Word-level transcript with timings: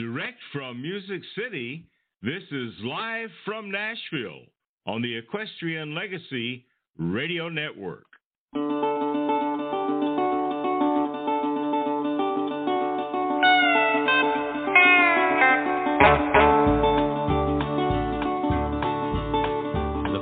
Direct 0.00 0.38
from 0.50 0.80
Music 0.80 1.20
City, 1.36 1.84
this 2.22 2.42
is 2.50 2.72
live 2.82 3.28
from 3.44 3.70
Nashville 3.70 4.46
on 4.86 5.02
the 5.02 5.14
Equestrian 5.14 5.94
Legacy 5.94 6.64
Radio 6.98 7.50
Network. 7.50 8.06
The 8.54 8.60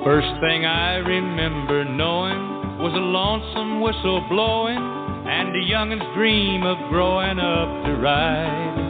first 0.02 0.26
thing 0.40 0.64
I 0.64 0.96
remember 0.96 1.84
knowing 1.84 2.80
was 2.80 2.92
a 2.94 2.96
lonesome 2.96 3.80
whistle 3.80 4.26
blowing 4.28 4.76
and 4.76 5.54
a 5.54 5.68
youngin's 5.68 6.02
dream 6.16 6.64
of 6.64 6.78
growing 6.90 7.38
up 7.38 7.84
to 7.86 7.94
ride 8.02 8.87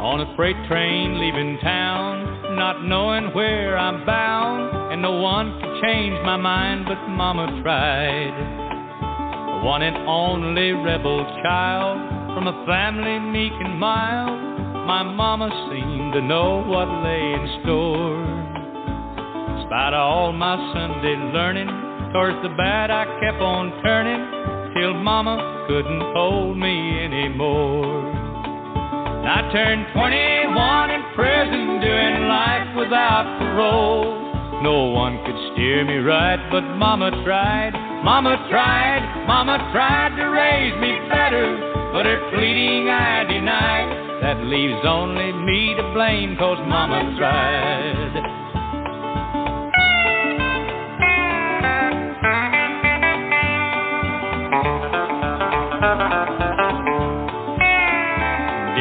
on 0.00 0.22
a 0.22 0.34
freight 0.34 0.56
train 0.66 1.20
leaving 1.20 1.58
town, 1.58 2.56
not 2.56 2.82
knowing 2.82 3.34
where 3.34 3.76
I'm 3.76 4.06
bound, 4.06 4.92
and 4.92 5.02
no 5.02 5.20
one 5.20 5.60
could 5.60 5.82
change 5.82 6.16
my 6.24 6.38
mind, 6.38 6.86
but 6.88 6.96
Mama 7.06 7.60
tried. 7.62 8.32
One 9.62 9.82
and 9.82 9.98
only 10.08 10.72
rebel 10.72 11.20
child 11.44 12.00
from 12.32 12.48
a 12.48 12.64
family 12.64 13.20
meek 13.20 13.52
and 13.52 13.78
mild, 13.78 14.40
my 14.88 15.02
Mama 15.02 15.52
seemed 15.68 16.14
to 16.14 16.22
know 16.22 16.64
what 16.64 16.88
lay 17.04 17.36
in 17.36 17.60
store. 17.60 18.24
In 18.24 19.66
spite 19.68 19.92
of 19.92 20.00
all 20.00 20.32
my 20.32 20.56
Sunday 20.72 21.12
learning, 21.36 21.68
towards 22.14 22.40
the 22.40 22.56
bad 22.56 22.90
I 22.90 23.04
kept 23.20 23.42
on 23.42 23.68
turning, 23.84 24.72
till 24.72 24.94
Mama 24.94 25.66
couldn't 25.68 26.00
hold 26.16 26.56
me 26.56 27.04
anymore. 27.04 27.99
I 29.22 29.52
turned 29.52 29.86
21 29.92 30.90
in 30.90 31.02
prison, 31.14 31.80
doing 31.80 32.28
life 32.28 32.76
without 32.76 33.28
parole. 33.38 34.62
No 34.62 34.92
one 34.96 35.22
could 35.24 35.36
steer 35.52 35.84
me 35.84 35.96
right, 35.96 36.40
but 36.50 36.62
Mama 36.76 37.10
tried, 37.24 37.72
Mama 38.02 38.36
tried, 38.48 39.26
Mama 39.26 39.58
tried 39.72 40.16
to 40.16 40.24
raise 40.24 40.74
me 40.80 40.96
better, 41.08 41.92
but 41.92 42.06
her 42.06 42.30
pleading 42.32 42.88
I 42.88 43.24
denied. 43.24 44.22
That 44.22 44.44
leaves 44.44 44.80
only 44.84 45.32
me 45.32 45.74
to 45.76 45.92
blame, 45.92 46.36
cause 46.36 46.58
Mama 46.66 47.16
tried. 47.18 48.29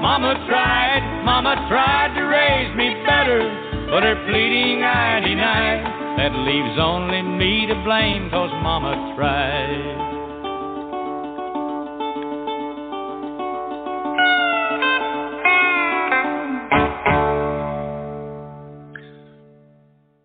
Mama 0.00 0.34
tried, 0.46 1.22
Mama 1.24 1.66
tried 1.68 2.14
to 2.14 2.22
raise 2.22 2.76
me 2.76 2.94
better, 3.04 3.42
but 3.90 4.04
her 4.04 4.14
pleading 4.30 4.84
I 4.84 5.18
denied. 5.18 6.18
That 6.18 6.32
leaves 6.34 6.78
only 6.80 7.22
me 7.22 7.66
to 7.66 7.74
blame, 7.84 8.30
cause 8.30 8.50
Mama 8.62 9.14
tried. 9.16 10.08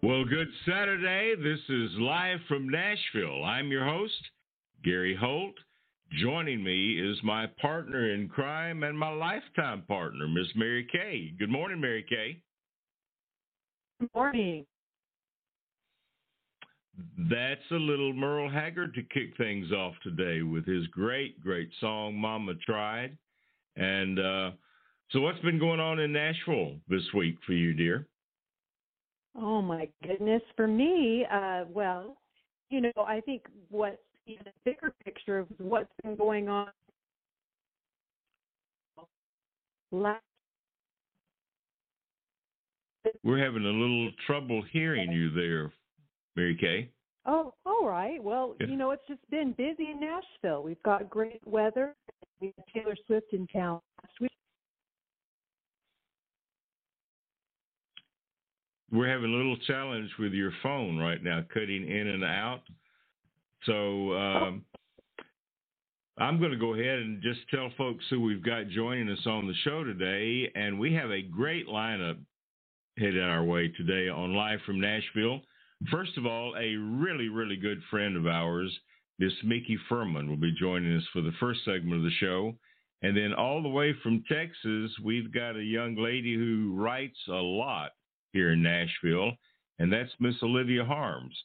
Well, 0.04 0.26
good 0.26 0.50
Saturday. 0.68 1.34
This 1.42 1.60
is 1.70 1.92
live 1.98 2.40
from 2.48 2.70
Nashville. 2.70 3.44
I'm 3.44 3.72
your 3.72 3.86
host, 3.86 4.22
Gary 4.84 5.16
Holt. 5.16 5.56
Joining 6.22 6.64
me 6.64 7.00
is 7.00 7.18
my 7.24 7.48
partner 7.60 8.14
in 8.14 8.28
crime 8.28 8.84
and 8.84 8.98
my 8.98 9.10
lifetime 9.10 9.84
partner, 9.88 10.28
Miss 10.28 10.48
Mary 10.56 10.88
Kaye. 10.92 11.34
Good 11.40 11.50
morning, 11.50 11.82
Mary 11.82 12.06
Kaye. 12.08 12.40
Good 14.00 14.10
morning. 14.14 14.66
That's 17.18 17.62
a 17.72 17.76
little 17.76 18.14
Merle 18.14 18.50
Haggard 18.50 18.94
to 18.94 19.02
kick 19.02 19.36
things 19.38 19.72
off 19.72 19.96
today 20.04 20.44
with 20.44 20.68
his 20.68 20.86
great, 20.88 21.42
great 21.42 21.70
song, 21.80 22.16
Mama 22.16 22.54
Tried. 22.64 23.18
And 23.76 24.20
uh, 24.20 24.52
so, 25.10 25.22
what's 25.22 25.40
been 25.40 25.58
going 25.58 25.80
on 25.80 26.00
in 26.00 26.14
Nashville 26.14 26.76
this 26.88 27.04
week 27.16 27.38
for 27.48 27.54
you, 27.54 27.74
dear? 27.74 28.08
Oh, 29.36 29.64
my 29.64 29.90
goodness. 30.06 30.44
For 30.56 30.68
me, 30.68 31.26
uh, 31.32 31.64
well, 31.70 32.18
you 32.70 32.82
know, 32.82 32.92
I 32.98 33.20
think 33.22 33.44
what 33.70 34.00
the 34.28 34.38
bigger 34.66 34.94
picture 35.04 35.40
of 35.40 35.48
what's 35.58 35.92
been 36.02 36.16
going 36.16 36.50
on 36.50 36.68
last 39.92 40.22
We're 43.24 43.44
having 43.44 43.66
a 43.66 43.70
little 43.70 44.12
trouble 44.26 44.64
hearing 44.72 45.12
you 45.12 45.30
there, 45.32 45.72
Mary 46.36 46.56
Kaye. 46.56 46.90
Oh, 47.26 47.54
all 47.66 47.86
right. 47.86 48.22
Well, 48.22 48.56
Yeah. 48.60 48.68
you 48.68 48.78
know, 48.78 48.92
it's 48.92 49.06
just 49.08 49.30
been 49.30 49.52
busy 49.54 49.92
in 49.92 50.00
Nashville. 50.00 50.64
We've 50.64 50.82
got 50.84 51.10
great 51.10 51.46
weather. 51.46 51.96
We 52.40 52.54
had 52.56 52.68
Taylor 52.68 52.96
Swift 53.06 53.34
in 53.34 53.46
town 53.48 53.82
last 54.02 54.20
week. 54.20 54.32
We're 58.92 59.10
having 59.10 59.34
a 59.34 59.36
little 59.36 59.58
challenge 59.58 60.18
with 60.18 60.34
your 60.34 60.52
phone 60.62 60.98
right 60.98 61.22
now, 61.22 61.42
cutting 61.54 61.88
in 61.90 62.08
and 62.08 62.24
out. 62.24 62.62
So 63.66 64.14
um, 64.14 64.66
I'm 66.18 66.40
going 66.40 66.52
to 66.52 66.58
go 66.58 66.74
ahead 66.74 67.00
and 67.00 67.22
just 67.22 67.40
tell 67.50 67.72
folks 67.78 68.06
who 68.10 68.22
we've 68.22 68.44
got 68.44 68.68
joining 68.68 69.10
us 69.10 69.26
on 69.26 69.48
the 69.48 69.54
show 69.64 69.84
today. 69.84 70.52
And 70.56 70.80
we 70.80 70.94
have 70.94 71.12
a 71.12 71.22
great 71.22 71.68
lineup 71.68 72.18
headed 72.98 73.24
our 73.24 73.44
way 73.44 73.70
today 73.70 74.10
on 74.10 74.36
Live 74.36 74.60
from 74.66 74.80
Nashville. 74.80 75.42
First 75.90 76.18
of 76.18 76.26
all, 76.26 76.56
a 76.58 76.76
really, 76.76 77.30
really 77.30 77.56
good 77.56 77.82
friend 77.90 78.16
of 78.16 78.28
ours, 78.28 78.72
Miss 79.20 79.34
Micki 79.46 79.76
Fuhrman, 79.90 80.30
will 80.30 80.38
be 80.38 80.54
joining 80.58 80.96
us 80.96 81.04
for 81.12 81.22
the 81.22 81.34
first 81.40 81.62
segment 81.66 81.98
of 81.98 82.04
the 82.04 82.12
show. 82.20 82.54
And 83.02 83.18
then 83.18 83.34
all 83.34 83.62
the 83.62 83.70
way 83.70 83.94
from 84.02 84.24
Texas, 84.30 84.92
we've 85.04 85.34
got 85.34 85.58
a 85.58 85.64
young 85.64 85.96
lady 85.96 86.36
who 86.36 86.74
writes 86.76 87.18
a 87.28 87.32
lot 87.32 87.92
here 88.32 88.54
in 88.54 88.64
Nashville, 88.64 89.32
and 89.80 89.92
that's 89.92 90.12
Miss 90.20 90.36
Olivia 90.42 90.86
Harms. 90.86 91.36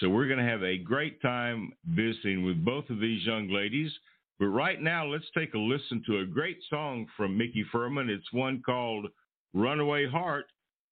So 0.00 0.08
we're 0.08 0.28
going 0.28 0.38
to 0.38 0.44
have 0.44 0.62
a 0.62 0.78
great 0.78 1.20
time 1.20 1.72
visiting 1.86 2.44
with 2.44 2.64
both 2.64 2.88
of 2.90 3.00
these 3.00 3.24
young 3.26 3.48
ladies. 3.50 3.90
But 4.38 4.46
right 4.46 4.80
now, 4.80 5.04
let's 5.06 5.28
take 5.36 5.54
a 5.54 5.58
listen 5.58 6.02
to 6.06 6.18
a 6.18 6.26
great 6.26 6.58
song 6.70 7.06
from 7.16 7.36
Micki 7.36 7.64
Fuhrman. 7.74 8.08
It's 8.08 8.32
one 8.32 8.62
called 8.64 9.06
Runaway 9.54 10.06
Heart. 10.06 10.46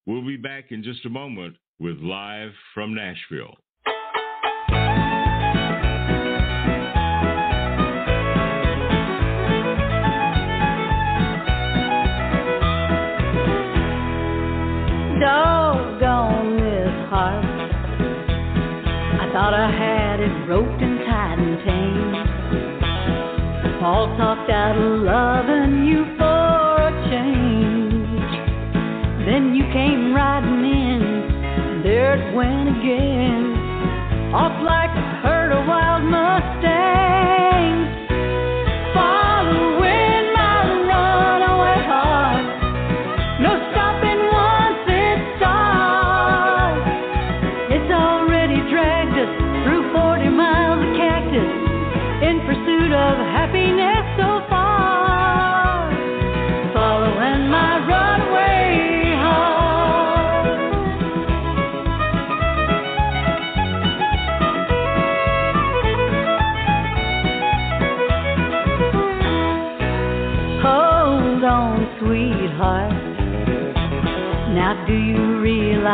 We'll 0.07 0.27
be 0.27 0.37
back 0.37 0.73
in 0.73 0.83
just 0.83 1.07
a 1.07 1.11
moment 1.11 1.57
with 1.79 1.99
Live 1.99 2.51
from 2.75 2.95
Nashville. 2.95 3.55
Paul 23.97 24.15
talked 24.19 24.51
out 24.51 24.77
of 24.77 25.01
loving 25.05 25.87
you 25.87 26.05
for 26.19 26.77
a 26.85 26.93
change. 27.09 28.29
Then 29.25 29.55
you 29.55 29.65
came 29.73 30.13
riding 30.13 30.65
in, 30.69 31.81
there 31.83 32.13
it 32.21 32.35
went 32.35 32.77
again. 32.77 34.35
Off 34.35 34.53
like 34.63 34.91
a 34.91 35.07
herd 35.25 35.51
of 35.51 35.67
wild 35.67 36.05
mustangs. 36.13 36.76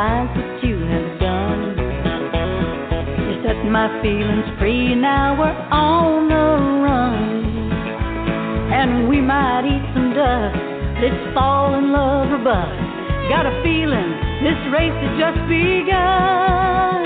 What 0.03 0.65
you 0.65 0.79
have 0.79 1.21
done? 1.21 1.79
You 3.23 3.35
set 3.45 3.59
my 3.71 3.87
feelings 4.03 4.47
free, 4.59 4.95
now 4.95 5.39
we're 5.39 5.55
on 5.71 6.29
the 6.29 6.47
run. 6.83 7.23
And 8.73 9.09
we 9.09 9.21
might 9.21 9.65
eat 9.65 9.85
some 9.95 10.13
dust, 10.15 10.59
let's 11.03 11.35
fall 11.35 11.75
in 11.79 11.93
love 11.93 12.33
or 12.33 12.43
bust. 12.43 12.83
Got 13.29 13.47
a 13.47 13.55
feeling 13.63 14.11
this 14.43 14.59
race 14.75 14.91
has 14.91 15.15
just 15.19 15.41
begun. 15.49 17.02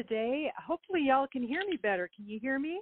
Today. 0.00 0.50
Hopefully, 0.66 1.02
y'all 1.04 1.26
can 1.30 1.42
hear 1.42 1.60
me 1.68 1.76
better. 1.76 2.08
Can 2.16 2.26
you 2.26 2.38
hear 2.40 2.58
me? 2.58 2.80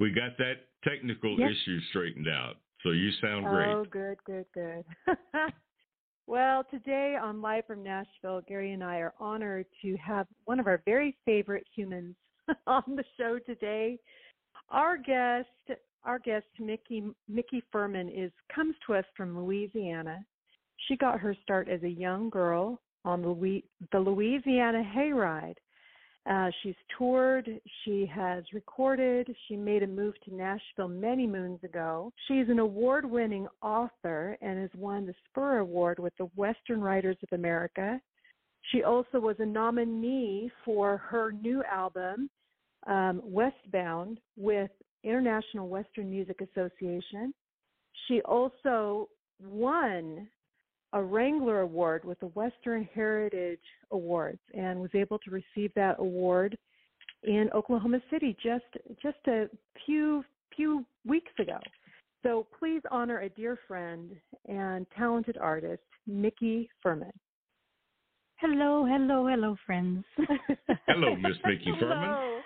We 0.00 0.10
got 0.10 0.38
that 0.38 0.68
technical 0.82 1.38
Yes. 1.38 1.50
issue 1.52 1.78
straightened 1.90 2.26
out, 2.26 2.56
so 2.82 2.92
you 2.92 3.10
sound 3.20 3.44
great. 3.44 3.68
Oh, 3.68 3.84
good, 3.84 4.16
good, 4.24 4.46
good. 4.54 4.82
well, 6.26 6.64
today 6.64 7.16
on 7.16 7.42
Live 7.42 7.66
from 7.66 7.82
Nashville, 7.82 8.40
Gary 8.48 8.72
and 8.72 8.82
I 8.82 8.96
are 8.96 9.12
honored 9.20 9.66
to 9.82 9.94
have 9.98 10.26
one 10.46 10.58
of 10.58 10.66
our 10.66 10.80
very 10.86 11.14
favorite 11.26 11.66
humans 11.74 12.16
on 12.66 12.82
the 12.86 13.04
show 13.18 13.38
today. 13.38 13.98
Our 14.70 14.96
guest, 14.96 15.50
our 16.02 16.18
guest 16.18 16.46
Micki 16.58 17.12
Micki 17.30 17.60
Fuhrman 17.70 18.08
is 18.08 18.32
comes 18.54 18.74
to 18.86 18.94
us 18.94 19.04
from 19.14 19.38
Louisiana. 19.38 20.24
She 20.88 20.96
got 20.96 21.20
her 21.20 21.36
start 21.42 21.68
as 21.68 21.82
a 21.82 21.90
young 21.90 22.30
girl 22.30 22.80
on 23.06 23.22
the 23.22 23.98
Louisiana 23.98 24.82
Hayride. 24.94 25.56
Uh, 26.28 26.50
she's 26.62 26.74
toured, 26.98 27.48
she 27.84 28.04
has 28.04 28.42
recorded, 28.52 29.32
she 29.46 29.54
made 29.56 29.84
a 29.84 29.86
move 29.86 30.14
to 30.24 30.34
Nashville 30.34 30.88
many 30.88 31.24
moons 31.24 31.62
ago. 31.62 32.12
She's 32.26 32.48
an 32.48 32.58
award 32.58 33.08
winning 33.08 33.46
author 33.62 34.36
and 34.40 34.60
has 34.60 34.70
won 34.76 35.06
the 35.06 35.14
Spur 35.28 35.58
Award 35.58 36.00
with 36.00 36.12
the 36.18 36.24
Western 36.34 36.80
Writers 36.80 37.16
of 37.22 37.38
America. 37.38 38.00
She 38.72 38.82
also 38.82 39.20
was 39.20 39.36
a 39.38 39.46
nominee 39.46 40.50
for 40.64 40.96
her 40.96 41.30
new 41.30 41.62
album, 41.62 42.28
um, 42.88 43.20
Westbound, 43.22 44.18
with 44.36 44.70
International 45.04 45.68
Western 45.68 46.10
Music 46.10 46.40
Association. 46.40 47.32
She 48.08 48.20
also 48.22 49.08
won 49.40 50.26
a 50.92 51.02
Wrangler 51.02 51.60
Award 51.60 52.04
with 52.04 52.18
the 52.20 52.26
Western 52.28 52.88
Heritage 52.94 53.60
Awards 53.90 54.40
and 54.54 54.80
was 54.80 54.90
able 54.94 55.18
to 55.20 55.30
receive 55.30 55.72
that 55.74 55.96
award 55.98 56.56
in 57.22 57.50
Oklahoma 57.54 58.00
City 58.10 58.36
just 58.42 58.64
just 59.02 59.18
a 59.26 59.48
few 59.84 60.24
few 60.54 60.84
weeks 61.04 61.32
ago. 61.38 61.58
So 62.22 62.46
please 62.58 62.80
honor 62.90 63.20
a 63.20 63.28
dear 63.28 63.58
friend 63.68 64.16
and 64.48 64.86
talented 64.96 65.36
artist, 65.38 65.82
Micki 66.08 66.68
Fuhrman. 66.84 67.12
Hello, 68.36 68.84
hello, 68.84 69.26
hello, 69.26 69.56
friends. 69.64 70.04
Hello, 70.86 71.16
Miss 71.16 71.38
Micki 71.46 71.68
Fuhrman. 71.68 72.02
Hello. 72.02 72.40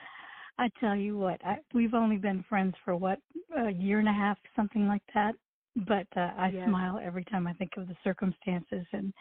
I 0.59 0.69
tell 0.79 0.95
you 0.95 1.17
what, 1.17 1.45
I, 1.45 1.57
we've 1.75 1.95
only 1.95 2.17
been 2.17 2.45
friends 2.49 2.75
for 2.85 2.95
what 2.95 3.19
a 3.59 3.71
year 3.71 3.99
and 3.99 4.09
a 4.09 4.13
half, 4.13 4.39
something 4.55 4.87
like 4.87 5.03
that. 5.15 5.35
But 5.77 6.07
uh, 6.17 6.33
I 6.37 6.51
Yes. 6.53 6.69
smile 6.69 7.01
every 7.03 7.25
time 7.25 7.47
I 7.47 7.53
think 7.55 7.73
of 7.77 7.87
the 7.89 7.97
circumstances, 8.03 8.85
and 8.93 9.13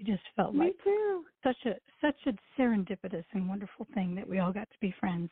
it 0.00 0.06
just 0.06 0.22
felt 0.34 0.54
Me 0.54 0.66
like 0.66 0.76
too. 0.82 1.24
such 1.42 1.56
a 1.66 1.74
such 2.00 2.18
a 2.26 2.32
serendipitous 2.60 3.24
and 3.32 3.48
wonderful 3.48 3.86
thing 3.94 4.14
that 4.16 4.28
we 4.28 4.38
all 4.40 4.52
got 4.52 4.68
to 4.70 4.76
be 4.80 4.92
friends. 4.98 5.30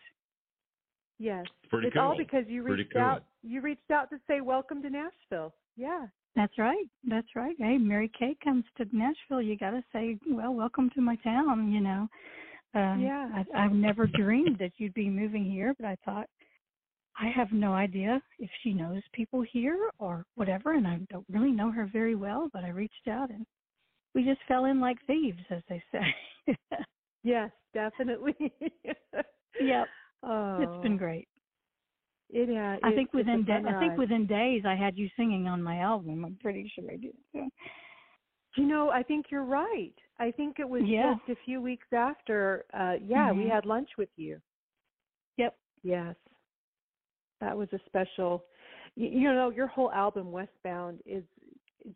Yes. 1.19 1.47
Pretty 1.69 1.89
it's 1.89 1.95
cool. 1.95 2.03
all 2.03 2.17
because 2.17 2.45
you 2.49 2.63
reached 2.63 2.93
cool. 2.93 3.03
out 3.03 3.25
you 3.43 3.61
reached 3.61 3.91
out 3.91 4.09
to 4.11 4.19
say 4.29 4.41
welcome 4.41 4.83
to 4.83 4.91
Nashville. 4.91 5.53
Yeah. 5.77 6.07
That's 6.35 6.57
right. 6.59 6.87
That's 7.07 7.27
right. 7.37 7.55
Hey, 7.59 7.77
Mary 7.77 8.11
Kaye 8.19 8.37
comes 8.43 8.65
to 8.79 8.87
Nashville. 8.93 9.43
You 9.43 9.57
got 9.59 9.73
to 9.73 9.85
say, 9.93 10.19
well, 10.31 10.55
welcome 10.55 10.89
to 10.95 11.01
my 11.03 11.17
town. 11.17 11.71
You 11.73 11.81
know. 11.81 12.09
Uh, 12.75 12.97
Yeah. 12.97 13.29
I, 13.35 13.65
I've 13.65 13.73
never 13.73 14.07
dreamed 14.07 14.59
that 14.59 14.73
you'd 14.79 14.95
be 14.95 15.11
moving 15.11 15.45
here, 15.45 15.75
but 15.79 15.87
I 15.87 15.97
thought 16.05 16.29
I 17.19 17.29
have 17.29 17.53
no 17.53 17.73
idea 17.75 18.21
if 18.39 18.51
she 18.63 18.73
knows 18.73 19.03
people 19.13 19.43
here 19.43 19.91
or 19.99 20.25
whatever, 20.35 20.73
and 20.73 20.87
I 20.87 20.99
don't 21.11 21.27
really 21.31 21.53
know 21.53 21.71
her 21.71 21.87
very 21.93 22.15
well. 22.15 22.49
But 22.53 22.65
I 22.65 22.69
reached 22.71 23.07
out, 23.09 23.31
and 23.31 23.45
we 24.15 24.25
just 24.25 24.41
fell 24.49 24.65
in 24.67 24.81
like 24.81 24.99
thieves, 25.07 25.43
as 25.51 25.63
they 25.69 25.83
say. 25.93 26.57
Yes, 27.25 27.53
definitely. 27.73 28.35
yep, 29.61 29.87
oh, 30.25 30.61
it's 30.61 30.83
been 30.83 30.97
great. 30.97 31.29
It 32.31 32.49
has. 32.49 32.81
I 32.83 32.93
think 32.97 33.11
it's- 33.15 33.21
it's 33.27 33.29
a 33.29 33.37
within 33.39 33.45
da- 33.65 33.71
I 33.77 33.79
think 33.79 33.97
within 33.97 34.27
days 34.27 34.63
I 34.67 34.75
had 34.75 34.97
you 34.99 35.09
singing 35.17 35.47
on 35.47 35.63
my 35.63 35.79
album. 35.79 36.25
I'm 36.25 36.37
pretty 36.43 36.69
sure 36.75 36.91
I 36.91 36.97
did. 36.97 37.15
So. 37.33 37.49
You 38.57 38.67
know, 38.67 38.91
I 38.91 39.05
think 39.05 39.27
you're 39.31 39.45
right. 39.45 39.95
I 40.19 40.33
think 40.33 40.59
it 40.59 40.69
was 40.69 40.83
Yeah. 40.85 41.15
just 41.29 41.39
a 41.39 41.45
few 41.45 41.61
weeks 41.61 41.87
after. 41.93 42.65
uh 42.75 42.97
Yeah, 43.01 43.31
we 43.31 43.45
Mhm. 43.45 43.51
had 43.51 43.67
lunch 43.67 43.91
with 43.97 44.11
you. 44.17 44.41
Yep. 45.37 45.57
Yes, 45.85 46.17
that 47.43 47.57
was 47.57 47.69
a 47.73 47.79
special. 47.87 48.45
You, 48.95 49.09
you 49.09 49.35
know, 49.35 49.51
your 49.51 49.67
whole 49.67 49.91
album 49.93 50.31
Westbound 50.33 51.01
is 51.05 51.25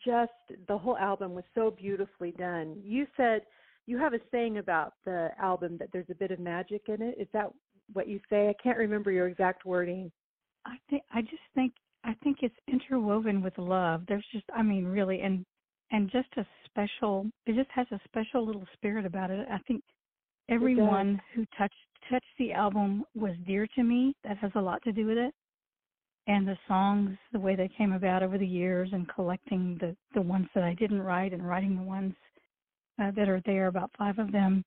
just 0.05 0.33
the 0.67 0.77
whole 0.77 0.99
album 0.99 1.35
was 1.35 1.45
so 1.55 1.71
beautifully 1.71 2.33
done. 2.33 2.77
You 2.83 3.07
said 3.17 3.43
you 3.87 3.97
have 3.99 4.13
a 4.13 4.19
saying 4.33 4.59
about 4.59 4.95
the 5.05 5.31
album 5.41 5.77
that 5.79 5.89
there's 5.93 6.11
a 6.11 6.15
bit 6.15 6.33
of 6.33 6.41
magic 6.41 6.83
in 6.89 7.01
it. 7.01 7.15
Is 7.19 7.29
that 7.33 7.47
what 7.93 8.09
you 8.09 8.19
say? 8.29 8.49
I 8.49 8.55
can't 8.61 8.77
remember 8.77 9.13
your 9.13 9.29
exact 9.29 9.65
wording. 9.65 10.11
I 10.67 10.77
think 10.91 11.03
I 11.13 11.23
just 11.23 11.47
think 11.55 11.73
I 12.05 12.15
think 12.25 12.39
it's 12.43 12.57
interwoven 12.67 13.41
with 13.41 13.57
love. 13.57 14.03
There's 14.09 14.27
just 14.33 14.45
I 14.55 14.63
mean 14.63 14.85
really 14.85 15.21
and 15.21 15.45
and 15.93 16.11
just 16.11 16.29
a 16.37 16.47
special 16.65 17.27
it 17.47 17.55
just 17.55 17.71
has 17.71 17.87
a 17.93 18.01
special 18.05 18.45
little 18.45 18.67
spirit 18.75 19.07
about 19.07 19.31
it. 19.31 19.47
I 19.49 19.59
think 19.69 19.85
everyone 20.49 21.21
who 21.35 21.45
touched 21.57 21.75
touched 22.11 22.25
the 22.39 22.53
album 22.53 23.05
was 23.15 23.35
dear 23.47 23.67
to 23.75 23.83
me. 23.83 24.15
That 24.25 24.39
has 24.39 24.51
a 24.55 24.61
lot 24.61 24.83
to 24.85 24.93
do 24.93 25.07
with 25.07 25.19
it. 25.19 25.35
And 26.29 26.47
the 26.47 26.59
songs, 26.67 27.17
the 27.33 27.39
way 27.39 27.55
they 27.55 27.69
came 27.79 27.93
about 27.93 28.23
over 28.23 28.37
the 28.37 28.47
years 28.47 28.89
and 28.93 29.09
collecting 29.09 29.77
the 29.81 29.97
the 30.15 30.23
ones 30.23 30.49
that 30.55 30.65
I 30.65 30.75
didn't 30.75 31.03
write 31.03 31.33
and 31.33 31.47
writing 31.47 31.77
the 31.77 31.83
ones 31.83 32.15
uh, 33.01 33.11
that 33.13 33.29
are 33.29 33.43
there 33.47 33.67
about 33.69 33.91
five 33.97 34.19
of 34.19 34.33
them. 34.33 34.65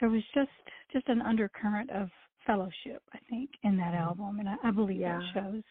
There 0.00 0.08
was 0.08 0.22
just 0.34 0.50
just 0.92 1.08
an 1.08 1.20
undercurrent 1.22 1.90
of 1.90 2.10
fellowship, 2.46 3.02
I 3.12 3.18
think, 3.28 3.50
in 3.62 3.76
that 3.78 3.94
album, 3.94 4.38
and 4.38 4.48
I, 4.48 4.56
I 4.62 4.70
believe 4.70 5.00
Yeah. 5.00 5.18
that 5.18 5.42
shows. 5.42 5.62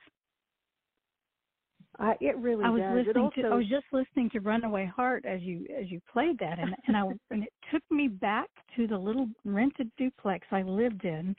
I, 1.99 2.15
it 2.21 2.37
really 2.37 2.63
I 2.65 2.69
was 2.69 2.81
does. 2.81 3.05
Listening 3.05 3.23
also, 3.25 3.41
to 3.41 3.47
I 3.47 3.55
was 3.55 3.67
just 3.69 3.85
listening 3.91 4.29
to 4.31 4.39
Runaway 4.39 4.85
Heart 4.85 5.25
as 5.25 5.41
you 5.41 5.65
as 5.79 5.89
you 5.91 6.01
played 6.11 6.37
that 6.39 6.59
and 6.59 6.75
and 6.87 6.97
I 6.97 7.03
and 7.31 7.43
it 7.43 7.53
took 7.71 7.83
me 7.91 8.07
back 8.07 8.49
to 8.75 8.87
the 8.87 8.97
little 8.97 9.27
rented 9.45 9.91
duplex 9.97 10.47
I 10.51 10.63
lived 10.63 11.05
in 11.05 11.35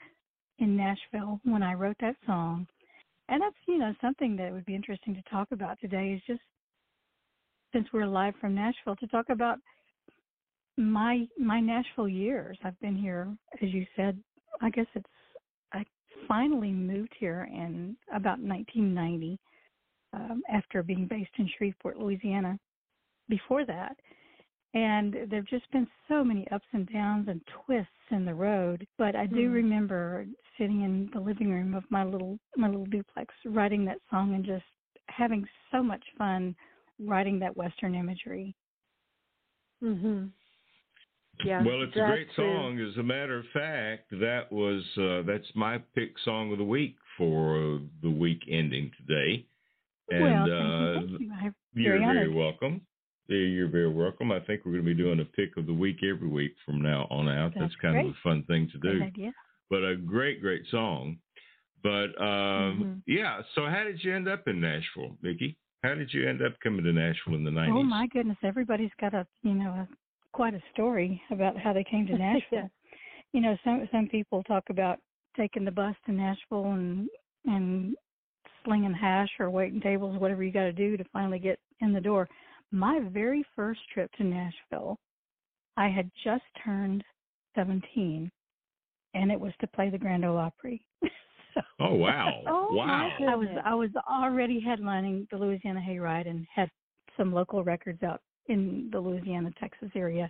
in 0.59 0.77
Nashville 0.77 1.39
when 1.43 1.61
I 1.61 1.73
wrote 1.73 1.97
that 1.99 2.15
song. 2.25 2.67
And 3.27 3.41
that's 3.41 3.55
you 3.67 3.77
know 3.77 3.85
know, 3.85 3.93
something 4.01 4.35
that 4.37 4.51
would 4.51 4.65
be 4.65 4.75
interesting 4.75 5.15
to 5.15 5.21
talk 5.29 5.47
about 5.51 5.79
today 5.79 6.13
is 6.13 6.21
just 6.27 6.41
since 7.73 7.87
we're 7.93 8.05
live 8.05 8.33
from 8.39 8.55
Nashville 8.55 8.95
to 8.97 9.07
talk 9.07 9.25
about 9.29 9.57
my 10.77 11.25
my 11.37 11.59
Nashville 11.59 12.07
years. 12.07 12.57
I've 12.63 12.79
been 12.79 12.95
here, 12.95 13.27
as 13.61 13.73
you 13.73 13.85
said. 13.95 14.17
I 14.61 14.69
guess 14.69 14.85
it's 14.95 15.05
I 15.73 15.83
finally 16.27 16.71
moved 16.71 17.13
here 17.19 17.47
in 17.51 17.95
about 18.09 18.39
1990 18.39 19.37
um, 20.15 20.41
after 20.51 20.81
being 20.81 21.05
based 21.07 21.31
in 21.37 21.49
Shreveport, 21.57 21.97
Louisiana. 21.99 22.57
Before 23.27 23.65
that, 23.65 23.97
and 24.75 25.15
there've 25.29 25.47
just 25.47 25.69
been 25.71 25.87
so 26.07 26.23
many 26.23 26.47
ups 26.51 26.67
and 26.73 26.87
downs 26.91 27.27
and 27.27 27.41
twists 27.65 27.89
in 28.11 28.23
the 28.23 28.33
road. 28.35 28.85
But 28.99 29.15
I 29.15 29.25
do 29.25 29.49
Mm. 29.49 29.53
remember 29.53 30.27
sitting 30.57 30.81
in 30.83 31.09
the 31.11 31.19
living 31.19 31.49
room 31.49 31.73
of 31.73 31.89
my 31.89 32.03
little 32.03 32.37
my 32.55 32.67
little 32.67 32.85
duplex, 32.85 33.33
writing 33.45 33.83
that 33.85 33.99
song 34.11 34.35
and 34.35 34.45
just 34.45 34.65
having 35.07 35.47
so 35.71 35.81
much 35.81 36.03
fun 36.17 36.55
writing 36.99 37.39
that 37.39 37.57
Western 37.57 37.95
imagery. 37.95 38.53
Mhm. 39.81 40.31
Yeah. 41.43 41.63
well, 41.63 41.81
it's 41.81 41.95
a 41.97 42.05
great 42.05 42.29
too. 42.29 42.43
song. 42.43 42.79
As 42.79 42.95
a 42.97 43.03
matter 43.03 43.37
of 43.37 43.45
fact, 43.49 44.09
that 44.11 44.51
was 44.51 44.83
uh, 44.97 45.23
that's 45.23 45.53
my 45.55 45.79
pick 45.95 46.17
song 46.19 46.51
of 46.51 46.57
the 46.59 46.63
week 46.63 46.95
for 47.17 47.57
uh, 47.57 47.79
the 48.01 48.09
week 48.09 48.43
ending 48.49 48.91
today. 48.97 49.45
And 50.09 50.23
well, 50.23 50.43
uh, 50.43 50.99
thank 50.99 51.09
you, 51.21 51.29
thank 51.41 51.53
you. 51.73 51.83
you're 51.83 51.99
very 51.99 52.33
welcome. 52.33 52.81
You're 53.27 53.69
very 53.69 53.91
welcome. 53.91 54.31
I 54.31 54.39
think 54.39 54.61
we're 54.65 54.73
going 54.73 54.85
to 54.85 54.95
be 54.95 55.03
doing 55.03 55.19
a 55.19 55.25
pick 55.25 55.57
of 55.57 55.65
the 55.65 55.73
week 55.73 55.97
every 56.03 56.27
week 56.27 56.53
from 56.63 56.81
now 56.81 57.07
on 57.09 57.27
out. 57.27 57.53
That's, 57.55 57.71
That's 57.71 57.75
kind 57.81 57.97
of 57.99 58.11
a 58.11 58.17
fun 58.23 58.43
thing 58.43 58.69
to 58.71 58.77
do. 58.77 58.99
Great 58.99 59.07
idea. 59.07 59.31
But 59.69 59.83
a 59.83 59.95
great, 59.95 60.41
great 60.41 60.61
song. 60.69 61.17
But 61.81 62.19
um, 62.21 62.83
Mhm. 62.83 63.01
yeah, 63.07 63.41
so 63.53 63.65
how 63.65 63.83
did 63.83 64.03
you 64.03 64.13
end 64.15 64.27
up 64.27 64.47
in 64.47 64.59
Nashville, 64.61 65.17
Micki? 65.23 65.55
How 65.83 65.93
did 65.93 66.11
you 66.13 66.27
end 66.27 66.41
up 66.41 66.59
coming 66.63 66.83
to 66.83 66.93
Nashville 66.93 67.35
in 67.35 67.43
the 67.43 67.51
90s? 67.51 67.75
Oh 67.75 67.83
my 67.83 68.07
goodness, 68.07 68.37
everybody's 68.43 68.93
got 68.99 69.13
a 69.13 69.25
you 69.43 69.53
know 69.53 69.69
a, 69.69 69.87
quite 70.31 70.53
a 70.55 70.61
story 70.73 71.21
about 71.31 71.57
how 71.57 71.73
they 71.73 71.83
came 71.83 72.07
to 72.07 72.17
Nashville. 72.17 72.41
Yeah. 72.51 72.67
You 73.33 73.41
know, 73.41 73.57
some 73.63 73.87
some 73.91 74.07
people 74.07 74.41
talk 74.43 74.63
about 74.69 74.99
taking 75.37 75.65
the 75.65 75.71
bus 75.71 75.95
to 76.05 76.11
Nashville 76.11 76.71
and 76.73 77.07
and 77.45 77.95
slinging 78.65 78.93
hash 78.93 79.29
or 79.39 79.49
waiting 79.49 79.79
tables, 79.79 80.19
whatever 80.19 80.43
you 80.43 80.51
got 80.51 80.63
to 80.63 80.73
do 80.73 80.97
to 80.97 81.03
finally 81.13 81.39
get 81.39 81.59
in 81.79 81.93
the 81.93 82.01
door. 82.01 82.27
My 82.71 82.99
very 83.11 83.45
first 83.55 83.79
trip 83.93 84.11
to 84.17 84.23
Nashville, 84.23 84.97
I 85.77 85.87
had 85.87 86.09
just 86.23 86.43
turned 86.63 87.03
17, 87.55 88.29
and 89.13 89.31
it 89.31 89.39
was 89.39 89.53
to 89.61 89.67
play 89.67 89.89
the 89.89 89.97
Grand 89.97 90.25
Ole 90.25 90.37
Opry. 90.37 90.83
so 91.53 91.61
Oh 91.79 91.95
wow! 91.95 92.41
Oh, 92.47 92.73
wow! 92.73 93.09
I 93.27 93.35
was 93.35 93.47
I 93.63 93.73
was 93.75 93.89
already 94.09 94.61
headlining 94.61 95.29
the 95.29 95.37
Louisiana 95.37 95.79
Hayride 95.79 96.27
and 96.27 96.45
had 96.53 96.69
some 97.15 97.33
local 97.33 97.63
records 97.63 98.03
out 98.03 98.21
in 98.47 98.89
the 98.91 98.99
Louisiana 98.99 99.51
Texas 99.59 99.89
area, 99.95 100.29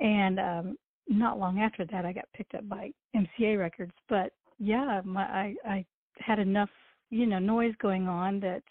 and 0.00 0.40
um, 0.40 0.76
not 1.08 1.38
long 1.38 1.60
after 1.60 1.84
that 1.86 2.04
I 2.04 2.12
got 2.12 2.24
picked 2.34 2.54
up 2.54 2.68
by 2.68 2.90
MCA 3.14 3.58
Records. 3.58 3.92
But 4.08 4.32
yeah, 4.58 5.00
my 5.04 5.22
I 5.22 5.54
I 5.64 5.84
had 6.18 6.38
enough 6.38 6.70
you 7.12 7.26
know 7.26 7.38
noise 7.38 7.74
going 7.80 8.08
on 8.08 8.40
that 8.40 8.62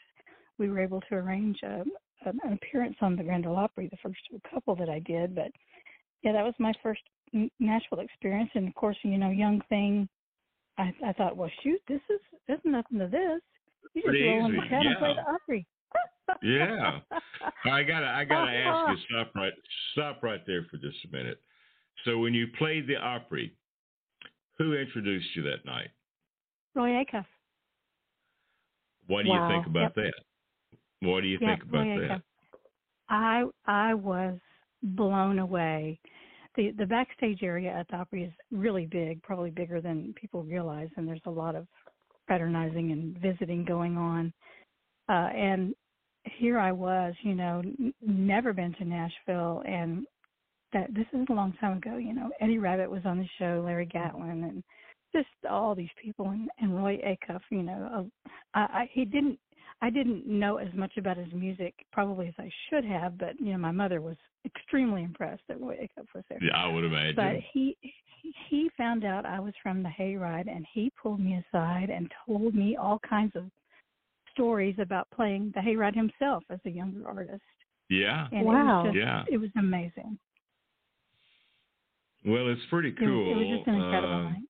we 0.57 0.69
were 0.69 0.79
able 0.79 0.99
to 1.01 1.15
arrange 1.15 1.59
a, 1.63 1.83
an 2.25 2.53
appearance 2.53 2.97
on 3.01 3.15
the 3.15 3.23
Grand 3.23 3.45
Ole 3.45 3.55
Opry, 3.57 3.87
the 3.87 3.97
first 4.03 4.19
couple 4.51 4.75
that 4.75 4.89
I 4.89 4.99
did. 4.99 5.33
But 5.35 5.51
yeah, 6.23 6.33
that 6.33 6.43
was 6.43 6.53
my 6.59 6.73
first 6.83 7.01
Nashville 7.59 7.99
experience, 7.99 8.49
and 8.55 8.67
of 8.67 8.75
course 8.75 8.97
you 9.03 9.17
know 9.17 9.29
young 9.29 9.61
thing. 9.69 10.09
I 10.77 10.91
I 11.05 11.13
thought, 11.13 11.37
well, 11.37 11.51
shoot, 11.63 11.79
this 11.87 12.01
is 12.09 12.19
there's 12.47 12.59
nothing 12.65 12.99
to 12.99 13.07
this. 13.07 13.41
You 13.93 14.01
just 14.03 14.13
roll 14.25 14.45
in 14.45 14.51
the 14.53 14.59
easy, 14.59 14.69
cab 14.69 14.81
and 14.85 14.97
play 14.97 15.09
yeah. 15.09 15.23
the 15.23 15.31
Opry. 15.31 15.67
Yeah. 16.41 16.99
I 17.65 17.83
gotta, 17.83 18.07
I 18.07 18.23
gotta 18.23 18.51
Uh-huh. 18.51 18.85
ask 18.87 18.97
you, 18.97 19.05
stop 19.09 19.35
right, 19.35 19.53
stop 19.91 20.23
right 20.23 20.39
there 20.47 20.65
for 20.71 20.77
just 20.77 20.97
a 21.05 21.15
minute. 21.15 21.41
So 22.05 22.19
when 22.19 22.33
you 22.33 22.47
played 22.57 22.87
the 22.87 22.95
Opry, 22.95 23.53
who 24.57 24.73
introduced 24.73 25.35
you 25.35 25.43
that 25.43 25.65
night? 25.65 25.89
Roy 26.73 27.03
Acuff. 27.03 27.25
What 29.07 29.23
do 29.23 29.29
Wow. 29.29 29.47
you 29.49 29.55
think 29.55 29.67
about 29.67 29.95
that? 29.95 30.13
What 31.01 31.21
do 31.21 31.27
you 31.27 31.37
Yeah, 31.41 31.55
think 31.55 31.63
about 31.63 31.85
Roy 31.85 32.07
that? 32.07 32.21
I 33.09 33.43
I 33.65 33.93
was 33.93 34.37
blown 34.83 35.39
away. 35.39 35.99
The 36.55 36.71
the 36.71 36.85
backstage 36.85 37.43
area 37.43 37.71
at 37.71 37.87
the 37.89 37.97
Opry 37.97 38.23
is 38.23 38.33
really 38.51 38.85
big, 38.85 39.21
probably 39.23 39.51
bigger 39.51 39.81
than 39.81 40.13
people 40.13 40.43
realize, 40.43 40.89
and 40.95 41.07
there's 41.07 41.21
a 41.25 41.31
lot 41.31 41.55
of 41.55 41.67
fraternizing 42.27 42.91
and 42.91 43.17
visiting 43.17 43.65
going 43.65 43.97
on. 43.97 44.33
Uh, 45.09 45.29
and 45.35 45.75
here 46.23 46.59
I 46.59 46.71
was, 46.71 47.13
you 47.23 47.33
know, 47.35 47.59
n- 47.59 47.93
never 48.01 48.53
been 48.53 48.73
to 48.75 48.85
Nashville, 48.85 49.63
and 49.65 50.05
that 50.73 50.93
this 50.93 51.07
is 51.13 51.25
a 51.29 51.33
long 51.33 51.53
time 51.59 51.77
ago. 51.77 51.97
You 51.97 52.13
know, 52.13 52.29
Eddie 52.39 52.59
Rabbitt 52.59 52.89
was 52.89 53.01
on 53.05 53.17
the 53.17 53.27
show, 53.39 53.63
Larry 53.65 53.87
Gatlin, 53.87 54.43
and 54.43 54.63
just 55.13 55.27
all 55.49 55.75
these 55.75 55.89
people, 56.01 56.29
and, 56.29 56.49
and 56.59 56.75
Roy 56.75 56.97
Acuff. 57.05 57.41
You 57.49 57.63
know, 57.63 58.09
uh, 58.25 58.29
I, 58.53 58.59
I 58.59 58.89
he 58.91 59.05
didn't 59.05 59.37
I 59.81 59.89
didn't 59.89 60.27
know 60.27 60.57
as 60.57 60.73
much 60.73 60.97
about 60.97 61.17
his 61.17 61.31
music 61.33 61.73
probably 61.91 62.27
as 62.27 62.33
I 62.37 62.49
should 62.69 62.85
have, 62.85 63.17
but 63.17 63.39
you 63.39 63.51
know, 63.51 63.57
my 63.57 63.71
mother 63.71 64.01
was 64.01 64.17
extremely 64.45 65.03
impressed 65.03 65.41
that 65.47 65.59
Roy 65.59 65.75
Acuff 65.87 66.05
was 66.13 66.23
there. 66.29 66.39
Yeah, 66.41 66.55
I 66.57 66.67
would 66.67 66.83
imagine. 66.85 67.15
But 67.15 67.35
he 67.53 67.77
he 68.49 68.69
found 68.77 69.03
out 69.03 69.25
I 69.25 69.39
was 69.39 69.53
from 69.63 69.81
the 69.81 69.89
Hayride, 69.89 70.47
and 70.49 70.65
he 70.73 70.91
pulled 71.01 71.19
me 71.19 71.43
aside 71.47 71.89
and 71.89 72.11
told 72.25 72.53
me 72.53 72.77
all 72.77 72.99
kinds 72.99 73.35
of 73.35 73.45
stories 74.31 74.75
about 74.79 75.07
playing 75.13 75.51
the 75.55 75.59
Hayride 75.61 75.95
himself 75.95 76.43
as 76.49 76.59
a 76.65 76.69
younger 76.69 77.05
artist. 77.07 77.41
yeah. 77.89 78.27
And 78.31 78.45
Wow. 78.45 78.81
it 78.81 78.93
just, 78.93 78.95
Yeah. 78.97 79.25
it 79.29 79.37
was 79.37 79.49
amazing. 79.57 80.17
Well, 82.25 82.47
it's 82.49 82.61
pretty 82.69 82.89
It 82.89 82.99
was, 83.01 83.09
cool. 83.09 83.31
it 83.31 83.35
was 83.35 83.57
just 83.57 83.67
an 83.67 83.75
incredible 83.75 84.13
Uh, 84.13 84.23
night. 84.29 84.43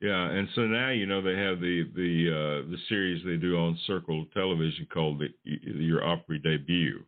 Yeah, 0.00 0.30
and 0.30 0.48
so 0.54 0.62
now 0.62 0.90
you 0.90 1.06
know 1.06 1.20
they 1.20 1.36
have 1.36 1.60
the 1.60 1.82
the 1.94 2.30
uh, 2.30 2.70
the 2.70 2.78
series 2.88 3.24
they 3.24 3.36
do 3.36 3.56
on 3.58 3.76
Circle 3.86 4.26
Television 4.32 4.86
called 4.92 5.18
the, 5.20 5.28
Your 5.44 6.04
Opry 6.04 6.38
Debut, 6.38 7.02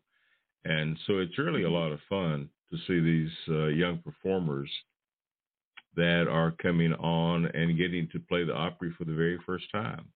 and 0.65 0.99
so 1.07 1.19
it's 1.19 1.39
really 1.39 1.63
a 1.63 1.71
lot 1.71 1.93
of 1.93 2.01
fun 2.09 2.49
to 2.73 2.79
see 2.89 2.99
these 3.01 3.31
uh, 3.49 3.67
young 3.67 3.99
performers 3.99 4.71
that 5.97 6.27
are 6.29 6.53
coming 6.53 6.93
on 6.95 7.47
and 7.47 7.79
getting 7.79 8.09
to 8.13 8.19
play 8.29 8.45
the 8.45 8.55
Opry 8.55 8.93
for 8.99 9.05
the 9.05 9.15
very 9.15 9.39
first 9.47 9.71
time, 9.71 10.07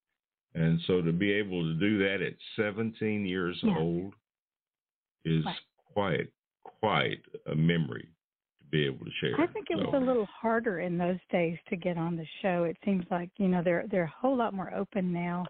and 0.54 0.80
so 0.88 1.00
to 1.00 1.12
be 1.12 1.30
able 1.32 1.62
to 1.62 1.74
do 1.74 1.98
that 1.98 2.22
at 2.22 2.34
17 2.56 3.24
years 3.24 3.56
Yeah. 3.62 3.76
old 3.78 4.14
is 5.24 5.44
Right. 5.44 5.56
quite 5.94 6.32
quite 6.64 7.22
a 7.46 7.54
memory 7.54 8.08
be 8.74 8.86
able 8.86 9.04
to 9.04 9.10
share. 9.20 9.40
I 9.40 9.46
think 9.46 9.66
it 9.70 9.76
was 9.76 9.94
a 9.94 10.04
little 10.04 10.26
harder 10.26 10.80
in 10.80 10.98
those 10.98 11.18
days 11.30 11.56
to 11.68 11.76
get 11.76 11.96
on 11.96 12.16
the 12.16 12.26
show. 12.42 12.64
It 12.64 12.76
seems 12.84 13.04
like 13.10 13.30
you 13.36 13.46
know 13.46 13.62
they're 13.62 13.84
they're 13.90 14.04
a 14.04 14.20
whole 14.20 14.36
lot 14.36 14.52
more 14.52 14.74
open 14.74 15.12
now 15.12 15.46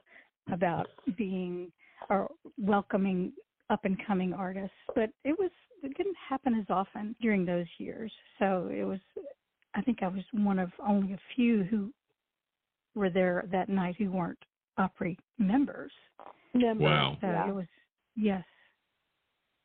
about 0.52 0.87
being 1.16 1.73
or 2.11 2.31
welcoming 2.59 3.33
up 3.71 3.87
and 3.87 3.97
coming 4.07 4.35
artists, 4.35 4.76
but 4.95 5.09
it 5.25 5.38
was 5.38 5.50
it 5.83 5.97
didn't 5.97 6.16
happen 6.28 6.54
as 6.54 6.66
often 6.69 7.16
during 7.23 7.47
those 7.47 7.66
years. 7.78 8.12
So 8.38 8.69
it 8.71 8.85
was 8.85 9.00
I 9.75 9.81
think 9.81 10.02
I 10.02 10.09
was 10.09 10.23
one 10.33 10.59
of 10.59 10.71
only 10.87 11.14
a 11.14 11.21
few 11.35 11.64
who 11.64 11.90
were 12.95 13.11
there 13.11 13.49
that 13.50 13.71
night 13.71 13.97
who 13.99 14.11
weren't 14.11 14.38
Opry 14.76 15.19
members. 15.38 15.93
Members, 16.52 16.85
Wow. 16.85 17.16
So 17.23 17.26
yeah. 17.26 17.49
it 17.49 17.54
was 17.54 17.66
yes. 18.16 18.45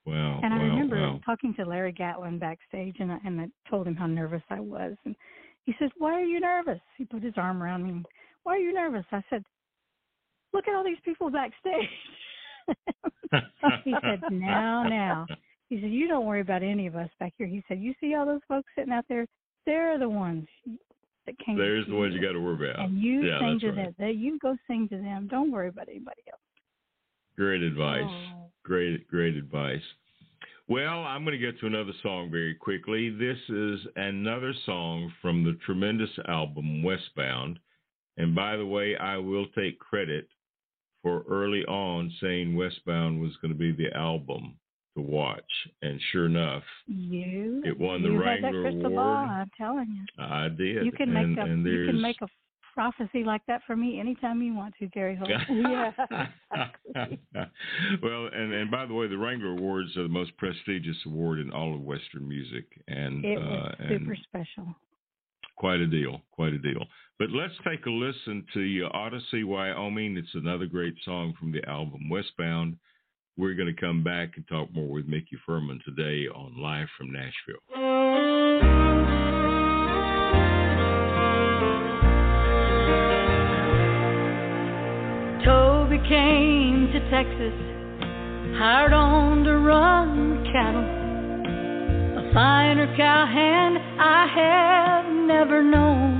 Wow. 0.10 0.40
And 0.44 0.54
I 0.54 0.58
wow, 0.58 0.64
remember 0.64 1.02
wow. 1.02 1.20
talking 1.26 1.54
to 1.56 1.66
Larry 1.66 1.92
Gatlin 1.92 2.40
backstage, 2.40 2.96
and 3.00 3.12
I, 3.12 3.18
and 3.26 3.42
I 3.42 3.70
told 3.70 3.88
him 3.88 3.96
how 3.96 4.08
nervous 4.08 4.42
I 4.50 4.60
was. 4.60 4.96
And 5.06 5.16
he 5.66 5.74
said, 5.80 5.90
"Why 5.98 6.14
are 6.14 6.24
you 6.24 6.40
nervous?" 6.40 6.80
He 6.98 7.06
put 7.06 7.24
his 7.24 7.34
arm 7.38 7.62
around 7.62 7.84
me. 7.84 8.04
Why 8.44 8.56
are 8.56 8.60
you 8.60 8.74
nervous? 8.74 9.06
I 9.12 9.24
said, 9.30 9.44
"Look 10.54 10.68
at 10.68 10.76
all 10.76 10.84
these 10.84 10.98
people 11.06 11.30
backstage." 11.30 11.90
he 13.84 13.94
said, 14.02 14.22
"Now, 14.32 14.84
now." 14.84 15.26
He 15.70 15.80
said, 15.80 15.92
"You 15.92 16.08
don't 16.08 16.26
worry 16.26 16.42
about 16.42 16.64
any 16.64 16.88
of 16.88 16.96
us 16.96 17.10
back 17.20 17.34
here." 17.38 17.48
He 17.48 17.64
said, 17.68 17.80
"You 17.80 17.94
see 18.00 18.16
all 18.16 18.26
those 18.26 18.42
folks 18.48 18.70
sitting 18.76 18.94
out 18.94 19.06
there? 19.08 19.28
They're 19.66 20.00
the 20.00 20.10
ones 20.10 20.48
that 21.26 21.38
came." 21.46 21.58
to 21.58 21.62
There's 21.62 21.88
the 21.88 21.96
ones 21.96 22.14
you 22.16 22.22
got 22.22 22.34
to 22.34 22.42
worry 22.42 22.70
about. 22.70 22.86
And 22.86 23.00
you 23.00 23.22
yeah, 23.24 23.40
sing 23.40 23.60
to 23.62 23.72
right. 23.72 23.98
them. 23.98 24.10
You 24.18 24.40
go 24.40 24.58
sing 24.68 24.88
to 24.90 24.98
them. 24.98 25.28
Don't 25.30 25.52
worry 25.52 25.68
about 25.68 25.90
anybody 25.90 26.22
else. 26.32 26.42
Great 27.40 27.62
advice. 27.62 28.04
Oh. 28.04 28.52
Great, 28.66 29.08
great 29.08 29.38
advice. 29.38 29.82
Well, 30.68 31.06
I'm 31.06 31.24
going 31.24 31.40
to 31.40 31.46
get 31.52 31.58
to 31.62 31.68
another 31.68 31.94
song 32.04 32.30
very 32.30 32.54
quickly. 32.54 33.10
This 33.12 33.38
is 33.48 33.80
another 33.96 34.54
song 34.66 35.10
from 35.22 35.46
the 35.46 35.58
tremendous 35.66 36.10
album 36.28 36.84
Westbound. 36.84 37.58
And 38.18 38.36
by 38.36 38.58
the 38.58 38.66
way, 38.66 38.98
I 38.98 39.16
will 39.16 39.46
take 39.58 39.80
credit 39.80 40.28
for 41.02 41.24
early 41.30 41.64
on 41.64 42.14
saying 42.20 42.58
Westbound 42.58 43.22
was 43.22 43.32
going 43.42 43.54
to 43.54 43.58
be 43.58 43.72
the 43.72 43.96
album 43.96 44.58
to 44.98 45.02
watch. 45.02 45.40
And 45.82 45.98
sure 46.12 46.26
enough, 46.26 46.64
You 46.88 47.64
It 47.66 47.80
won 47.80 48.04
the 48.04 48.12
Wrangler 48.12 48.68
Award. 48.68 48.96
ball. 48.96 49.16
I'm 49.16 49.52
telling 49.58 49.88
you. 49.88 50.24
I 50.24 50.50
did. 50.50 50.86
You 50.86 50.92
can 50.92 51.14
make 51.14 51.24
and, 51.24 51.40
a 51.40 51.42
and 51.44 51.66
you 51.66 51.86
can 51.86 52.02
make 52.02 52.18
a 52.22 52.28
prophecy 52.80 53.26
like 53.26 53.46
that 53.46 53.62
for 53.68 53.76
me 53.76 54.00
anytime 54.00 54.42
you 54.42 54.54
want 54.54 54.74
to, 54.80 54.88
Gary 54.88 55.14
Holt. 55.14 55.30
yeah. 55.50 55.92
well, 58.02 58.30
and 58.34 58.54
and 58.54 58.72
by 58.72 58.86
the 58.86 58.94
way, 58.94 59.08
the 59.08 59.18
Wrangler 59.18 59.52
Awards 59.52 59.98
are 59.98 60.04
the 60.04 60.08
most 60.08 60.36
prestigious 60.38 60.96
award 61.06 61.40
in 61.40 61.52
all 61.52 61.76
of 61.76 61.82
Western 61.82 62.26
music, 62.26 62.66
and 62.88 63.26
it 63.26 63.38
was 63.38 63.76
uh, 63.80 63.90
super 63.90 64.16
special. 64.24 64.74
quite 65.58 65.82
a 65.82 65.88
deal, 65.88 66.22
quite 66.32 66.54
a 66.54 66.58
deal. 66.58 66.86
But 67.18 67.32
let's 67.32 67.54
take 67.68 67.86
a 67.86 67.90
listen 67.90 68.46
to 68.54 68.90
Ought 68.94 69.10
to 69.10 69.20
See 69.30 69.44
Wyoming. 69.44 70.16
It's 70.16 70.34
another 70.34 70.66
great 70.66 70.96
song 71.04 71.34
from 71.38 71.52
the 71.52 71.68
album 71.68 72.08
Westbound. 72.10 72.78
We're 73.36 73.56
going 73.56 73.74
to 73.74 73.82
come 73.82 74.06
back 74.06 74.38
and 74.38 74.48
talk 74.48 74.74
more 74.74 74.88
with 74.88 75.06
Micki 75.06 75.36
Fuhrman 75.46 75.84
today 75.84 76.30
on 76.34 76.56
Live 76.58 76.88
from 76.98 77.12
Nashville. 77.12 78.39
Texas, 87.10 87.58
hired 88.62 88.94
on 88.94 89.44
to 89.44 89.58
run 89.58 90.46
cattle. 90.54 90.86
A 92.22 92.34
finer 92.34 92.86
cowhand 92.96 93.80
I 94.00 94.28
have 94.28 95.06
never 95.26 95.64
known. 95.64 96.20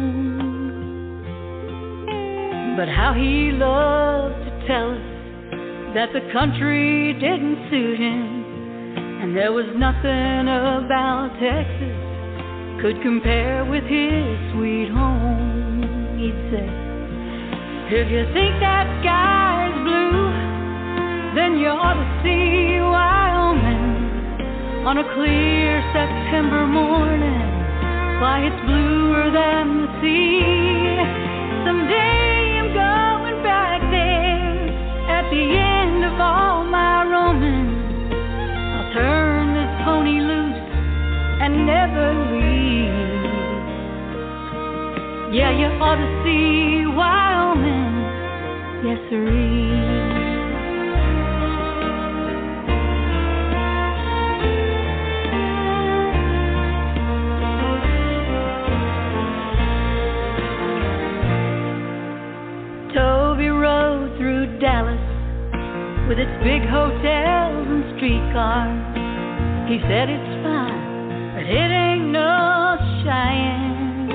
But 2.76 2.90
how 2.90 3.14
he 3.14 3.52
loved 3.52 4.44
to 4.46 4.68
tell 4.68 4.92
us 4.94 5.02
that 5.94 6.10
the 6.12 6.22
country 6.34 7.14
didn't 7.14 7.70
suit 7.70 8.00
him, 8.00 8.46
and 9.22 9.38
there 9.38 9.54
was 9.54 9.68
nothing 9.76 10.50
about 10.50 11.38
Texas 11.40 12.82
could 12.82 13.00
compare 13.04 13.64
with 13.64 13.84
his 13.84 14.40
sweet 14.54 14.90
home. 14.90 16.18
He'd 16.18 16.34
say. 16.50 16.66
If 17.94 18.10
you 18.10 18.26
think 18.34 18.60
that 18.62 18.88
sky's 19.02 19.74
blue, 19.84 20.49
then 21.40 21.58
you 21.58 21.70
ought 21.70 21.96
to 21.96 22.08
see 22.20 22.82
Wyoming 22.84 24.84
on 24.84 24.98
a 24.98 25.06
clear 25.16 25.80
September 25.96 26.68
morning. 26.68 27.48
Why, 28.20 28.44
it's 28.44 28.60
bluer 28.68 29.32
than 29.32 29.80
the 29.80 29.88
sea. 30.04 31.00
Someday 31.64 32.60
I'm 32.60 32.76
going 32.76 33.40
back 33.40 33.80
there 33.88 34.68
at 35.08 35.32
the 35.32 35.56
end 35.56 36.04
of 36.04 36.20
all 36.20 36.68
my 36.68 37.08
roaming. 37.08 37.72
I'll 38.76 38.92
turn 38.92 39.56
this 39.56 39.72
pony 39.88 40.20
loose 40.20 40.60
and 41.40 41.64
never 41.64 42.20
leave. 42.36 43.32
Yeah, 45.40 45.56
you 45.56 45.72
ought 45.80 46.04
to 46.04 46.10
see 46.26 46.84
Wyoming, 47.00 47.96
yes 48.84 49.00
sirree. 49.08 49.59
With 66.10 66.18
its 66.18 66.42
big 66.42 66.66
hotels 66.66 67.68
and 67.70 67.86
streetcars. 67.94 68.82
He 69.70 69.78
said 69.86 70.10
it's 70.10 70.34
fine, 70.42 71.38
but 71.38 71.46
it 71.46 71.70
ain't 71.70 72.10
no 72.10 72.78
Cheyenne. 73.06 74.10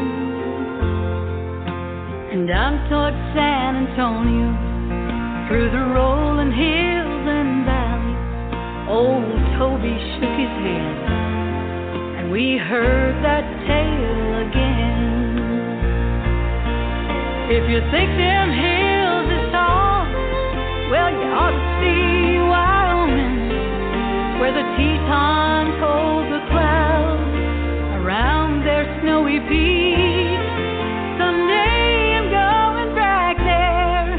And 2.34 2.48
down 2.48 2.90
toward 2.90 3.14
San 3.30 3.86
Antonio, 3.86 4.50
through 5.46 5.70
the 5.70 5.86
rolling 5.94 6.50
hills 6.50 7.24
and 7.30 7.62
valleys, 7.62 8.90
old 8.90 9.38
Toby 9.54 9.94
shook 10.18 10.34
his 10.34 10.54
head, 10.66 10.98
and 12.18 12.32
we 12.32 12.58
heard 12.58 13.22
that 13.22 13.46
tale 13.70 14.50
again. 14.50 15.38
If 17.54 17.70
you 17.70 17.78
think 17.94 18.10
them 18.18 18.50
hills 18.50 18.83
well, 20.90 21.10
you 21.10 21.26
ought 21.32 21.50
to 21.50 21.80
see 21.80 22.38
Wyoming, 22.38 23.48
where 24.40 24.52
the 24.52 24.62
Tetons 24.76 25.74
hold 25.80 26.26
the 26.28 26.40
clouds 26.52 27.36
around 28.00 28.64
their 28.64 28.84
snowy 29.00 29.40
peaks. 29.48 30.44
Someday 31.16 32.20
I'm 32.20 32.28
going 32.28 32.94
back 32.94 33.38
there 33.38 34.12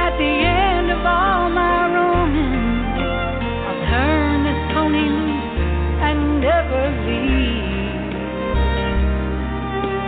at 0.00 0.16
the 0.16 0.24
end 0.24 0.90
of 0.90 1.04
all 1.04 1.50
my 1.50 1.92
roaming. 1.92 2.64
I'll 3.68 3.82
turn 3.92 4.44
this 4.48 4.56
pony 4.72 5.12
loose 5.12 5.60
and 6.00 6.40
never 6.40 6.88
leave. 7.04 8.16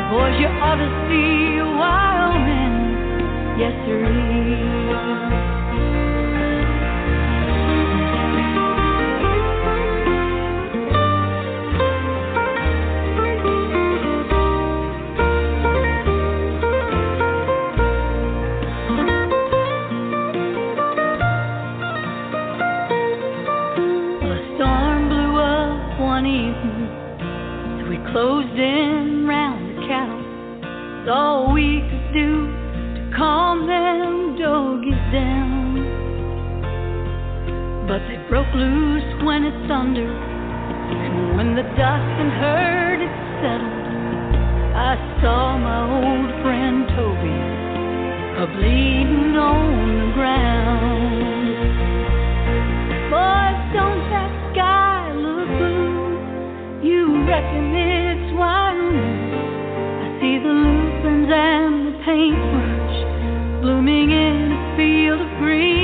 Boys, 0.09 0.41
you 0.41 0.49
ought 0.65 0.81
to 0.81 0.89
see 1.05 1.61
Wyoming, 1.61 3.61
yes 3.61 3.77
sirree. 3.85 5.58
Loose 38.55 39.25
when 39.25 39.45
it 39.45 39.69
thundered, 39.69 40.09
and 40.09 41.37
when 41.37 41.55
the 41.55 41.63
dust 41.77 42.13
and 42.17 42.33
hurt 42.33 42.99
had 42.99 43.17
settled, 43.45 43.89
I 44.75 44.97
saw 45.21 45.59
my 45.59 45.85
old 45.85 46.31
friend 46.43 46.89
Toby 46.97 47.59
a 48.41 48.47
bleeding 48.57 49.37
on 49.37 50.01
the 50.01 50.13
ground. 50.15 51.59
Boys, 53.13 53.61
don't 53.77 54.05
that 54.17 54.33
sky 54.55 55.13
look 55.13 55.49
blue? 55.61 56.89
You 56.89 57.29
reckon 57.29 57.75
it's 57.77 58.33
Wyoming? 58.33 59.29
I 60.01 60.09
see 60.21 60.39
the 60.39 60.49
lupins 60.49 61.29
and 61.31 61.87
the 61.89 61.95
paintbrush 62.03 62.97
blooming 63.61 64.11
in 64.11 64.53
a 64.53 64.77
field 64.77 65.21
of 65.21 65.29
green. 65.39 65.78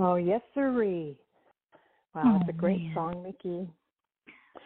Oh, 0.00 0.14
yes, 0.14 0.40
sirree. 0.54 1.16
Wow, 2.14 2.38
it's 2.40 2.48
a 2.48 2.52
Oh, 2.52 2.56
great 2.56 2.80
man. 2.80 2.94
song, 2.94 3.14
Micki. 3.16 3.68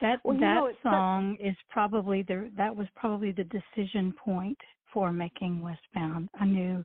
That 0.00 0.20
Well, 0.24 0.34
you 0.34 0.40
that 0.40 0.54
know, 0.54 0.66
it's 0.66 0.78
such- 0.82 0.92
song 0.92 1.36
is 1.36 1.56
probably 1.70 2.22
the 2.22 2.50
that 2.54 2.74
was 2.74 2.88
probably 2.90 3.32
the 3.32 3.44
decision 3.44 4.12
point 4.12 4.60
for 4.92 5.12
making 5.12 5.60
Westbound. 5.60 6.28
I 6.34 6.44
knew 6.44 6.84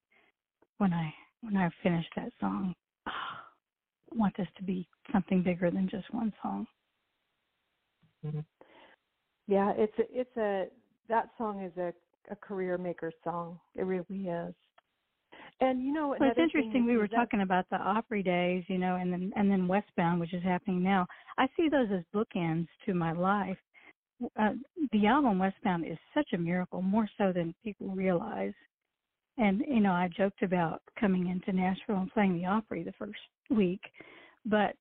when 0.78 0.94
I 0.94 1.14
when 1.42 1.56
I 1.58 1.70
finished 1.84 2.14
that 2.16 2.32
song, 2.40 2.74
"Ah, 2.74 2.74
I 2.74 2.87
want 4.18 4.36
this 4.38 4.48
to 4.58 4.64
be 4.64 4.88
something 5.12 5.44
bigger 5.44 5.72
than 5.72 5.88
just 5.90 6.12
one 6.14 6.34
song. 6.42 6.68
Yeah, 9.48 9.74
it's 9.78 9.98
a, 10.00 10.04
it's 10.12 10.38
a 10.38 10.66
that 11.08 11.30
song 11.38 11.64
is 11.64 11.76
a 11.78 11.94
a 12.30 12.36
career 12.36 12.78
maker 12.78 13.12
song. 13.24 13.60
It 13.76 13.84
really 13.84 14.28
is. 14.28 14.54
And 15.62 15.82
you 15.82 15.94
know, 15.94 16.16
Well, 16.20 16.30
it's 16.30 16.40
interesting. 16.40 16.86
We 16.86 16.98
were 16.98 17.08
that- 17.08 17.16
talking 17.16 17.42
about 17.42 17.66
the 17.70 17.78
Opry 17.78 18.22
days, 18.22 18.64
you 18.68 18.78
know, 18.78 18.96
and 18.96 19.12
then 19.14 19.32
and 19.36 19.50
then 19.50 19.68
Westbound, 19.68 20.20
which 20.20 20.34
is 20.34 20.44
happening 20.44 20.84
now. 20.84 21.08
I 21.38 21.48
see 21.56 21.70
those 21.70 21.88
as 21.92 22.04
bookends 22.14 22.68
to 22.86 22.94
my 22.94 23.14
life 23.14 23.58
uh, 24.40 24.54
the 24.92 25.06
album 25.08 25.40
Westbound 25.40 25.86
is 25.86 25.98
such 26.14 26.34
a 26.34 26.38
miracle, 26.38 26.82
more 26.82 27.08
so 27.18 27.32
than 27.32 27.54
people 27.64 27.88
realize. 27.90 28.54
And 29.38 29.64
you 29.68 29.80
know, 29.80 29.92
I 29.92 30.10
joked 30.16 30.42
about 30.42 30.82
coming 31.00 31.28
into 31.28 31.54
Nashville 31.54 31.98
and 31.98 32.12
playing 32.12 32.38
the 32.38 32.46
Opry 32.46 32.84
the 32.84 32.94
first 32.94 33.20
week, 33.50 33.82
but 34.46 34.76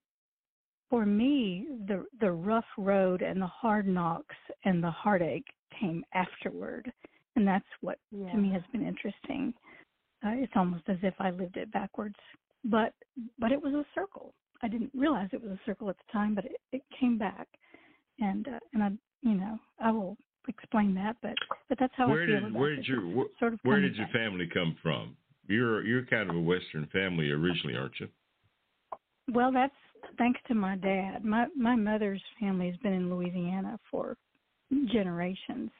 for 0.90 1.04
me, 1.04 1.66
the 1.88 2.06
the 2.20 2.30
rough 2.30 2.64
road 2.78 3.22
and 3.22 3.40
the 3.40 3.46
hard 3.46 3.86
knocks 3.86 4.36
and 4.64 4.82
the 4.82 4.90
heartache 4.90 5.46
came 5.80 6.04
afterward, 6.14 6.90
and 7.34 7.46
that's 7.46 7.64
what 7.80 7.98
yeah. 8.10 8.30
to 8.30 8.36
me 8.36 8.52
has 8.52 8.62
been 8.72 8.86
interesting. 8.86 9.52
Uh, 10.24 10.30
it's 10.34 10.52
almost 10.56 10.84
as 10.88 10.96
if 11.02 11.14
I 11.18 11.30
lived 11.30 11.56
it 11.56 11.72
backwards, 11.72 12.16
but 12.64 12.92
but 13.38 13.52
it 13.52 13.62
was 13.62 13.74
a 13.74 13.84
circle. 13.94 14.32
I 14.62 14.68
didn't 14.68 14.90
realize 14.94 15.28
it 15.32 15.42
was 15.42 15.52
a 15.52 15.60
circle 15.66 15.90
at 15.90 15.96
the 15.96 16.12
time, 16.12 16.34
but 16.34 16.44
it, 16.44 16.56
it 16.72 16.82
came 16.98 17.18
back, 17.18 17.48
and 18.20 18.46
uh, 18.46 18.58
and 18.72 18.82
I 18.82 18.90
you 19.22 19.34
know 19.34 19.58
I 19.80 19.90
will 19.90 20.16
explain 20.48 20.94
that, 20.94 21.16
but 21.20 21.34
but 21.68 21.78
that's 21.78 21.92
how 21.96 22.08
where 22.08 22.22
I 22.22 22.26
feel 22.26 22.34
did 22.36 22.44
about 22.44 22.60
where 22.60 22.72
it. 22.72 22.76
did 22.76 22.86
your 22.86 23.06
where, 23.06 23.26
sort 23.38 23.54
of 23.54 23.60
where 23.64 23.80
did 23.80 23.96
your 23.96 24.06
back. 24.06 24.14
family 24.14 24.48
come 24.52 24.76
from? 24.82 25.16
You're 25.48 25.84
you're 25.84 26.06
kind 26.06 26.30
of 26.30 26.36
a 26.36 26.40
Western 26.40 26.86
family 26.92 27.30
originally, 27.30 27.76
aren't 27.76 27.98
you? 28.00 28.08
Well, 29.32 29.52
that's 29.52 29.74
thanks 30.18 30.40
to 30.48 30.54
my 30.54 30.76
dad. 30.76 31.24
My 31.24 31.46
my 31.56 31.74
mother's 31.74 32.22
family 32.40 32.68
has 32.68 32.76
been 32.78 32.92
in 32.92 33.14
Louisiana 33.14 33.78
for 33.90 34.16
generations. 34.92 35.70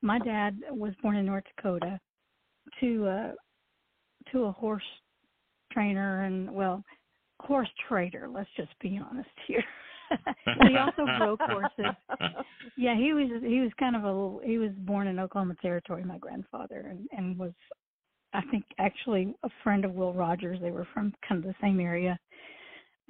My 0.00 0.18
dad 0.18 0.58
was 0.70 0.92
born 1.02 1.16
in 1.16 1.26
North 1.26 1.44
Dakota 1.56 2.00
to 2.80 3.06
uh 3.06 3.32
to 4.32 4.44
a 4.44 4.52
horse 4.52 4.82
trainer 5.72 6.24
and 6.24 6.52
well, 6.52 6.82
horse 7.40 7.68
trader, 7.88 8.28
let's 8.30 8.50
just 8.56 8.78
be 8.80 9.00
honest 9.10 9.28
here. 9.46 9.64
he 10.68 10.76
also 10.76 11.06
broke 11.18 11.40
horses. 11.42 11.94
Yeah, 12.76 12.96
he 12.96 13.12
was 13.12 13.42
he 13.42 13.60
was 13.60 13.70
kind 13.78 13.96
of 13.96 14.04
a 14.04 14.46
he 14.46 14.58
was 14.58 14.70
born 14.78 15.06
in 15.06 15.18
Oklahoma 15.18 15.56
Territory, 15.60 16.04
my 16.04 16.18
grandfather, 16.18 16.86
and 16.90 17.08
and 17.12 17.38
was 17.38 17.52
I 18.34 18.42
think 18.50 18.64
actually 18.78 19.34
a 19.42 19.48
friend 19.62 19.84
of 19.84 19.92
Will 19.92 20.12
Rogers. 20.12 20.58
They 20.60 20.70
were 20.70 20.86
from 20.92 21.12
kind 21.26 21.42
of 21.42 21.48
the 21.48 21.54
same 21.60 21.80
area, 21.80 22.18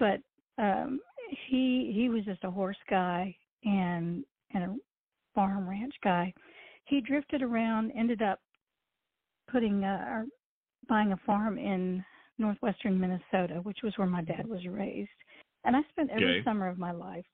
but 0.02 0.20
um 0.62 1.00
he 1.48 1.92
he 1.94 2.08
was 2.08 2.24
just 2.24 2.42
a 2.44 2.50
horse 2.50 2.82
guy 2.90 3.34
and 3.64 4.24
and 4.52 4.64
a 4.64 4.76
farm 5.34 5.68
ranch 5.68 5.94
guy. 6.02 6.34
He 6.84 7.00
drifted 7.00 7.42
around, 7.42 7.92
ended 7.96 8.20
up 8.20 8.40
putting 9.50 9.84
uh, 9.84 10.04
or 10.08 10.26
buying 10.88 11.12
a 11.12 11.16
farm 11.24 11.56
in 11.56 12.04
northwestern 12.38 12.98
Minnesota, 12.98 13.60
which 13.62 13.78
was 13.82 13.92
where 13.96 14.08
my 14.08 14.22
dad 14.22 14.46
was 14.46 14.66
raised. 14.66 15.08
And 15.64 15.76
I 15.76 15.80
spent 15.90 16.10
every 16.10 16.34
Okay. 16.34 16.44
summer 16.44 16.68
of 16.68 16.76
my 16.78 16.90
life 16.90 17.24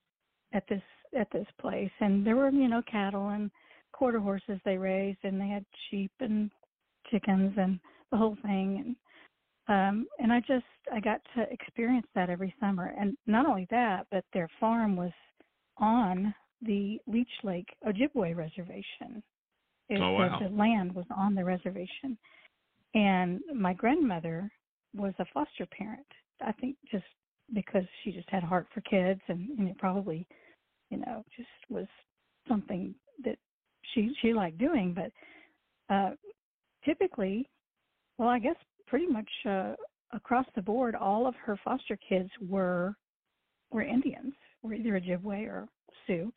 at 0.53 0.63
this 0.69 0.83
at 1.19 1.27
this 1.31 1.47
place 1.59 1.91
and 1.99 2.25
there 2.25 2.35
were, 2.35 2.51
you 2.51 2.67
know, 2.67 2.83
cattle 2.83 3.29
and 3.29 3.49
quarter 3.91 4.19
horses 4.19 4.59
they 4.63 4.77
raised 4.77 5.19
and 5.23 5.41
they 5.41 5.47
had 5.47 5.65
sheep 5.89 6.11
and 6.19 6.51
chickens 7.09 7.53
and 7.57 7.79
the 8.11 8.17
whole 8.17 8.37
thing 8.43 8.83
and 8.85 8.95
um 9.69 10.05
and 10.19 10.33
I 10.33 10.39
just 10.41 10.65
I 10.91 10.99
got 10.99 11.21
to 11.35 11.43
experience 11.51 12.07
that 12.15 12.29
every 12.29 12.53
summer. 12.59 12.93
And 12.99 13.15
not 13.27 13.45
only 13.45 13.67
that, 13.71 14.07
but 14.11 14.25
their 14.33 14.49
farm 14.59 14.95
was 14.95 15.11
on 15.77 16.33
the 16.61 16.99
Leech 17.07 17.27
Lake 17.43 17.69
Ojibwe 17.87 18.35
reservation. 18.35 19.23
It, 19.87 20.01
Oh, 20.01 20.11
wow. 20.11 20.37
the, 20.39 20.49
the 20.49 20.55
land 20.55 20.93
was 20.93 21.05
on 21.15 21.35
the 21.35 21.43
reservation. 21.45 22.17
And 22.93 23.39
my 23.55 23.73
grandmother 23.73 24.51
was 24.95 25.13
a 25.19 25.25
foster 25.33 25.65
parent. 25.67 26.05
I 26.41 26.51
think 26.53 26.75
just 26.91 27.05
because 27.53 27.83
she 28.03 28.11
just 28.11 28.29
had 28.29 28.43
a 28.43 28.47
heart 28.47 28.67
for 28.73 28.81
kids 28.81 29.21
and, 29.27 29.49
and 29.57 29.67
it 29.69 29.77
probably, 29.77 30.27
you 30.89 30.97
know, 30.97 31.23
just 31.35 31.49
was 31.69 31.87
something 32.47 32.93
that 33.23 33.37
she 33.93 34.11
she 34.21 34.33
liked 34.33 34.57
doing. 34.57 34.93
But 34.93 35.11
uh 35.93 36.11
typically 36.85 37.47
well 38.17 38.29
I 38.29 38.39
guess 38.39 38.55
pretty 38.89 39.07
much 39.07 39.29
uh 39.45 39.73
across 40.13 40.45
the 40.55 40.61
board 40.61 40.95
all 40.95 41.27
of 41.27 41.35
her 41.35 41.57
foster 41.63 41.97
kids 42.07 42.29
were 42.41 42.95
were 43.71 43.83
Indians, 43.83 44.33
were 44.63 44.73
either 44.73 44.99
Ojibwe 44.99 45.47
or 45.47 45.67
Sioux. 46.07 46.33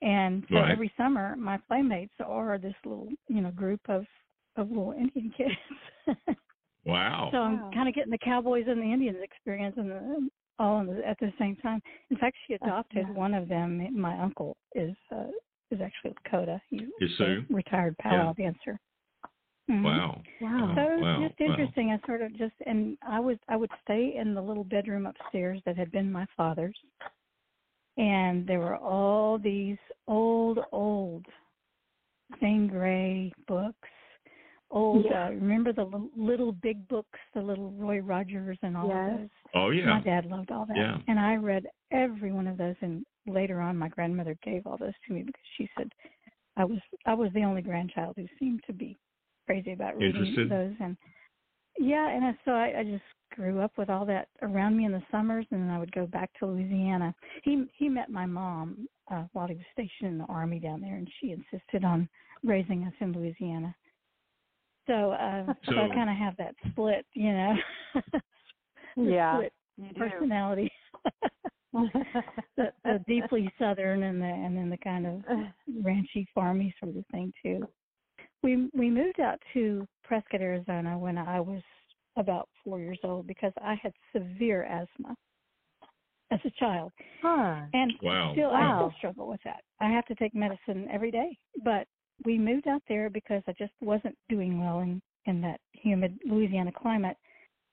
And 0.00 0.44
so 0.48 0.56
Right. 0.56 0.70
every 0.70 0.90
summer 0.96 1.36
my 1.36 1.58
playmates 1.68 2.14
are 2.24 2.56
this 2.58 2.74
little, 2.84 3.08
you 3.28 3.40
know, 3.42 3.50
group 3.50 3.80
of 3.88 4.04
of 4.56 4.68
little 4.70 4.92
Indian 4.92 5.30
kids. 5.36 6.18
Wow. 6.86 7.28
So 7.32 7.38
I'm 7.38 7.72
kind 7.72 7.88
of 7.88 7.94
getting 7.94 8.10
the 8.12 8.18
Cowboys 8.18 8.64
and 8.68 8.78
the 8.80 8.92
Indians 8.92 9.18
experience 9.22 9.74
and 9.78 9.90
the, 9.90 10.28
all 10.58 10.80
in 10.80 10.86
the, 10.86 11.06
at 11.06 11.18
the 11.18 11.32
same 11.38 11.56
time. 11.56 11.80
In 12.10 12.16
fact, 12.18 12.36
she 12.46 12.52
That's 12.54 12.62
adopted 12.64 13.06
nice. 13.08 13.16
one 13.16 13.34
of 13.34 13.48
them. 13.48 13.68
My 13.98 14.18
uncle 14.20 14.56
is 14.74 14.94
uh, 15.10 15.24
is 15.70 15.80
actually 15.80 16.14
Lakota. 16.30 16.60
He's 16.70 16.82
Is 17.00 17.10
a 17.12 17.16
Sioux? 17.16 17.44
retired 17.50 17.96
Yeah. 17.98 18.10
powwow 18.10 18.32
dancer. 18.34 18.78
Mhm. 19.70 19.82
Wow. 19.84 20.22
Wow. 20.40 20.74
So 20.74 20.80
it 20.82 20.94
was 20.96 21.02
Wow, 21.02 21.28
just 21.28 21.40
wow. 21.40 21.46
interesting. 21.46 21.90
I 21.92 22.06
sort 22.06 22.22
of 22.22 22.36
just 22.36 22.54
and 22.66 22.98
I 23.02 23.18
was 23.20 23.38
I 23.48 23.56
would 23.56 23.70
stay 23.82 24.14
in 24.16 24.34
the 24.34 24.42
little 24.42 24.64
bedroom 24.64 25.06
upstairs 25.06 25.60
that 25.64 25.76
had 25.76 25.90
been 25.90 26.10
my 26.12 26.26
father's, 26.36 26.78
and 27.96 28.46
there 28.46 28.60
were 28.60 28.76
all 28.76 29.38
these 29.38 29.78
old 30.06 30.58
old 30.72 31.26
Zane 32.40 32.66
Grey 32.66 33.32
books. 33.46 33.88
Old, 34.70 35.04
Yeah. 35.04 35.26
uh, 35.26 35.30
remember 35.30 35.72
the 35.72 35.84
little, 35.84 36.10
little 36.16 36.50
big 36.50 36.88
books, 36.88 37.18
the 37.32 37.40
little 37.40 37.70
Roy 37.72 38.00
Rogers 38.00 38.58
and 38.62 38.76
all 38.76 38.88
Yes. 38.88 39.12
of 39.12 39.18
those. 39.20 39.30
Oh 39.54 39.70
yeah. 39.70 39.86
My 39.86 40.00
dad 40.00 40.26
loved 40.26 40.50
all 40.50 40.66
that, 40.66 40.76
Yeah. 40.76 40.98
and 41.06 41.20
I 41.20 41.36
read 41.36 41.68
every 41.92 42.32
one 42.32 42.48
of 42.48 42.56
those. 42.56 42.74
And 42.80 43.06
later 43.26 43.60
on, 43.60 43.78
my 43.78 43.88
grandmother 43.88 44.36
gave 44.42 44.66
all 44.66 44.76
those 44.76 44.98
to 45.06 45.12
me 45.12 45.22
because 45.22 45.46
she 45.56 45.70
said 45.78 45.92
I 46.56 46.64
was 46.64 46.80
I 47.06 47.14
was 47.14 47.32
the 47.32 47.44
only 47.44 47.62
grandchild 47.62 48.16
who 48.16 48.26
seemed 48.38 48.62
to 48.64 48.72
be 48.72 48.96
crazy 49.46 49.72
about 49.72 49.96
reading 49.96 50.22
Interested? 50.22 50.50
those. 50.50 50.74
And 50.80 50.96
yeah, 51.78 52.08
and 52.08 52.24
I- 52.24 52.38
so 52.44 52.52
I, 52.52 52.80
I 52.80 52.84
just 52.84 53.02
grew 53.34 53.60
up 53.60 53.72
with 53.76 53.90
all 53.90 54.04
that 54.06 54.28
around 54.42 54.76
me 54.76 54.84
in 54.84 54.92
the 54.92 55.02
summers, 55.10 55.46
and 55.50 55.62
then 55.62 55.70
I 55.70 55.78
would 55.78 55.92
go 55.92 56.06
back 56.06 56.30
to 56.38 56.46
Louisiana. 56.46 57.14
He 57.42 57.66
he 57.76 57.88
met 57.88 58.10
my 58.10 58.26
mom 58.26 58.86
uh, 59.10 59.24
while 59.32 59.48
he 59.48 59.54
was 59.54 59.64
stationed 59.72 60.10
in 60.12 60.18
the 60.18 60.24
army 60.26 60.60
down 60.60 60.80
there, 60.80 60.96
and 60.96 61.08
she 61.20 61.32
insisted 61.32 61.84
on 61.84 62.08
raising 62.44 62.84
us 62.84 62.92
in 63.00 63.12
Louisiana. 63.12 63.74
So, 64.86 65.12
uh, 65.12 65.46
so, 65.68 65.76
I 65.80 65.88
kind 65.94 66.10
of 66.10 66.16
have 66.16 66.36
that 66.36 66.54
split, 66.70 67.06
you 67.14 67.32
know. 67.32 67.54
Yeah. 68.96 69.36
split 69.36 69.52
You 69.76 69.92
personality. 69.94 70.70
the, 71.72 72.72
the 72.84 73.04
deeply 73.08 73.52
southern 73.58 74.04
and 74.04 74.20
the 74.20 74.26
and 74.26 74.56
then 74.56 74.70
the 74.70 74.76
kind 74.76 75.04
of 75.06 75.22
ranchy 75.82 76.26
farmy 76.36 76.72
sort 76.78 76.96
of 76.96 77.04
thing 77.10 77.32
too. 77.42 77.66
We 78.44 78.68
we 78.74 78.90
moved 78.90 79.20
out 79.20 79.40
to 79.54 79.88
Prescott, 80.04 80.42
Arizona 80.42 80.98
when 80.98 81.16
I 81.16 81.40
was 81.40 81.62
about 82.16 82.48
four 82.62 82.78
years 82.78 82.98
old 83.02 83.26
because 83.26 83.52
I 83.60 83.74
had 83.82 83.92
severe 84.14 84.64
asthma 84.64 85.16
as 86.30 86.38
a 86.44 86.50
child. 86.50 86.92
Huh. 87.22 87.62
And 87.72 87.94
Wow. 88.02 88.32
still 88.32 88.50
I 88.50 88.76
still 88.76 88.92
struggle 88.98 89.28
with 89.28 89.40
that. 89.44 89.64
I 89.80 89.88
have 89.88 90.04
to 90.06 90.14
take 90.16 90.34
medicine 90.34 90.86
every 90.92 91.10
day. 91.10 91.36
But 91.64 91.88
we 92.24 92.38
moved 92.38 92.68
out 92.68 92.82
there 92.86 93.08
because 93.08 93.42
I 93.48 93.52
just 93.58 93.72
wasn't 93.80 94.16
doing 94.28 94.60
well 94.60 94.80
in 94.80 95.00
in 95.26 95.40
that 95.40 95.60
humid 95.72 96.18
Louisiana 96.26 96.70
climate 96.70 97.16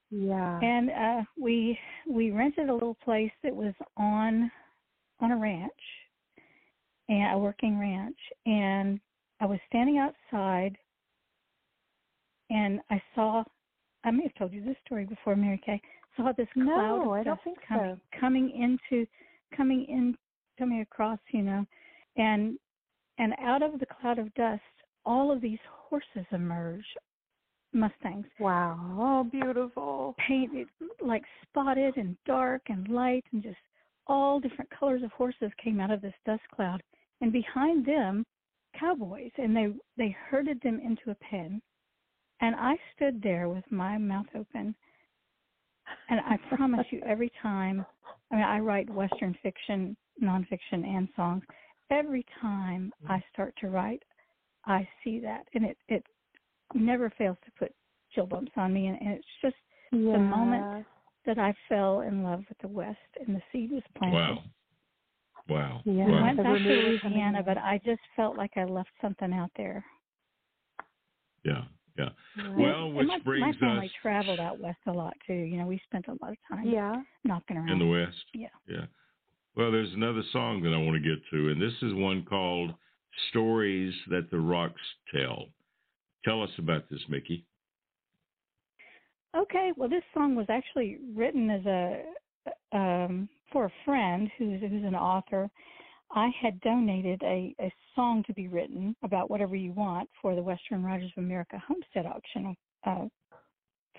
Yeah. 0.09 0.57
and 0.61 0.89
uh 0.89 1.23
we 1.37 1.77
we 2.09 2.31
rented 2.31 2.69
a 2.69 2.73
little 2.73 2.95
place 3.03 3.31
that 3.43 3.53
was 3.53 3.73
on 3.97 4.49
on 5.19 5.31
a 5.31 5.37
ranch 5.37 5.71
and 7.09 7.33
a 7.33 7.37
working 7.37 7.77
ranch 7.77 8.17
and 8.45 9.01
i 9.41 9.45
was 9.45 9.59
standing 9.67 9.97
outside 9.97 10.77
and 12.49 12.79
i 12.89 13.01
saw 13.15 13.43
i 14.03 14.11
may 14.11 14.23
have 14.23 14.33
told 14.35 14.53
you 14.53 14.63
this 14.63 14.75
story 14.85 15.05
before 15.05 15.35
mary 15.35 15.59
kaye 15.65 15.81
saw 16.15 16.31
this 16.37 16.47
cloud 16.53 17.03
No, 17.03 17.13
of 17.13 17.19
I 17.19 17.23
don't 17.23 17.43
think 17.43 17.57
coming 17.67 17.99
so. 18.13 18.19
coming 18.19 18.49
into 18.51 19.05
coming 19.55 19.85
in 19.89 20.15
coming 20.59 20.81
across 20.81 21.19
you 21.31 21.41
know 21.41 21.65
and 22.17 22.57
and 23.17 23.33
out 23.41 23.61
of 23.61 23.79
the 23.79 23.85
cloud 23.85 24.19
of 24.19 24.33
dust 24.35 24.61
all 25.05 25.31
of 25.31 25.41
these 25.41 25.59
horses 25.67 26.25
emerge 26.31 26.85
mustangs 27.73 28.25
Wow. 28.39 28.77
Oh, 28.99 29.23
beautiful. 29.23 30.13
painted 30.27 30.67
like 31.01 31.23
spotted 31.43 31.95
and 31.97 32.17
dark 32.25 32.63
and 32.67 32.87
light 32.89 33.23
and 33.31 33.41
just 33.41 33.57
all 34.07 34.39
different 34.39 34.69
colors 34.77 35.03
of 35.03 35.11
horses 35.13 35.51
came 35.63 35.79
out 35.79 35.91
of 35.91 36.01
this 36.01 36.13
dust 36.25 36.41
cloud 36.53 36.83
and 37.21 37.31
behind 37.31 37.85
them 37.85 38.25
cowboys 38.79 39.31
and 39.37 39.55
they 39.55 39.67
they 39.97 40.15
herded 40.29 40.59
them 40.61 40.79
into 40.79 41.11
a 41.11 41.15
pen 41.15 41.61
and 42.41 42.55
i 42.55 42.75
stood 42.95 43.21
there 43.21 43.49
with 43.49 43.63
my 43.69 43.97
mouth 43.97 44.25
open 44.35 44.75
and 46.09 46.19
i 46.21 46.37
promise 46.55 46.85
you 46.89 47.01
every 47.05 47.31
time 47.41 47.85
i 48.31 48.35
mean 48.35 48.43
i 48.43 48.59
write 48.59 48.89
western 48.89 49.35
fiction 49.43 49.95
nonfiction 50.21 50.85
and 50.85 51.07
songs 51.15 51.43
every 51.89 52.25
time 52.41 52.91
hmm. 53.03 53.11
i 53.11 53.23
start 53.33 53.53
to 53.59 53.69
write 53.69 54.03
i 54.65 54.87
see 55.03 55.19
that 55.19 55.45
and 55.53 55.65
it 55.65 55.77
it 55.87 56.03
never 56.73 57.09
fails 57.17 57.37
to 57.43 57.51
put 57.59 57.73
chill 58.13 58.25
bumps 58.25 58.51
on 58.55 58.73
me 58.73 58.87
and, 58.87 58.97
and 59.01 59.11
it's 59.11 59.27
just 59.41 59.55
Yeah. 59.91 60.17
moment 60.17 60.85
that 61.25 61.37
I 61.37 61.53
fell 61.69 62.01
in 62.01 62.23
love 62.23 62.43
with 62.49 62.57
the 62.59 62.67
West 62.67 62.97
and 63.19 63.35
the 63.35 63.41
seed 63.51 63.71
was 63.71 63.83
planted. 63.97 64.37
Wow. 64.37 64.43
Wow. 65.49 65.81
Yeah. 65.85 66.07
wow. 66.07 66.17
I 66.17 66.21
went 66.23 66.37
back 66.37 66.45
to 66.45 66.59
Louisiana, 66.59 67.43
but 67.43 67.57
I 67.57 67.79
just 67.83 68.01
felt 68.15 68.37
like 68.37 68.51
I 68.55 68.63
left 68.65 68.89
something 69.01 69.33
out 69.33 69.51
there. 69.57 69.83
Yeah. 71.43 71.63
Yeah. 71.97 72.09
in. 72.37 72.57
Well, 72.57 72.91
which 72.91 73.07
my, 73.07 73.19
brings 73.19 73.41
my 73.41 73.67
family 73.67 73.87
us 73.87 73.91
traveled 74.01 74.39
out 74.39 74.59
west 74.59 74.79
a 74.87 74.91
lot 74.91 75.13
too. 75.27 75.33
You 75.33 75.57
know, 75.57 75.65
we 75.65 75.81
spent 75.85 76.05
a 76.07 76.17
lot 76.23 76.31
of 76.31 76.37
time 76.49 76.67
yeah. 76.67 76.95
knocking 77.23 77.57
around. 77.57 77.69
in 77.69 77.79
the 77.79 77.85
West. 77.85 78.15
Yeah. 78.33 78.47
Yeah. 78.67 78.85
Well, 79.55 79.71
there's 79.71 79.93
another 79.93 80.23
song 80.31 80.61
that 80.63 80.73
I 80.73 80.77
want 80.77 80.95
to 80.95 81.09
get 81.09 81.21
to, 81.31 81.49
and 81.49 81.61
this 81.61 81.73
is 81.81 81.93
one 81.93 82.23
called 82.23 82.73
Stories 83.29 83.93
That 84.09 84.31
the 84.31 84.39
Rocks 84.39 84.81
Tell. 85.13 85.47
Tell 86.23 86.41
us 86.41 86.51
about 86.57 86.89
this, 86.89 87.01
Micki. 87.09 87.43
Okay, 89.35 89.71
well, 89.75 89.89
this 89.89 90.03
song 90.13 90.35
was 90.35 90.45
actually 90.49 90.99
written 91.13 91.49
as 91.49 91.65
a 91.65 92.03
um, 92.73 93.29
for 93.51 93.65
a 93.65 93.71
friend 93.85 94.29
who's 94.37 94.61
who's 94.61 94.83
an 94.83 94.95
author. 94.95 95.49
I 96.13 96.29
had 96.41 96.59
donated 96.61 97.21
a, 97.23 97.55
a 97.61 97.73
song 97.95 98.23
to 98.27 98.33
be 98.33 98.49
written 98.49 98.95
about 99.01 99.29
whatever 99.29 99.55
you 99.55 99.71
want 99.71 100.09
for 100.21 100.35
the 100.35 100.43
Western 100.43 100.83
Writers 100.83 101.11
of 101.15 101.23
America 101.23 101.61
Homestead 101.65 102.05
Auction 102.05 102.55
uh, 102.85 103.05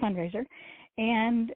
fundraiser, 0.01 0.45
and 0.99 1.53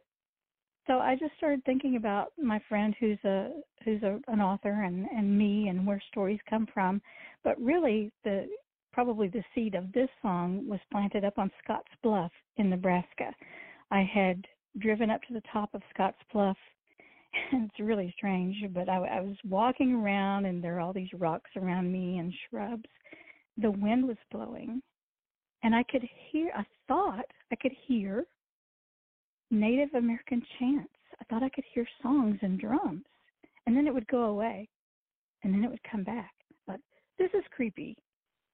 so 0.87 0.99
I 0.99 1.17
just 1.17 1.37
started 1.37 1.65
thinking 1.65 1.97
about 1.97 2.33
my 2.41 2.61
friend 2.69 2.95
who's 3.01 3.19
a 3.25 3.51
who's 3.85 4.03
a, 4.03 4.19
an 4.29 4.41
author 4.41 4.85
and 4.85 5.07
and 5.15 5.37
me 5.37 5.69
and 5.69 5.87
where 5.87 6.03
stories 6.11 6.41
come 6.49 6.67
from, 6.73 7.03
but 7.45 7.61
really 7.61 8.13
the 8.25 8.47
probably 8.93 9.29
the 9.29 9.45
seed 9.55 9.75
of 9.75 9.93
this 9.93 10.09
song 10.23 10.67
was 10.67 10.81
planted 10.91 11.25
up 11.25 11.39
on 11.39 11.51
Scotts 11.63 11.93
Bluff 12.03 12.33
in 12.57 12.71
Nebraska. 12.71 13.31
I 13.91 14.03
had 14.03 14.43
driven 14.79 15.11
up 15.11 15.21
to 15.29 15.35
the 15.35 15.43
top 15.53 15.75
of 15.75 15.83
Scotts 15.93 16.17
Bluff, 16.33 16.57
it's 17.53 17.81
really 17.81 18.12
strange, 18.16 18.57
but 18.72 18.88
I, 18.88 18.96
I 18.96 19.20
was 19.20 19.37
walking 19.49 19.94
around 19.94 20.46
and 20.46 20.62
there 20.62 20.77
are 20.77 20.81
all 20.81 20.92
these 20.92 21.12
rocks 21.14 21.51
around 21.57 21.92
me 21.92 22.18
and 22.18 22.33
shrubs. 22.49 22.88
The 23.59 23.70
wind 23.70 24.07
was 24.07 24.16
blowing, 24.31 24.83
and 25.62 25.75
I 25.75 25.83
could 25.85 26.07
hear, 26.31 26.51
I 26.55 26.64
thought 26.87 27.25
I 27.51 27.57
could 27.57 27.72
hear 27.87 28.25
Native 29.51 29.94
American 29.94 30.42
chants. 30.59 30.92
I 31.20 31.25
thought 31.25 31.42
I 31.42 31.49
could 31.49 31.64
hear 31.72 31.87
songs 32.03 32.38
and 32.42 32.61
drums, 32.61 33.05
and 33.66 33.75
then 33.77 33.87
it 33.87 33.94
would 33.94 34.07
go 34.09 34.25
away, 34.25 34.68
and 35.42 35.55
then 35.55 35.64
it 35.64 35.70
would 35.70 35.83
come 35.90 36.05
back. 36.05 36.33
But 36.66 36.81
this 37.18 37.31
is 37.33 37.44
creepy. 37.51 37.96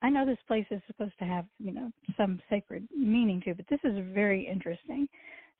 I 0.03 0.11
know 0.11 0.25
this 0.25 0.39
place 0.47 0.67
is 0.71 0.81
supposed 0.87 1.19
to 1.19 1.25
have, 1.25 1.47
you 1.59 1.73
know, 1.73 1.91
some 2.17 2.41
sacred 2.49 2.87
meaning 2.97 3.41
to 3.43 3.51
it, 3.51 3.57
but 3.57 3.67
this 3.69 3.81
is 3.85 3.99
very 4.13 4.47
interesting. 4.47 5.09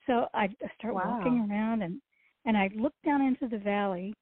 So 0.07 0.27
I, 0.35 0.49
start 0.79 0.95
Wow. 0.95 1.17
walking 1.17 1.49
around 1.51 1.83
and 1.83 2.01
and 2.45 2.57
I 2.57 2.71
look 2.77 2.95
down 3.05 3.23
into 3.23 3.49
the 3.49 3.63
valley, 3.63 4.15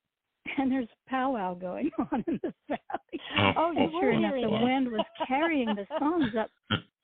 and 0.59 0.70
there's 0.70 0.88
a 0.88 1.11
powwow 1.11 1.54
going 1.54 1.90
on 2.12 2.24
in 2.26 2.40
the 2.42 2.52
valley. 2.68 3.54
Oh, 3.56 3.70
you 3.72 3.80
And 3.83 3.90
sure 3.92 4.04
were 4.04 4.11
enough, 4.12 4.33
the 4.35 4.56
it. 4.56 4.62
wind 4.62 4.88
was 4.90 5.04
carrying 5.26 5.68
the 5.74 5.87
songs 5.98 6.33
up 6.38 6.50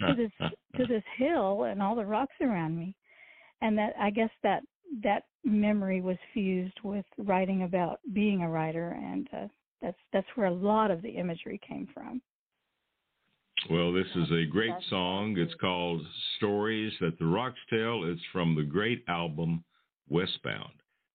to 0.01 0.15
this 0.15 0.51
to 0.77 0.87
this 0.87 1.03
hill 1.17 1.65
and 1.65 1.83
all 1.83 1.97
the 1.97 2.05
rocks 2.05 2.35
around 2.41 2.77
me, 2.77 2.95
and 3.63 3.77
that 3.79 3.95
I 4.01 4.11
guess 4.11 4.31
that 4.43 4.63
that 5.03 5.25
memory 5.45 6.01
was 6.01 6.17
fused 6.35 6.79
with 6.83 7.05
writing 7.19 7.63
about 7.63 8.01
being 8.13 8.43
a 8.43 8.49
writer, 8.49 8.91
and 8.91 9.29
uh, 9.33 9.47
that's 9.81 9.99
that's 10.13 10.27
where 10.35 10.49
a 10.49 10.55
lot 10.55 10.91
of 10.91 11.03
the 11.03 11.11
imagery 11.11 11.61
came 11.67 11.89
from. 11.95 12.21
Well, 13.71 13.93
this 13.93 14.07
is 14.15 14.31
a 14.31 14.45
great 14.45 14.75
song. 14.91 15.37
It's 15.39 15.55
called 15.55 16.03
Stories 16.37 16.93
That 17.01 17.19
the 17.19 17.27
Rocks 17.27 17.59
Tell. 17.71 18.05
It's 18.05 18.21
from 18.33 18.55
the 18.55 18.63
great 18.63 19.03
album 19.09 19.65
Westbound. 20.09 20.71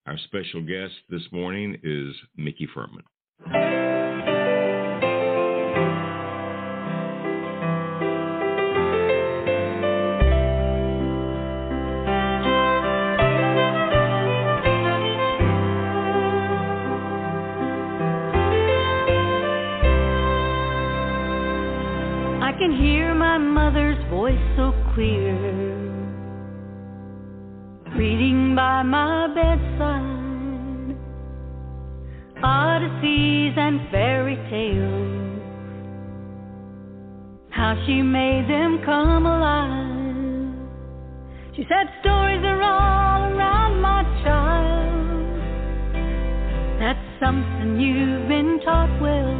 Our 0.08 0.18
special 0.26 0.62
guest 0.64 0.96
this 1.10 1.22
morning 1.32 1.78
is 1.84 2.16
Micki 2.40 2.66
Fuhrman. 2.76 4.01
How 37.72 37.86
she 37.86 38.02
made 38.02 38.50
them 38.50 38.82
come 38.84 39.26
alive. 39.26 40.56
She 41.56 41.64
said 41.70 41.88
stories 42.02 42.44
are 42.44 42.62
all 42.62 43.32
around 43.32 43.80
my 43.80 44.04
child. 44.24 45.40
That's 46.82 47.00
something 47.24 47.80
you've 47.80 48.28
been 48.28 48.60
taught 48.66 48.92
well. 49.00 49.38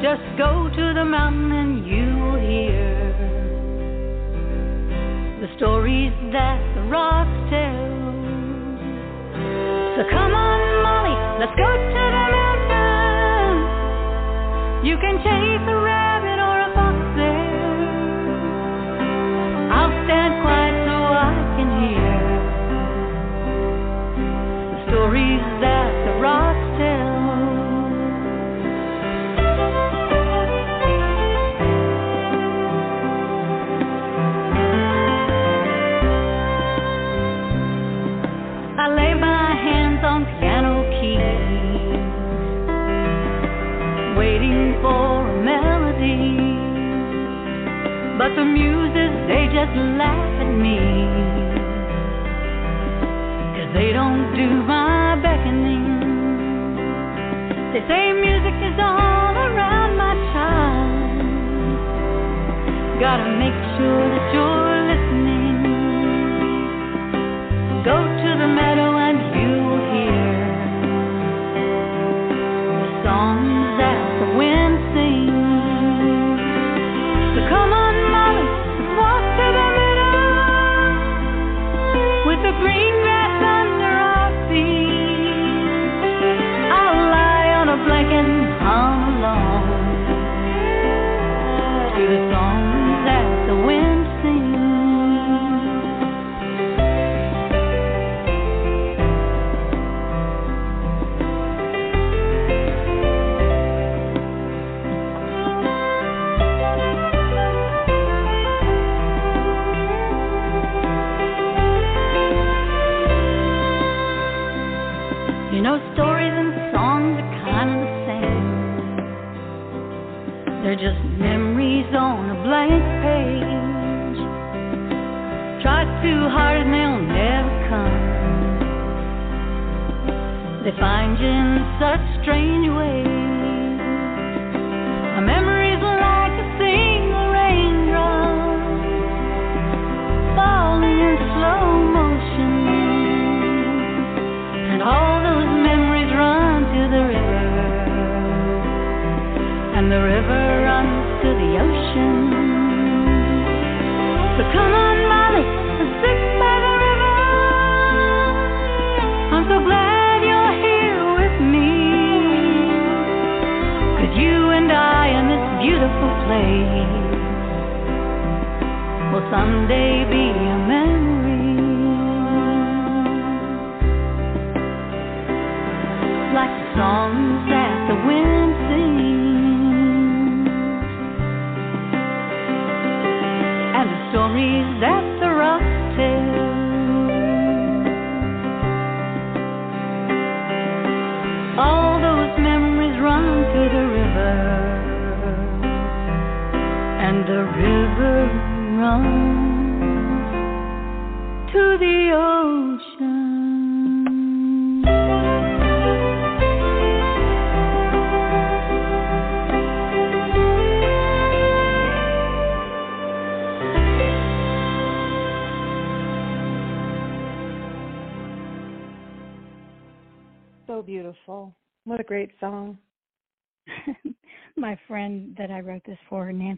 Just 0.00 0.24
go 0.38 0.70
to 0.74 0.94
the 0.94 1.04
mountain 1.04 1.52
and 1.52 1.86
you'll 1.86 2.40
hear 2.40 3.12
the 5.42 5.48
stories 5.58 6.14
that 6.32 6.60
the 6.76 6.82
rocks 6.88 7.50
tell. 7.50 7.88
So 9.96 10.02
come 10.08 10.32
on, 10.32 10.82
Molly, 10.82 11.16
let's 11.40 11.56
go 11.60 11.68
to 11.68 12.04
the 12.16 12.26
mountain. 12.38 12.48
You 14.86 14.96
can 14.96 15.18
chase 15.18 15.68
a 15.68 15.87
muses, 48.88 49.28
they 49.28 49.46
just 49.46 49.74
laugh 49.98 50.40
at 50.40 50.52
me. 50.52 50.78
Cause 53.56 53.70
they 53.74 53.92
don't 53.92 54.34
do 54.34 54.62
my 54.64 55.16
beckoning. 55.22 55.86
They 57.72 57.80
say 57.88 58.12
music 58.12 58.54
is 58.64 58.78
all 58.80 59.34
around 59.36 59.96
my 59.96 60.14
child. 60.32 61.20
Gotta 63.00 63.28
make 63.38 63.58
sure 63.76 64.08
that 64.08 64.34
you're 64.34 64.77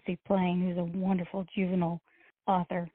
Nancy 0.06 0.18
Plain, 0.26 0.62
who's 0.62 0.78
a 0.78 0.98
wonderful 0.98 1.44
juvenile 1.54 2.00
author, 2.46 2.88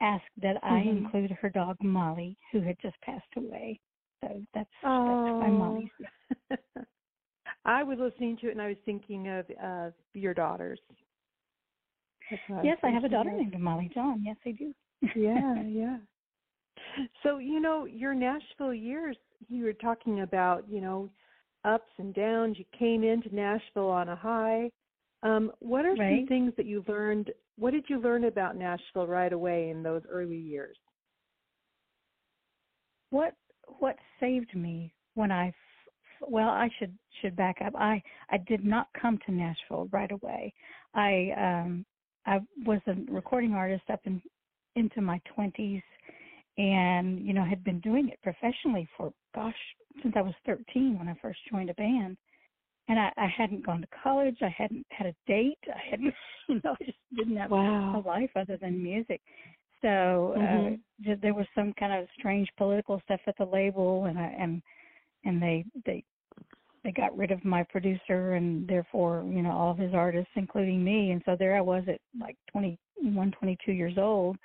asked 0.00 0.24
that 0.42 0.62
I 0.62 0.80
Mhm. 0.80 0.88
include 0.98 1.30
her 1.32 1.50
dog 1.50 1.76
Molly, 1.82 2.36
who 2.52 2.60
had 2.60 2.78
just 2.80 3.00
passed 3.00 3.26
away. 3.36 3.78
So 4.20 4.42
that's 4.54 4.70
that's 4.82 5.38
why 5.38 5.48
Oh. 5.48 5.50
Molly's 5.50 5.90
I 7.64 7.82
was 7.82 7.98
listening 7.98 8.36
to 8.38 8.48
it 8.48 8.52
and 8.52 8.62
I 8.62 8.68
was 8.68 8.78
thinking 8.84 9.28
of 9.28 9.50
uh, 9.62 9.90
your 10.14 10.34
daughters. 10.34 10.80
Was 12.30 12.40
Yes, 12.64 12.78
I 12.82 12.90
have 12.90 13.04
a 13.04 13.08
daughter 13.08 13.30
of. 13.30 13.38
named 13.38 13.58
Molly 13.60 13.90
John. 13.92 14.22
Yes, 14.24 14.36
I 14.46 14.52
do. 14.52 14.74
yeah, 15.14 15.62
yeah. 15.66 15.98
So, 17.22 17.38
you 17.38 17.60
know, 17.60 17.84
your 17.84 18.14
Nashville 18.14 18.74
years, 18.74 19.16
you 19.48 19.64
were 19.64 19.72
talking 19.72 20.20
about, 20.20 20.68
you 20.68 20.80
know, 20.80 21.10
ups 21.64 21.92
and 21.98 22.14
downs. 22.14 22.58
You 22.58 22.64
came 22.78 23.04
into 23.04 23.34
Nashville 23.34 23.90
on 23.90 24.08
a 24.08 24.16
high. 24.16 24.70
Um, 25.22 25.50
what 25.60 25.84
are 25.84 25.96
some 25.96 26.26
things 26.28 26.52
that 26.56 26.66
you 26.66 26.84
learned? 26.86 27.32
What 27.58 27.72
did 27.72 27.84
you 27.88 27.98
learn 28.00 28.24
about 28.24 28.56
Nashville 28.56 29.06
right 29.06 29.32
away 29.32 29.70
in 29.70 29.82
those 29.82 30.02
early 30.10 30.36
years? 30.36 30.76
what 33.10 33.34
what 33.78 33.96
saved 34.20 34.54
me 34.54 34.92
when 35.14 35.30
I 35.30 35.52
well 36.28 36.48
I 36.48 36.68
should 36.78 36.96
should 37.20 37.36
back 37.36 37.56
up 37.64 37.74
I 37.76 38.02
I 38.30 38.38
did 38.38 38.64
not 38.64 38.88
come 39.00 39.18
to 39.26 39.32
Nashville 39.32 39.88
right 39.90 40.10
away 40.10 40.52
I 40.94 41.30
um 41.36 41.86
I 42.26 42.40
was 42.64 42.80
a 42.86 42.94
recording 43.10 43.54
artist 43.54 43.84
up 43.92 44.00
in 44.04 44.20
into 44.74 45.00
my 45.00 45.20
20s 45.36 45.82
and 46.58 47.24
you 47.26 47.32
know 47.32 47.44
had 47.44 47.64
been 47.64 47.80
doing 47.80 48.08
it 48.08 48.18
professionally 48.22 48.88
for 48.96 49.12
gosh 49.34 49.54
since 50.02 50.14
I 50.16 50.22
was 50.22 50.34
13 50.44 50.98
when 50.98 51.08
I 51.08 51.14
first 51.22 51.38
joined 51.50 51.70
a 51.70 51.74
band 51.74 52.16
and 52.88 52.98
I 52.98 53.12
I 53.16 53.26
hadn't 53.26 53.64
gone 53.66 53.80
to 53.80 53.88
college 54.02 54.38
I 54.42 54.48
hadn't 54.48 54.86
had 54.90 55.06
a 55.08 55.14
date 55.26 55.58
I 55.68 55.78
hadn't 55.90 56.14
you 56.48 56.60
know 56.62 56.76
I 56.80 56.84
just 56.84 56.98
didn't 57.14 57.36
have 57.36 57.50
a 57.52 58.02
life 58.04 58.30
other 58.36 58.56
than 58.56 58.82
music. 58.82 59.20
So 59.82 60.32
uh, 60.36 60.40
Mhm. 60.40 60.80
ju- 61.02 61.16
there 61.16 61.34
was 61.34 61.46
some 61.54 61.72
kind 61.74 61.92
of 61.92 62.08
strange 62.18 62.48
political 62.56 63.00
stuff 63.04 63.20
at 63.26 63.36
the 63.36 63.44
label, 63.44 64.06
and 64.06 64.18
I, 64.18 64.26
and 64.38 64.62
and 65.24 65.40
they 65.42 65.64
they 65.84 66.02
they 66.82 66.92
got 66.92 67.16
rid 67.16 67.30
of 67.30 67.44
my 67.44 67.62
producer, 67.64 68.34
and 68.34 68.66
therefore 68.66 69.24
you 69.28 69.42
know 69.42 69.50
all 69.52 69.70
of 69.72 69.78
his 69.78 69.92
artists, 69.94 70.30
including 70.34 70.82
me. 70.82 71.10
And 71.10 71.22
so 71.24 71.36
there 71.36 71.56
I 71.56 71.60
was 71.60 71.84
at 71.88 72.00
like 72.18 72.36
twenty 72.50 72.78
one, 72.96 73.30
twenty 73.32 73.56
two 73.64 73.72
years 73.72 73.98
old. 73.98 74.36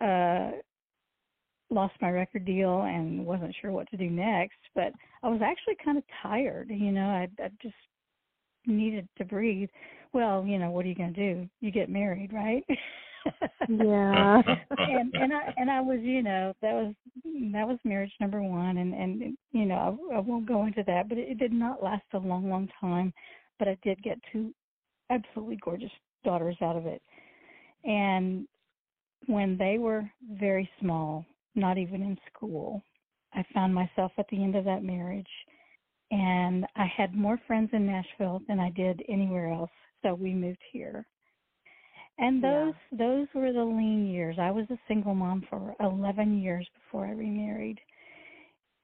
Uh, 0.00 0.52
lost 1.70 1.94
my 2.00 2.10
record 2.10 2.44
deal 2.44 2.82
and 2.82 3.24
wasn't 3.24 3.54
sure 3.60 3.72
what 3.72 3.88
to 3.90 3.96
do 3.96 4.08
next. 4.10 4.58
But 4.74 4.92
I 5.22 5.28
was 5.28 5.40
actually 5.42 5.76
kind 5.84 5.98
of 5.98 6.04
tired. 6.22 6.70
You 6.70 6.92
know, 6.92 7.06
I 7.06 7.28
I 7.42 7.50
just 7.62 7.74
needed 8.66 9.08
to 9.18 9.24
breathe. 9.24 9.68
Well, 10.12 10.44
you 10.46 10.58
know, 10.58 10.70
what 10.70 10.84
are 10.84 10.88
you 10.88 10.94
going 10.94 11.14
to 11.14 11.34
do? 11.34 11.48
You 11.60 11.70
get 11.70 11.90
married, 11.90 12.32
right? 12.32 12.64
Yeah. 13.68 14.42
and 14.78 15.12
and 15.14 15.32
I 15.32 15.54
and 15.56 15.70
I 15.70 15.80
was, 15.80 16.00
you 16.02 16.22
know, 16.22 16.54
that 16.62 16.72
was 16.72 16.94
that 17.24 17.66
was 17.66 17.78
marriage 17.84 18.12
number 18.20 18.42
one, 18.42 18.78
and 18.78 18.94
and 18.94 19.36
you 19.52 19.66
know, 19.66 19.98
I, 20.12 20.16
I 20.16 20.18
won't 20.20 20.46
go 20.46 20.66
into 20.66 20.82
that, 20.86 21.08
but 21.08 21.18
it, 21.18 21.28
it 21.30 21.38
did 21.38 21.52
not 21.52 21.82
last 21.82 22.04
a 22.14 22.18
long, 22.18 22.48
long 22.48 22.68
time. 22.80 23.12
But 23.58 23.68
I 23.68 23.76
did 23.82 24.02
get 24.02 24.18
two 24.32 24.54
absolutely 25.10 25.58
gorgeous 25.62 25.90
daughters 26.24 26.56
out 26.62 26.76
of 26.76 26.86
it, 26.86 27.02
and 27.84 28.46
when 29.26 29.58
they 29.58 29.78
were 29.78 30.08
very 30.38 30.68
small, 30.80 31.24
not 31.58 31.76
even 31.78 32.02
in 32.02 32.16
school, 32.32 32.82
I 33.34 33.44
found 33.52 33.74
myself 33.74 34.12
at 34.18 34.26
the 34.28 34.42
end 34.42 34.56
of 34.56 34.64
that 34.64 34.82
marriage, 34.82 35.28
and 36.10 36.66
I 36.76 36.86
had 36.86 37.14
more 37.14 37.38
friends 37.46 37.70
in 37.72 37.86
Nashville 37.86 38.40
than 38.48 38.58
I 38.60 38.70
did 38.70 39.02
anywhere 39.08 39.52
else. 39.52 39.70
So 40.02 40.14
we 40.14 40.32
moved 40.32 40.62
here. 40.72 41.06
And 42.18 42.42
Yeah. 42.42 42.50
those 42.50 42.74
those 42.98 43.28
were 43.34 43.52
the 43.52 43.64
lean 43.64 44.06
years. 44.06 44.38
I 44.38 44.50
was 44.50 44.66
a 44.70 44.78
single 44.88 45.14
mom 45.14 45.42
for 45.48 45.74
11 45.80 46.38
years 46.40 46.68
before 46.74 47.06
I 47.06 47.10
remarried. 47.10 47.80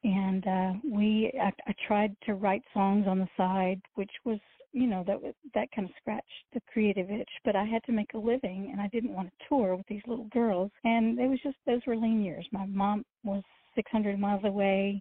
And 0.04 0.46
uh 0.46 0.72
we 0.84 1.32
I, 1.40 1.52
I 1.66 1.74
tried 1.88 2.16
to 2.26 2.34
write 2.34 2.62
songs 2.72 3.06
on 3.08 3.18
the 3.18 3.28
side, 3.37 3.80
which 3.94 4.12
was, 4.24 4.38
you 4.74 4.88
know, 4.88 5.04
that 5.06 5.22
was, 5.22 5.34
that 5.54 5.68
kind 5.74 5.88
of 5.88 5.94
scratched 6.00 6.26
the 6.52 6.60
creative 6.70 7.08
itch, 7.08 7.30
but 7.44 7.54
I 7.54 7.64
had 7.64 7.82
to 7.84 7.92
make 7.92 8.12
a 8.14 8.18
living 8.18 8.70
and 8.72 8.80
I 8.80 8.88
didn't 8.88 9.14
want 9.14 9.30
to 9.30 9.48
tour 9.48 9.76
with 9.76 9.87
these 9.87 10.02
little 10.06 10.26
girls. 10.32 10.72
And 10.82 11.18
it 11.20 11.28
was 11.28 11.38
just 11.44 11.56
those 11.64 11.80
were 11.87 11.96
lean 11.96 12.24
years. 12.24 12.44
My 12.50 12.66
mom 12.66 13.04
was 13.22 13.44
600 13.76 14.18
miles 14.18 14.42
away. 14.44 15.00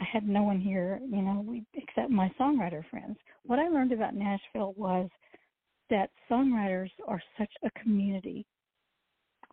I 0.00 0.04
had 0.12 0.26
no 0.28 0.42
one 0.42 0.60
here, 0.60 1.00
you 1.08 1.22
know, 1.22 1.44
we 1.46 1.62
except 1.74 2.10
my 2.10 2.32
songwriter 2.38 2.82
friends. 2.90 3.16
What 3.46 3.60
I 3.60 3.68
learned 3.68 3.92
about 3.92 4.14
Nashville 4.14 4.74
was 4.76 5.08
that 5.88 6.10
songwriters 6.28 6.90
are 7.06 7.22
such 7.38 7.52
a 7.62 7.70
community 7.80 8.44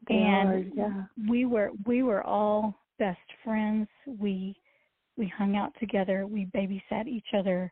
They 0.07 0.15
and 0.15 0.49
are, 0.49 0.63
yeah. 0.73 1.03
we 1.29 1.45
were 1.45 1.71
we 1.85 2.01
were 2.01 2.23
all 2.23 2.73
best 2.97 3.19
friends 3.43 3.87
we 4.19 4.55
we 5.17 5.27
hung 5.37 5.57
out 5.57 5.73
together 5.79 6.25
we 6.25 6.45
babysat 6.55 7.07
each 7.07 7.27
other 7.37 7.71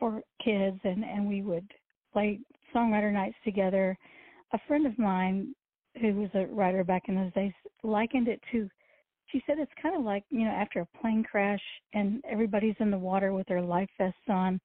for 0.00 0.22
kids 0.44 0.80
and 0.82 1.04
and 1.04 1.28
we 1.28 1.42
would 1.42 1.70
play 2.12 2.40
songwriter 2.74 3.12
nights 3.12 3.36
together. 3.44 3.96
A 4.52 4.58
friend 4.66 4.86
of 4.86 4.98
mine 4.98 5.54
who 6.00 6.14
was 6.14 6.30
a 6.34 6.46
writer 6.46 6.82
back 6.82 7.04
in 7.08 7.14
those 7.14 7.32
days 7.34 7.52
likened 7.82 8.26
it 8.28 8.40
to 8.50 8.68
she 9.26 9.42
said 9.46 9.58
it's 9.58 9.72
kind 9.80 9.96
of 9.96 10.02
like 10.02 10.24
you 10.30 10.44
know 10.44 10.50
after 10.50 10.80
a 10.80 10.98
plane 11.00 11.24
crash 11.24 11.62
and 11.94 12.22
everybody's 12.28 12.74
in 12.80 12.90
the 12.90 12.98
water 12.98 13.32
with 13.32 13.46
their 13.46 13.62
life 13.62 13.88
vests 13.98 14.18
on 14.28 14.60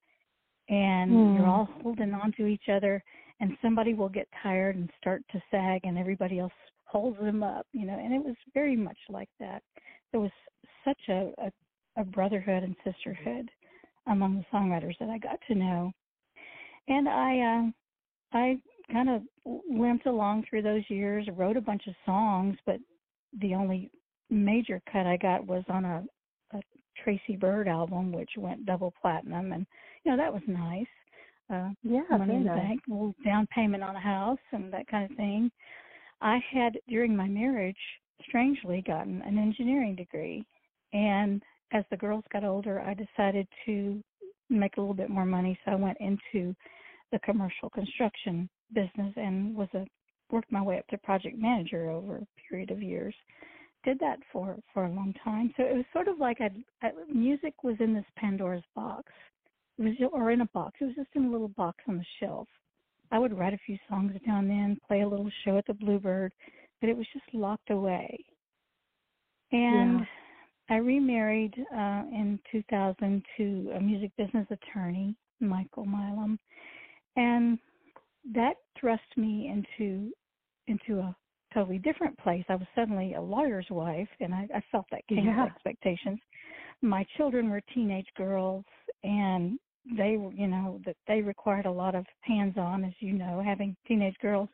and 0.68 1.10
Hmm. 1.10 1.34
you're 1.34 1.46
all 1.46 1.68
holding 1.82 2.12
on 2.14 2.32
to 2.32 2.46
each 2.46 2.68
other 2.68 3.02
and 3.40 3.56
somebody 3.62 3.94
will 3.94 4.08
get 4.08 4.28
tired 4.42 4.76
and 4.76 4.90
start 5.00 5.22
to 5.30 5.42
sag 5.50 5.80
and 5.84 5.98
everybody 5.98 6.38
else 6.38 6.52
holds 6.84 7.18
them 7.18 7.42
up 7.42 7.66
you 7.72 7.86
know 7.86 7.98
and 7.98 8.12
it 8.12 8.24
was 8.24 8.36
very 8.54 8.76
much 8.76 8.98
like 9.08 9.30
that. 9.40 9.62
There 10.12 10.20
was 10.20 10.32
such 10.84 11.00
a 11.08 11.32
a, 11.38 11.52
a 12.00 12.04
brotherhood 12.04 12.62
and 12.62 12.76
sisterhood 12.84 13.50
among 14.08 14.36
the 14.36 14.56
songwriters 14.56 14.98
that 14.98 15.08
i 15.08 15.18
got 15.18 15.38
to 15.46 15.54
know 15.54 15.92
and 16.88 17.08
i 17.08 17.38
uh 17.38 18.36
i 18.36 18.56
kind 18.92 19.08
of 19.08 19.22
limped 19.68 20.06
along 20.06 20.44
through 20.48 20.62
those 20.62 20.82
years 20.88 21.26
wrote 21.34 21.56
a 21.56 21.60
bunch 21.60 21.86
of 21.86 21.94
songs 22.04 22.56
but 22.66 22.76
the 23.40 23.54
only 23.54 23.90
major 24.30 24.80
cut 24.90 25.06
i 25.06 25.16
got 25.16 25.46
was 25.46 25.64
on 25.68 25.84
a, 25.84 26.04
a 26.54 26.60
Tracy 27.02 27.36
Byrd 27.36 27.68
album, 27.68 28.12
which 28.12 28.30
went 28.36 28.66
double 28.66 28.92
platinum, 29.00 29.52
and 29.52 29.66
you 30.04 30.10
know 30.10 30.16
that 30.16 30.32
was 30.32 30.42
nice. 30.46 30.86
Uh, 31.48 31.70
yeah, 31.84 32.02
money 32.10 32.34
in 32.34 32.44
the 32.44 32.50
nice. 32.50 32.58
bank, 32.58 32.80
a 32.88 32.92
little 32.92 33.14
down 33.24 33.46
payment 33.54 33.82
on 33.82 33.94
a 33.94 34.00
house, 34.00 34.38
and 34.52 34.72
that 34.72 34.88
kind 34.88 35.10
of 35.10 35.16
thing. 35.16 35.50
I 36.20 36.38
had 36.50 36.78
during 36.88 37.14
my 37.14 37.28
marriage, 37.28 37.76
strangely, 38.26 38.82
gotten 38.86 39.22
an 39.22 39.38
engineering 39.38 39.94
degree, 39.94 40.44
and 40.92 41.42
as 41.72 41.84
the 41.90 41.96
girls 41.96 42.24
got 42.32 42.44
older, 42.44 42.80
I 42.80 42.94
decided 42.94 43.46
to 43.66 44.02
make 44.48 44.76
a 44.76 44.80
little 44.80 44.94
bit 44.94 45.10
more 45.10 45.26
money, 45.26 45.58
so 45.64 45.72
I 45.72 45.76
went 45.76 45.98
into 46.00 46.54
the 47.12 47.18
commercial 47.20 47.70
construction 47.70 48.48
business 48.72 49.12
and 49.16 49.54
was 49.54 49.68
a 49.74 49.86
worked 50.30 50.50
my 50.50 50.62
way 50.62 50.78
up 50.78 50.86
to 50.88 50.98
project 50.98 51.36
manager 51.38 51.88
over 51.88 52.16
a 52.16 52.26
period 52.48 52.70
of 52.70 52.82
years. 52.82 53.14
Did 53.84 53.98
that 54.00 54.18
for 54.32 54.56
for 54.72 54.86
a 54.86 54.90
long 54.90 55.14
time. 55.22 55.52
So 55.56 55.62
it 55.62 55.74
was 55.74 55.84
sort 55.92 56.08
of 56.08 56.18
like 56.18 56.40
I, 56.40 56.50
I 56.82 56.90
music 57.12 57.54
was 57.62 57.76
in 57.78 57.94
this 57.94 58.04
Pandora's 58.16 58.64
box. 58.74 59.12
It 59.78 59.82
was 59.82 60.10
or 60.12 60.30
in 60.30 60.40
a 60.40 60.46
box. 60.46 60.78
It 60.80 60.86
was 60.86 60.94
just 60.96 61.10
in 61.14 61.26
a 61.26 61.30
little 61.30 61.48
box 61.48 61.78
on 61.88 61.98
the 61.98 62.04
shelf. 62.20 62.48
I 63.12 63.18
would 63.20 63.36
write 63.36 63.54
a 63.54 63.58
few 63.64 63.78
songs 63.88 64.12
now 64.26 64.40
and 64.40 64.50
then, 64.50 64.78
play 64.86 65.02
a 65.02 65.08
little 65.08 65.30
show 65.44 65.58
at 65.58 65.66
the 65.66 65.74
Bluebird, 65.74 66.32
but 66.80 66.90
it 66.90 66.96
was 66.96 67.06
just 67.12 67.26
locked 67.32 67.70
away. 67.70 68.18
And 69.52 70.00
Yeah. 70.00 70.06
I 70.68 70.76
remarried 70.76 71.54
uh, 71.72 72.02
in 72.12 72.38
2000 72.50 73.22
to 73.36 73.72
a 73.76 73.80
music 73.80 74.10
business 74.16 74.46
attorney, 74.50 75.14
Michael 75.40 75.84
Milam, 75.84 76.38
and 77.16 77.58
that 78.34 78.54
thrust 78.78 79.16
me 79.16 79.48
into 79.52 80.12
into 80.66 80.98
a 80.98 81.14
totally 81.54 81.78
different 81.78 82.18
place. 82.18 82.44
I 82.48 82.56
was 82.56 82.66
suddenly 82.74 83.14
a 83.14 83.20
lawyer's 83.20 83.66
wife, 83.70 84.08
and 84.20 84.34
I, 84.34 84.48
I 84.54 84.62
felt 84.72 84.86
that 84.90 85.06
came 85.06 85.26
Yeah. 85.26 85.44
with 85.44 85.52
expectations. 85.52 86.18
My 86.82 87.06
children 87.16 87.48
were 87.48 87.62
teenage 87.72 88.08
girls, 88.16 88.64
and 89.04 89.58
they 89.96 90.16
were, 90.16 90.32
you 90.32 90.48
know, 90.48 90.80
that 90.84 90.96
they 91.06 91.22
required 91.22 91.66
a 91.66 91.70
lot 91.70 91.94
of 91.94 92.04
hands-on, 92.22 92.84
as 92.84 92.92
you 92.98 93.12
know, 93.12 93.40
having 93.44 93.76
teenage 93.86 94.16
girls, 94.20 94.48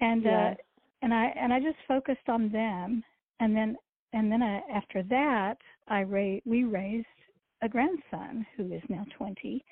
and 0.00 0.26
uh, 0.26 0.54
and 1.02 1.14
I 1.14 1.26
and 1.36 1.52
I 1.52 1.60
just 1.60 1.78
focused 1.86 2.28
on 2.28 2.50
them, 2.50 3.04
and 3.38 3.56
then 3.56 3.76
and 4.12 4.30
then 4.30 4.42
I, 4.42 4.60
after 4.74 5.02
that, 5.04 5.56
I 5.88 6.02
ra- 6.02 6.40
we 6.44 6.64
raised 6.64 7.06
a 7.62 7.68
grandson 7.68 8.46
who 8.56 8.72
is 8.72 8.82
now 8.88 9.04
20. 9.16 9.64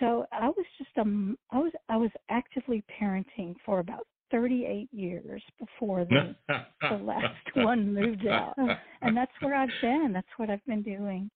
So 0.00 0.26
I 0.32 0.48
was 0.48 0.66
just 0.78 0.90
um 0.98 1.38
I 1.50 1.58
was 1.58 1.72
I 1.88 1.96
was 1.96 2.10
actively 2.28 2.82
parenting 3.00 3.54
for 3.64 3.78
about 3.78 4.06
38 4.30 4.88
years 4.92 5.42
before 5.58 6.04
the 6.04 6.34
the 6.90 6.96
last 6.96 7.34
one 7.54 7.94
moved 7.94 8.26
out. 8.26 8.54
and 9.02 9.16
that's 9.16 9.32
where 9.40 9.54
I've 9.54 9.68
been. 9.80 10.10
That's 10.12 10.26
what 10.36 10.50
I've 10.50 10.64
been 10.66 10.82
doing. 10.82 11.30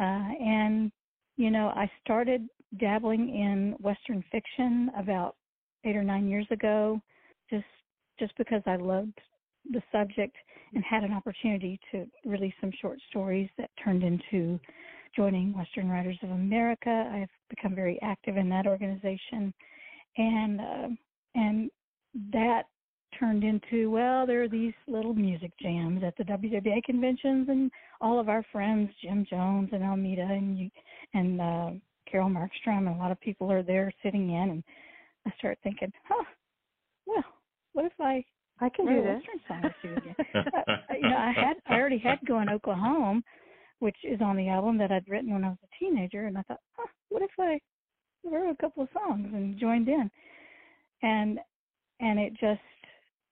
Uh, 0.00 0.02
and 0.40 0.90
you 1.36 1.50
know, 1.50 1.68
I 1.68 1.90
started 2.04 2.48
dabbling 2.78 3.28
in 3.28 3.76
Western 3.80 4.24
fiction 4.32 4.90
about 4.98 5.36
eight 5.84 5.96
or 5.96 6.04
nine 6.04 6.28
years 6.28 6.46
ago, 6.50 7.00
just 7.50 7.64
just 8.18 8.36
because 8.38 8.62
I 8.66 8.76
loved 8.76 9.18
the 9.70 9.82
subject 9.92 10.36
and 10.74 10.84
had 10.84 11.04
an 11.04 11.12
opportunity 11.12 11.78
to 11.90 12.06
release 12.24 12.54
some 12.60 12.72
short 12.80 12.98
stories 13.10 13.48
that 13.58 13.70
turned 13.82 14.02
into 14.02 14.58
joining 15.16 15.56
Western 15.56 15.88
Writers 15.88 16.18
of 16.22 16.30
America. 16.30 17.08
I've 17.12 17.28
become 17.48 17.74
very 17.74 17.98
active 18.02 18.36
in 18.36 18.48
that 18.48 18.66
organization, 18.66 19.54
and 20.16 20.60
uh, 20.60 20.88
and 21.34 21.70
that 22.32 22.64
turned 23.18 23.44
into 23.44 23.90
well, 23.90 24.26
there 24.26 24.42
are 24.42 24.48
these 24.48 24.74
little 24.88 25.14
music 25.14 25.52
jams 25.60 26.02
at 26.04 26.16
the 26.16 26.24
WWA 26.24 26.82
conventions, 26.84 27.48
and 27.48 27.70
all 28.00 28.18
of 28.18 28.28
our 28.28 28.44
friends, 28.50 28.90
Jim 29.02 29.24
Jones 29.28 29.70
and 29.72 29.84
Almeida 29.84 30.22
and 30.28 30.70
and 31.14 31.40
uh, 31.40 31.70
Carol 32.10 32.28
Markstrom, 32.28 32.86
and 32.86 32.88
a 32.88 32.98
lot 32.98 33.12
of 33.12 33.20
people 33.20 33.50
are 33.50 33.62
there 33.62 33.92
sitting 34.02 34.30
in, 34.30 34.50
and 34.50 34.64
I 35.26 35.32
start 35.38 35.58
thinking, 35.62 35.92
huh, 36.08 36.24
well, 37.06 37.24
what 37.72 37.86
if 37.86 37.92
I 38.00 38.24
I 38.64 38.70
can 38.70 38.86
do 38.86 38.98
a 38.98 39.02
this. 39.02 39.22
Western 39.22 39.40
song 39.46 39.64
or 39.64 39.74
two 39.82 39.96
again? 39.96 40.14
Uh, 40.66 40.94
you 40.94 41.08
know, 41.08 41.16
I 41.16 41.32
had 41.32 41.56
I 41.66 41.74
already 41.74 41.98
had 41.98 42.18
Going 42.26 42.48
Oklahoma, 42.48 43.20
which 43.80 43.96
is 44.04 44.20
on 44.22 44.36
the 44.36 44.48
album 44.48 44.78
that 44.78 44.90
I'd 44.90 45.08
written 45.08 45.32
when 45.32 45.44
I 45.44 45.48
was 45.48 45.58
a 45.62 45.84
teenager, 45.84 46.26
and 46.26 46.38
I 46.38 46.42
thought, 46.42 46.60
huh, 46.76 46.86
what 47.10 47.22
if 47.22 47.30
I 47.38 47.58
wrote 48.24 48.50
a 48.50 48.56
couple 48.56 48.84
of 48.84 48.88
songs 48.92 49.28
and 49.32 49.58
joined 49.58 49.88
in? 49.88 50.10
And 51.02 51.38
and 52.00 52.18
it 52.18 52.32
just 52.40 52.60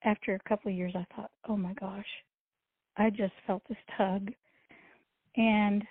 after 0.04 0.34
a 0.34 0.48
couple 0.48 0.70
of 0.70 0.76
years, 0.76 0.92
I 0.94 1.06
thought, 1.14 1.30
oh 1.48 1.56
my 1.56 1.72
gosh, 1.74 2.06
I 2.96 3.08
just 3.10 3.32
felt 3.46 3.62
this 3.68 3.78
tug, 3.96 4.30
and 5.36 5.82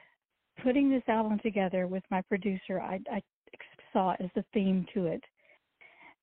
putting 0.63 0.89
this 0.89 1.03
album 1.07 1.39
together 1.41 1.87
with 1.87 2.03
my 2.11 2.21
producer, 2.21 2.79
I, 2.79 2.99
I 3.11 3.21
saw 3.93 4.15
as 4.19 4.29
the 4.35 4.45
theme 4.53 4.85
to 4.93 5.07
it, 5.07 5.23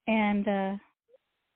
and 0.06 0.48
uh, 0.48 0.76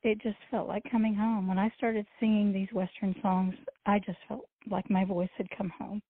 it 0.04 0.20
just 0.20 0.36
felt 0.50 0.68
like 0.68 0.82
coming 0.90 1.14
home. 1.14 1.46
When 1.46 1.58
I 1.58 1.70
started 1.76 2.06
singing 2.18 2.52
these 2.52 2.68
Western 2.72 3.14
songs, 3.22 3.54
I 3.86 3.98
just 4.00 4.18
felt 4.28 4.46
like 4.70 4.88
my 4.90 5.04
voice 5.04 5.28
had 5.36 5.46
come 5.56 5.70
home. 5.78 6.02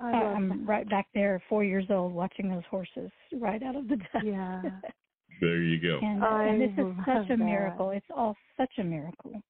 I 0.00 0.10
I- 0.10 0.24
love 0.24 0.36
I'm 0.36 0.66
right 0.66 0.88
back 0.88 1.06
there, 1.14 1.42
four 1.48 1.64
years 1.64 1.86
old, 1.90 2.12
watching 2.12 2.48
those 2.48 2.64
horses 2.70 3.10
right 3.32 3.62
out 3.62 3.76
of 3.76 3.88
the 3.88 3.96
dust. 3.96 4.24
Yeah. 4.24 4.62
there 5.40 5.62
you 5.62 5.80
go. 5.80 6.04
and, 6.04 6.24
I 6.24 6.46
and 6.46 6.60
this 6.60 6.70
is 6.78 6.92
such 7.06 7.24
a 7.26 7.36
that. 7.36 7.38
miracle. 7.38 7.90
It's 7.90 8.06
all 8.14 8.36
such 8.56 8.72
a 8.78 8.84
miracle. 8.84 9.40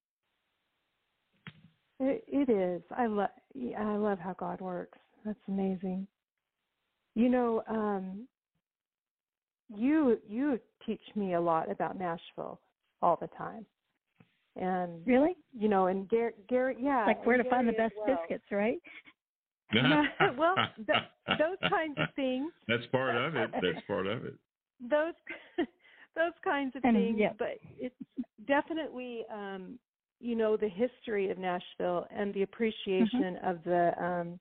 It, 2.00 2.24
it 2.28 2.48
is. 2.50 2.82
I 2.96 3.06
love. 3.06 3.30
I 3.76 3.96
love 3.96 4.18
how 4.18 4.34
God 4.34 4.61
works. 4.61 4.98
That's 5.24 5.38
amazing. 5.48 6.06
You 7.14 7.28
know, 7.28 7.62
um, 7.68 8.28
you 9.74 10.18
you 10.28 10.61
teach 10.86 11.00
me 11.16 11.34
a 11.34 11.40
lot 11.40 11.70
about 11.70 11.98
Nashville 11.98 12.61
all 13.03 13.16
the 13.20 13.28
time, 13.28 13.64
and 14.57 15.07
Really? 15.07 15.36
you 15.59 15.68
know, 15.68 15.86
and 15.86 16.09
Gary, 16.09 16.32
Gary 16.49 16.76
yeah, 16.80 17.07
like 17.07 17.24
where 17.26 17.36
and 17.36 17.44
to 17.44 17.51
find 17.51 17.68
the 17.68 17.72
best 17.72 17.94
well. 17.96 18.18
biscuits, 18.18 18.44
right? 18.51 18.78
well, 20.38 20.55
th- 20.76 21.38
those 21.38 21.70
kinds 21.70 21.96
of 21.99 22.09
things. 22.16 22.51
That's 22.68 22.86
part 22.90 23.16
of 23.16 23.36
it. 23.36 23.51
That's 23.62 23.86
part 23.86 24.07
of 24.07 24.24
it. 24.24 24.34
those 24.90 25.14
those 26.16 26.32
kinds 26.42 26.74
of 26.76 26.82
And, 26.82 26.94
things 26.94 27.18
yeah. 27.18 27.32
but 27.38 27.59
it's 27.78 27.94
definitely 28.46 29.24
um 29.32 29.78
you 30.20 30.34
know 30.34 30.57
the 30.57 30.68
history 30.68 31.30
of 31.30 31.38
Nashville 31.38 32.07
and 32.11 32.32
the 32.34 32.42
appreciation 32.42 33.36
Mm-hmm. 33.36 33.51
of 33.51 33.59
the 33.64 33.92
um 34.03 34.38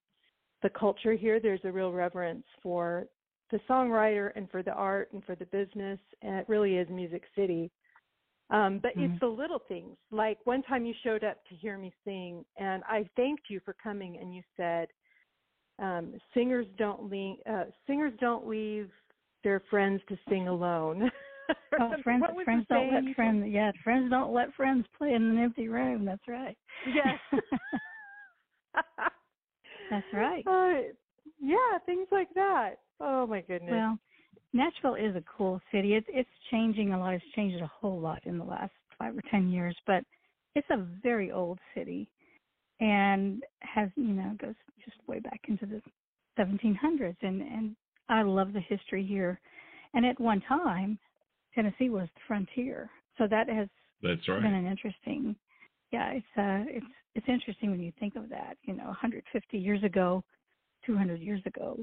the 0.64 0.70
culture 0.70 1.14
here 1.14 1.40
there's 1.40 1.60
a 1.64 1.72
real 1.72 1.92
reverence 1.92 2.46
for 2.64 3.06
the 3.52 3.60
songwriter 3.70 4.32
and 4.36 4.50
for 4.50 4.62
the 4.64 4.74
art 4.74 5.10
and 5.14 5.24
for 5.24 5.36
the 5.36 5.46
business 5.46 6.00
and 6.22 6.36
it 6.36 6.50
really 6.50 6.78
is 6.78 6.88
music 6.90 7.24
city 7.36 7.72
um 8.50 8.80
but 8.80 8.94
Mhm. 8.96 9.12
it's 9.12 9.20
the 9.20 9.28
little 9.28 9.60
things 9.68 9.98
like 10.12 10.38
one 10.46 10.62
time 10.64 10.86
you 10.86 10.94
showed 11.04 11.24
up 11.24 11.44
to 11.46 11.56
hear 11.56 11.78
me 11.78 11.92
sing 12.06 12.46
and 12.58 12.84
I 12.88 13.08
thanked 13.16 13.50
you 13.50 13.60
for 13.62 13.74
coming 13.74 14.18
and 14.18 14.34
you 14.34 14.42
said 14.56 14.90
um 15.80 16.14
singers 16.34 16.68
don't 16.78 17.10
leave 17.10 17.38
uh 17.50 17.66
singers 17.86 18.14
don't 18.20 18.48
leave 18.48 18.90
their 19.44 19.60
friends 19.70 20.02
to 20.10 20.18
sing 20.30 20.48
alone. 20.48 21.12
Oh, 21.80 21.94
friends, 22.04 22.22
What 22.22 22.36
was 22.36 22.40
the 22.40 22.46
friends 22.46 22.66
don't 22.70 22.92
let 22.92 23.16
friends. 23.16 23.46
Yeah, 23.48 23.72
friends 23.84 24.10
don't 24.10 24.34
let 24.34 24.54
friends 24.56 24.86
play 24.98 25.14
in 25.14 25.22
an 25.24 25.38
empty 25.38 25.68
room. 25.68 26.06
That's 26.06 26.28
right. 26.28 26.58
Yes. 26.86 27.20
That's 29.90 30.14
right. 30.14 30.44
Uh, 30.48 30.94
yeah, 31.40 31.78
things 31.86 32.08
like 32.12 32.34
that. 32.36 32.76
Oh 33.00 33.28
my 33.28 33.42
goodness. 33.42 33.72
Well, 33.72 34.00
Nashville 34.58 34.96
is 34.96 35.16
a 35.16 35.24
cool 35.38 35.62
city. 35.72 35.94
It's 35.94 36.08
it's 36.10 36.30
changing 36.50 36.92
a 36.92 37.00
lot. 37.00 37.14
It's 37.14 37.24
changed 37.36 37.62
a 37.62 37.68
whole 37.68 38.00
lot 38.00 38.26
in 38.26 38.40
the 38.40 38.44
last 38.44 38.72
five 38.98 39.16
or 39.16 39.22
ten 39.30 39.50
years, 39.50 39.78
but 39.86 40.04
it's 40.56 40.68
a 40.72 40.86
very 41.04 41.32
old 41.32 41.60
city, 41.76 42.10
and 42.80 43.44
has 43.60 43.90
you 43.96 44.14
know 44.14 44.36
goes 44.42 44.56
just 44.84 44.98
way 45.08 45.20
back 45.20 45.42
into 45.48 45.68
the 45.68 45.82
1700s. 46.40 47.16
And 47.22 47.42
and 47.42 47.76
I 48.10 48.24
love 48.24 48.52
the 48.52 48.60
history 48.62 49.06
here. 49.06 49.40
And 49.94 50.06
at 50.06 50.20
one 50.20 50.42
time, 50.42 50.98
Tennessee 51.54 51.90
was 51.90 52.08
the 52.16 52.22
frontier, 52.28 52.90
so 53.20 53.28
that 53.28 53.48
has 53.48 53.70
That's 54.02 54.26
been 54.26 54.46
an 54.46 54.66
interesting. 54.66 55.36
Yeah, 55.92 56.14
it's 56.14 56.26
uh 56.36 56.66
it's 56.68 56.94
it's 57.14 57.30
interesting 57.30 57.70
when 57.70 57.80
you 57.80 57.92
think 58.00 58.16
of 58.16 58.28
that. 58.30 58.58
You 58.64 58.74
know, 58.74 58.86
150 58.86 59.56
years 59.56 59.84
ago, 59.84 60.24
200 60.88 61.22
years 61.22 61.42
ago, 61.46 61.78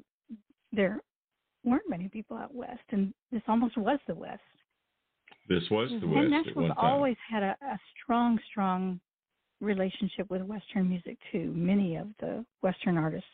there 0.73 1.01
weren't 1.65 1.89
many 1.89 2.09
people 2.09 2.37
out 2.37 2.55
west, 2.55 2.83
and 2.91 3.13
this 3.33 3.43
almost 3.49 3.77
was 3.77 3.99
the 4.07 4.15
West. 4.15 4.41
This 5.49 5.63
was 5.71 5.91
the 6.01 6.07
West 6.07 6.19
and 6.19 6.31
Nashville's 6.31 6.57
one 6.57 6.75
time. 6.77 6.77
always 6.79 7.17
had 7.29 7.43
a, 7.43 7.57
a 7.63 7.79
strong, 8.03 8.39
strong 8.51 9.01
relationship 9.61 10.31
with 10.31 10.43
Western 10.43 10.89
music 10.89 11.19
too. 11.33 11.53
Many 11.55 11.97
of 11.97 12.09
the 12.21 12.45
Western 12.63 12.97
artists 12.99 13.29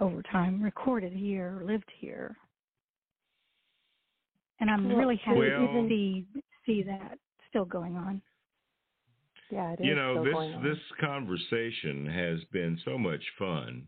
over 0.00 0.22
time 0.22 0.62
recorded 0.62 1.12
here, 1.12 1.62
lived 1.64 1.90
here, 2.00 2.36
and 4.60 4.70
I'm 4.70 4.88
Well, 4.88 4.96
really 4.96 5.16
happy 5.16 5.38
Well- 5.40 5.66
to 5.66 5.88
see 5.88 6.26
see 6.66 6.82
that 6.84 7.18
still 7.50 7.64
going 7.66 7.94
on. 7.96 8.22
yeah, 9.50 9.72
it 9.72 9.80
is 9.80 9.86
you 9.86 9.94
know 9.94 10.14
still 10.14 10.24
this 10.24 10.32
going 10.34 10.54
on. 10.54 10.62
this 10.64 10.78
conversation 11.00 12.06
has 12.06 12.42
been 12.52 12.78
so 12.84 12.96
much 12.96 13.22
fun 13.38 13.86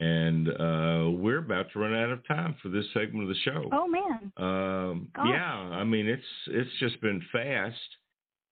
and 0.00 0.48
uh, 0.48 1.10
we're 1.10 1.38
about 1.38 1.66
to 1.72 1.78
run 1.78 1.94
out 1.94 2.10
of 2.10 2.26
time 2.26 2.56
for 2.62 2.68
this 2.68 2.84
segment 2.92 3.22
of 3.22 3.28
the 3.28 3.40
show. 3.44 3.68
Oh 3.72 3.86
man. 3.86 4.32
Um, 4.36 5.08
yeah, 5.26 5.52
I 5.52 5.84
mean 5.84 6.06
it's 6.06 6.22
it's 6.48 6.70
just 6.80 7.00
been 7.00 7.22
fast, 7.32 7.76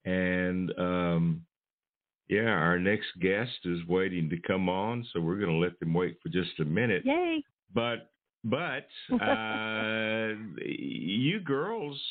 and 0.05 0.71
um, 0.77 1.41
yeah, 2.29 2.49
our 2.49 2.79
next 2.79 3.07
guest 3.21 3.51
is 3.65 3.85
waiting 3.87 4.29
to 4.29 4.37
come 4.47 4.69
on, 4.69 5.05
so 5.11 5.19
we're 5.19 5.39
going 5.39 5.51
to 5.51 5.57
let 5.57 5.79
them 5.79 5.93
wait 5.93 6.17
for 6.23 6.29
just 6.29 6.59
a 6.59 6.65
minute. 6.65 7.03
Yay. 7.05 7.43
But 7.73 8.09
but 8.43 8.87
uh, 9.21 10.33
you 10.65 11.39
girls 11.41 12.01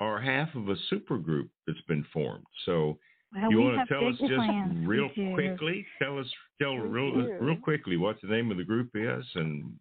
are 0.00 0.20
half 0.20 0.54
of 0.54 0.68
a 0.68 0.76
super 0.88 1.18
group 1.18 1.50
that's 1.66 1.80
been 1.88 2.04
formed. 2.12 2.46
So 2.66 2.98
Well, 3.34 3.50
you 3.50 3.60
want 3.60 3.88
to 3.88 3.94
tell 3.94 4.08
us 4.08 4.16
just 4.18 4.86
real 4.86 5.08
quickly? 5.34 5.86
Tell 6.02 6.18
us 6.18 6.26
tell 6.60 6.74
We 6.74 6.88
real 6.88 7.12
do. 7.12 7.36
real 7.40 7.56
quickly 7.56 7.96
what 7.96 8.16
the 8.20 8.28
name 8.28 8.50
of 8.50 8.56
the 8.56 8.64
group 8.64 8.90
is 8.94 9.24
and 9.34 9.72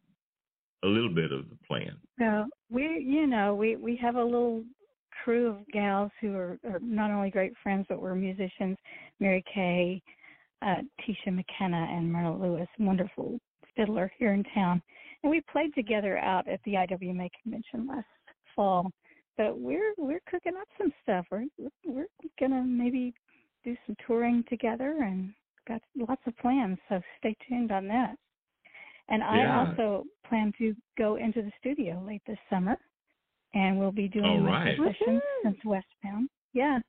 a 0.84 0.88
little 0.88 1.14
bit 1.14 1.32
of 1.32 1.50
the 1.50 1.58
plan. 1.68 1.97
So 2.20 2.45
we, 2.70 3.04
you 3.06 3.28
know, 3.28 3.56
we 3.56 3.76
we 3.76 3.95
have 3.97 4.16
a 4.16 4.24
little 4.24 4.64
crew 5.24 5.47
of 5.47 5.68
gals 5.74 6.12
who 6.22 6.36
are, 6.36 6.60
are 6.64 6.80
not 6.82 7.12
only 7.12 7.30
great 7.30 7.54
friends, 7.62 7.86
but 7.89 8.02
we're 8.02 8.16
musicians. 8.16 8.78
Mary 9.20 9.43
Kaye, 9.54 10.02
uh, 10.62 10.82
Tisha 11.02 11.34
McKenna, 11.34 11.88
and 11.91 12.12
Myrna 12.12 12.38
Lewis, 12.38 12.68
wonderful 12.78 13.39
fiddler 13.76 14.12
here 14.18 14.34
in 14.34 14.43
town, 14.56 14.82
and 15.24 15.30
we 15.30 15.41
played 15.52 15.74
together 15.76 16.18
out 16.18 16.47
at 16.47 16.60
the 16.66 16.74
IWMA 16.74 17.30
convention 17.41 17.88
last 17.88 18.06
fall. 18.56 18.91
But 19.38 19.58
we're 19.58 19.93
we're 19.97 20.22
cooking 20.30 20.54
up 20.60 20.68
some 20.78 20.93
stuff. 21.04 21.26
We're 21.32 21.45
we're 21.86 22.08
gonna 22.39 22.64
maybe 22.64 23.14
do 23.64 23.76
some 23.86 23.95
touring 24.05 24.43
together, 24.49 24.97
and 25.01 25.34
got 25.68 25.82
lots 25.95 26.22
of 26.26 26.38
plans. 26.38 26.78
So 26.89 27.01
stay 27.20 27.36
tuned 27.47 27.72
on 27.72 27.88
that. 27.88 28.16
And 29.10 29.24
I 29.24 29.66
also 29.66 30.03
plan 30.28 30.53
to 30.60 30.76
go 30.97 31.16
into 31.16 31.41
the 31.41 31.51
studio 31.60 32.03
late 32.05 32.22
this 32.28 32.38
summer, 32.49 32.78
and 33.53 33.80
we'll 33.80 33.91
be 33.91 34.07
doing 34.07 34.26
All 34.26 34.41
right. 34.41 34.78
sessions 34.78 35.22
Woohoo. 35.22 35.43
since 35.43 35.57
Westbound. 35.66 36.30
Yeah, 36.53 36.80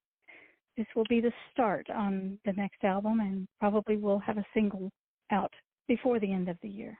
this 0.76 0.86
will 0.94 1.06
be 1.08 1.20
the 1.20 1.32
start 1.52 1.88
on 1.90 2.38
the 2.44 2.52
next 2.52 2.84
album, 2.84 3.20
and 3.20 3.48
probably 3.58 3.96
we'll 3.96 4.18
have 4.18 4.36
a 4.38 4.46
single 4.52 4.90
out 5.30 5.52
before 5.88 6.20
the 6.20 6.30
end 6.32 6.48
of 6.48 6.58
the 6.62 6.68
year. 6.68 6.96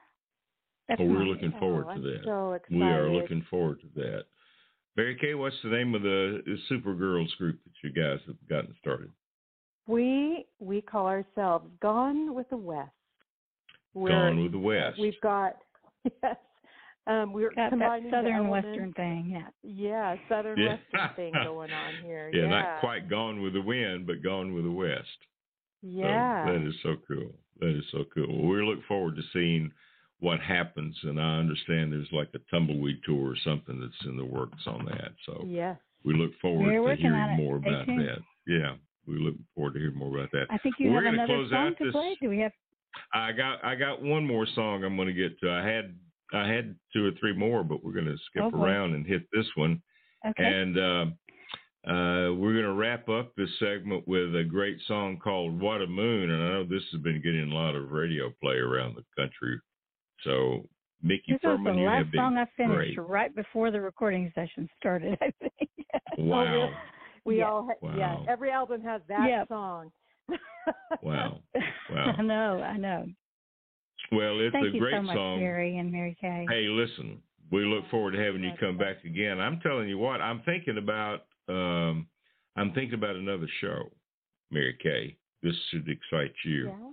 That's 0.87 0.99
Well, 0.99 1.09
we're 1.09 1.23
looking 1.25 1.53
aim. 1.53 1.59
forward 1.59 1.85
oh, 1.89 1.95
to 1.95 2.01
that. 2.01 2.21
so 2.23 2.53
excited. 2.53 2.77
We 2.79 2.83
are 2.83 3.09
looking 3.09 3.45
forward 3.49 3.79
to 3.81 3.87
that. 4.01 4.23
Mary 4.97 5.15
Kaye, 5.21 5.35
what's 5.35 5.55
the 5.63 5.69
name 5.69 5.95
of 5.95 6.01
the 6.01 6.41
the 6.45 6.57
Super 6.67 6.93
Girls 6.95 7.33
group 7.35 7.59
that 7.63 7.73
you 7.83 7.91
guys 7.93 8.19
have 8.27 8.35
gotten 8.49 8.75
started? 8.79 9.11
We 9.87 10.45
we 10.59 10.81
call 10.81 11.07
ourselves 11.07 11.65
Gone 11.81 12.33
with 12.33 12.49
the 12.49 12.57
West. 12.57 12.91
We're, 13.93 14.09
Gone 14.09 14.43
with 14.43 14.51
the 14.53 14.59
West. 14.59 14.99
We've 14.99 15.19
got 15.21 15.57
yes. 16.23 16.35
Um, 17.07 17.33
we're 17.33 17.49
Got 17.49 17.55
that 17.55 17.69
combining 17.71 18.11
the 18.11 18.17
southern 18.17 18.33
elements- 18.33 18.67
western 18.67 18.93
thing. 18.93 19.29
Yeah. 19.31 19.47
Yeah, 19.63 20.15
southern 20.29 20.57
Yeah. 20.59 20.77
western 20.93 21.09
thing 21.15 21.33
going 21.43 21.71
on 21.71 21.93
here. 22.03 22.29
yeah, 22.31 22.43
Yeah, 22.43 22.47
not 22.49 22.79
quite 22.79 23.09
gone 23.09 23.41
with 23.41 23.53
the 23.53 23.61
wind, 23.61 24.05
but 24.05 24.21
gone 24.23 24.53
with 24.53 24.63
the 24.65 24.71
west. 24.71 25.07
So 25.81 25.87
Yeah. 25.87 26.45
that 26.45 26.61
is 26.67 26.75
so 26.83 26.95
cool. 27.07 27.31
That 27.59 27.75
is 27.75 27.83
so 27.91 28.03
cool. 28.13 28.27
Well, 28.27 28.51
we 28.55 28.63
look 28.63 28.83
forward 28.87 29.15
to 29.15 29.23
seeing 29.33 29.71
what 30.19 30.39
happens, 30.39 30.95
and 31.03 31.19
I 31.19 31.39
understand 31.39 31.91
there's 31.91 32.07
like 32.11 32.29
a 32.35 32.39
tumbleweed 32.51 33.01
tour 33.03 33.31
or 33.31 33.35
something 33.43 33.79
that's 33.81 34.05
in 34.05 34.15
the 34.15 34.25
works 34.25 34.61
on 34.67 34.85
that. 34.85 35.13
So 35.25 35.43
yes. 35.47 35.77
we 36.05 36.13
look 36.13 36.31
forward 36.39 36.67
We're 36.67 36.95
to 36.95 37.01
hearing 37.01 37.35
more 37.35 37.57
about 37.57 37.87
that. 37.87 38.19
Yeah, 38.45 38.75
we 39.07 39.17
look 39.19 39.35
forward 39.55 39.73
to 39.73 39.79
hearing 39.79 39.95
more 39.97 40.15
about 40.15 40.31
that. 40.31 40.45
I 40.49 40.57
think 40.59 40.75
you 40.79 40.91
Well, 40.91 41.03
have 41.03 41.13
another 41.13 41.27
close 41.33 41.49
song 41.49 41.67
out 41.67 41.77
to 41.77 41.83
this- 41.85 41.91
play. 41.93 42.15
Do 42.21 42.29
we 42.29 42.39
have? 42.39 42.51
I 43.13 43.31
got 43.31 43.63
I 43.63 43.75
got 43.75 44.01
one 44.01 44.25
more 44.25 44.45
song 44.53 44.83
I'm 44.83 44.95
going 44.95 45.07
to 45.07 45.13
get 45.13 45.39
to. 45.41 45.49
I 45.51 45.65
had 45.65 45.95
I 46.33 46.47
had 46.47 46.75
two 46.93 47.05
or 47.05 47.11
three 47.19 47.33
more, 47.33 47.63
but 47.63 47.83
we're 47.83 47.93
going 47.93 48.05
to 48.05 48.17
skip 48.25 48.43
Oh, 48.53 48.61
around 48.63 48.93
and 48.93 49.05
hit 49.05 49.23
this 49.33 49.47
one. 49.55 49.81
Okay. 50.25 50.43
And 50.45 50.77
uh, 50.77 51.05
uh, 51.87 52.33
we're 52.35 52.53
going 52.53 52.65
to 52.65 52.73
wrap 52.73 53.09
up 53.09 53.33
this 53.35 53.49
segment 53.59 54.07
with 54.07 54.35
a 54.35 54.43
great 54.43 54.77
song 54.87 55.17
called 55.17 55.59
"What 55.59 55.81
a 55.81 55.87
Moon," 55.87 56.29
and 56.29 56.43
I 56.43 56.49
know 56.49 56.63
this 56.63 56.83
has 56.91 57.01
been 57.01 57.21
getting 57.21 57.51
a 57.51 57.55
lot 57.55 57.75
of 57.75 57.91
radio 57.91 58.31
play 58.41 58.55
around 58.57 58.95
the 58.95 59.03
country. 59.19 59.59
So, 60.23 60.67
Micki 61.03 61.29
this 61.29 61.39
was 61.43 61.57
Fuhrman, 61.59 61.73
the 61.73 61.79
you 61.79 61.85
last 61.87 62.13
song 62.13 62.37
I 62.37 62.45
finished 62.55 62.95
great. 62.95 62.99
right 63.09 63.35
before 63.35 63.71
the 63.71 63.81
recording 63.81 64.31
session 64.35 64.69
started. 64.79 65.17
I 65.21 65.31
think. 65.39 65.69
Wow, 66.17 66.69
We 67.25 67.37
Yeah. 67.39 67.49
all 67.49 67.67
ha- 67.67 67.95
yeah. 67.97 68.17
Every 68.27 68.51
album 68.51 68.81
has 68.81 69.01
that 69.07 69.27
Yep. 69.29 69.47
song. 69.49 69.91
wow. 71.01 71.39
Wow. 71.91 72.15
I 72.17 72.21
know. 72.21 72.61
I 72.61 72.77
know. 72.77 73.05
Well, 74.11 74.39
it's 74.41 74.53
Thank 74.53 74.67
a 74.67 74.71
you 74.71 74.79
great 74.79 74.93
so 74.95 75.01
much, 75.03 75.15
song. 75.15 75.39
Mary 75.39 75.77
and 75.77 75.91
Mary 75.91 76.15
Kaye. 76.19 76.45
Hey, 76.49 76.67
listen, 76.67 77.21
we 77.51 77.63
look 77.65 77.87
forward 77.89 78.11
to 78.11 78.19
having 78.23 78.43
you 78.43 78.51
come 78.59 78.77
back 78.77 79.03
again. 79.05 79.39
I'm 79.39 79.59
telling 79.61 79.87
you 79.89 79.97
what, 79.97 80.21
I'm 80.21 80.41
thinking 80.43 80.77
about 80.77 81.25
um 81.47 82.07
I'm 82.55 82.73
thinking 82.73 82.93
about 82.95 83.15
another 83.15 83.47
show, 83.61 83.89
Mary 84.51 84.77
Kaye. 84.81 85.17
This 85.43 85.55
should 85.69 85.87
excite 85.89 86.33
you. 86.45 86.67
Yeah. 86.67 86.91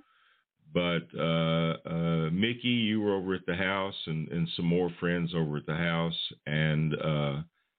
But 0.72 1.18
uh 1.18 1.76
uh 1.86 2.30
Micki, 2.30 2.84
you 2.84 3.00
were 3.00 3.14
over 3.14 3.34
at 3.34 3.46
the 3.46 3.54
house 3.56 3.96
and, 4.06 4.28
and 4.28 4.48
some 4.56 4.66
more 4.66 4.90
friends 5.00 5.32
over 5.34 5.56
at 5.58 5.66
the 5.66 5.76
house 5.76 6.32
and 6.46 6.94
uh 6.94 7.36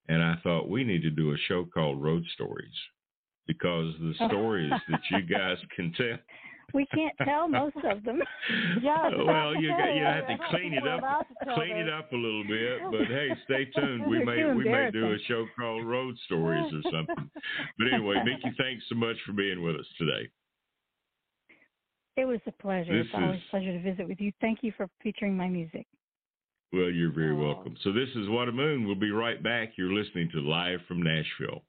and 0.10 0.24
I 0.24 0.36
thought 0.43 0.68
we 0.68 0.84
need 0.84 1.03
to 1.03 1.12
do 1.12 1.32
a 1.32 1.38
show 1.47 1.66
called 1.72 2.01
Road 2.01 2.26
Stories 2.34 2.74
because 3.47 3.93
the 3.99 4.14
oh. 4.22 4.28
stories 4.28 4.72
that 4.89 5.01
you 5.12 5.22
guys 5.22 5.57
can 5.76 5.93
tell 5.95 6.18
We 6.74 6.88
can't 6.88 7.16
tell 7.24 7.47
most 7.47 7.78
of 7.84 8.03
them. 8.03 8.22
Yeah, 8.82 9.10
well, 9.26 9.55
you 9.55 9.70
got 9.70 9.93
you 9.93 10.03
have 10.03 10.28
to 10.28 10.38
clean 10.49 10.74
it 10.74 10.88
up, 10.88 11.01
allowed 11.01 11.26
to 11.30 11.45
tell 11.45 11.55
clean 11.55 11.76
it 11.76 11.89
up 11.89 12.12
a 12.12 12.16
little 12.16 12.43
bit. 12.43 12.80
But 12.89 13.07
hey, 13.07 13.30
stay 13.45 13.66
tuned. 13.66 14.07
We 14.07 14.24
may 14.24 14.51
we 14.53 14.64
may 14.64 14.89
do 14.91 15.12
a 15.12 15.18
show 15.28 15.45
called 15.57 15.86
Road 15.86 16.16
Stories 16.26 16.74
or 16.74 16.82
something. 16.91 17.30
But 17.78 17.93
anyway, 17.93 18.16
Micki, 18.26 18.55
thanks 18.57 18.84
so 18.89 18.95
much 18.95 19.18
for 19.26 19.34
being 19.34 19.62
with 19.62 19.76
us 19.76 19.86
today. 19.97 20.30
It 22.18 22.26
was 22.26 22.39
a 22.47 22.51
pleasure. 22.53 22.97
This 22.97 23.05
it's 23.05 23.16
always 23.16 23.38
is- 23.38 23.43
a 23.47 23.49
pleasure 23.51 23.74
to 23.74 23.82
visit 23.82 24.07
with 24.07 24.20
you. 24.20 24.32
Thank 24.41 24.60
you 24.64 24.74
for 24.76 24.88
featuring 25.03 25.38
my 25.38 25.47
music. 25.47 25.86
Well, 26.72 26.89
you're 26.91 27.11
very 27.11 27.32
Oh. 27.32 27.36
welcome. 27.36 27.76
So 27.84 27.91
this 27.91 28.09
is 28.15 28.30
What 28.30 28.47
a 28.47 28.51
Moon. 28.51 28.86
We'll 28.86 28.95
be 28.95 29.11
right 29.11 29.41
back. 29.41 29.78
You're 29.78 29.93
listening 29.93 30.30
to 30.32 30.39
Live 30.41 30.82
from 30.88 31.01
Nashville. 31.01 31.63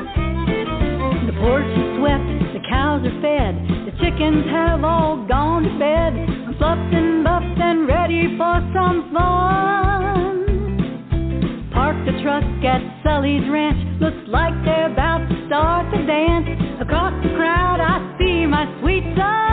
The 0.00 1.34
porch 1.38 1.68
is 1.68 1.88
swept, 1.98 2.28
the 2.56 2.62
cows 2.68 3.04
are 3.04 3.20
fed, 3.20 3.54
the 3.86 3.92
chickens 4.00 4.46
have 4.50 4.82
all 4.84 5.26
gone 5.26 5.62
to 5.64 5.72
bed. 5.78 6.12
I'm 6.16 6.54
fluffed 6.56 6.94
and 6.94 7.24
buffed 7.24 7.60
and 7.60 7.86
ready 7.86 8.36
for 8.36 8.56
some 8.72 9.10
fun. 9.12 9.89
Truck 12.40 12.64
at 12.64 13.02
Sully's 13.04 13.48
Ranch, 13.50 14.00
looks 14.00 14.28
like 14.28 14.54
they're 14.64 14.90
about 14.90 15.28
to 15.28 15.46
start 15.46 15.90
the 15.90 16.06
dance. 16.06 16.48
Across 16.80 17.22
the 17.22 17.36
crowd, 17.36 17.80
I 17.80 18.16
see 18.18 18.46
my 18.46 18.64
sweet 18.80 19.04
someone. 19.16 19.49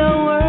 I 0.00 0.38
see 0.42 0.47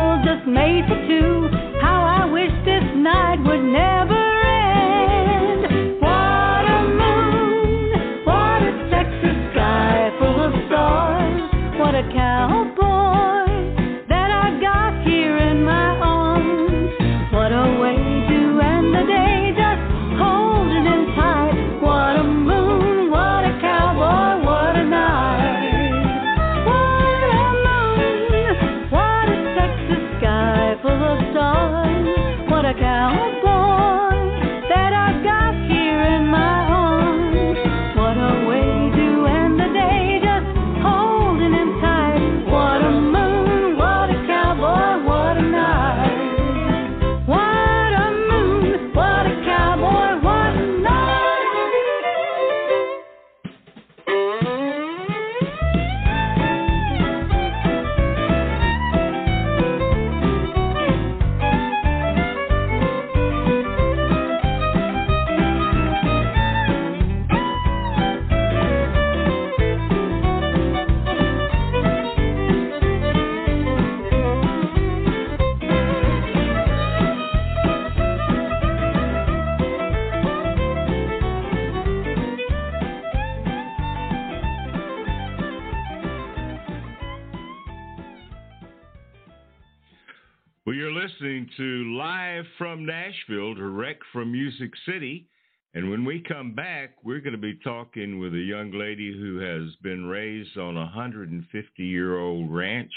And 95.80 95.90
when 95.90 96.04
we 96.04 96.20
come 96.20 96.54
back, 96.54 96.90
we're 97.06 97.22
going 97.22 97.32
to 97.32 97.38
be 97.38 97.58
talking 97.64 98.20
with 98.20 98.34
a 98.34 98.38
young 98.38 98.74
lady 98.74 99.18
who 99.18 99.38
has 99.38 99.74
been 99.82 100.08
raised 100.08 100.58
on 100.58 100.76
a 100.76 100.82
150 100.82 101.84
year 101.86 102.20
old 102.20 102.54
ranch 102.54 102.92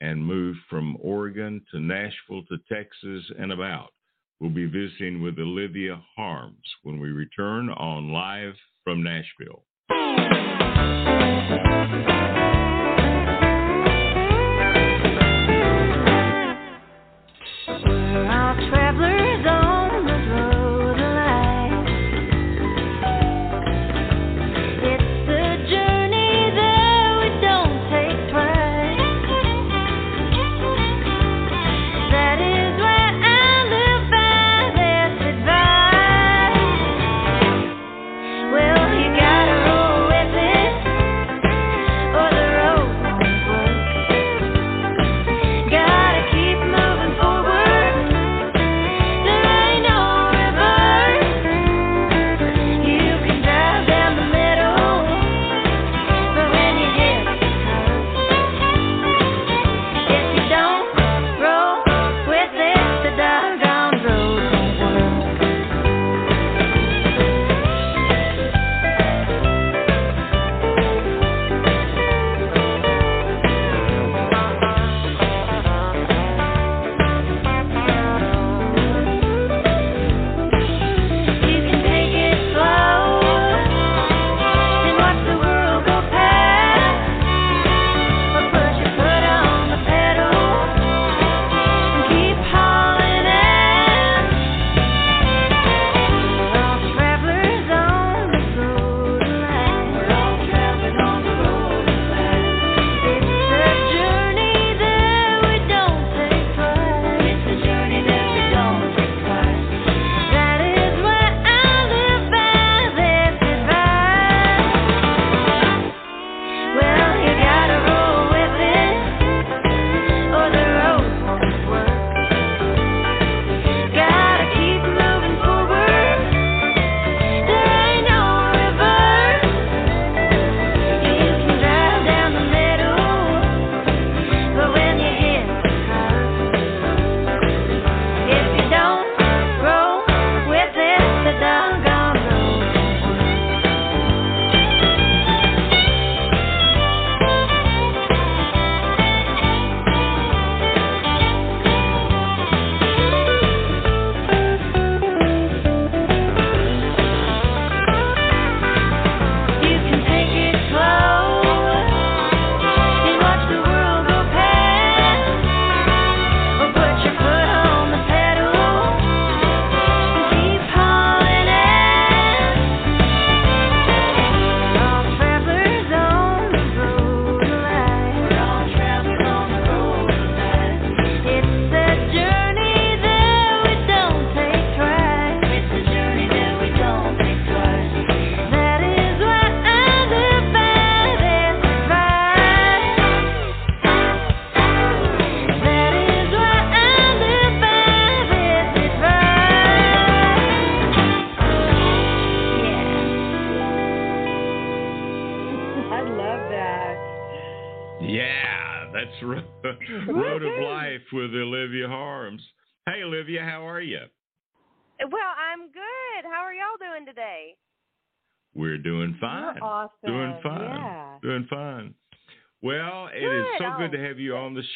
and 0.00 0.24
moved 0.24 0.60
from 0.70 0.96
Oregon 1.00 1.60
to 1.72 1.80
Nashville 1.80 2.44
to 2.44 2.58
Texas 2.72 3.24
and 3.36 3.50
about. 3.50 3.88
We'll 4.38 4.50
be 4.50 4.66
visiting 4.66 5.22
with 5.24 5.40
Olivia 5.40 6.00
Harms 6.14 6.62
when 6.84 7.00
we 7.00 7.08
return 7.08 7.68
on 7.70 8.12
Live 8.12 8.54
from 8.84 9.02
Nashville. 9.02 9.64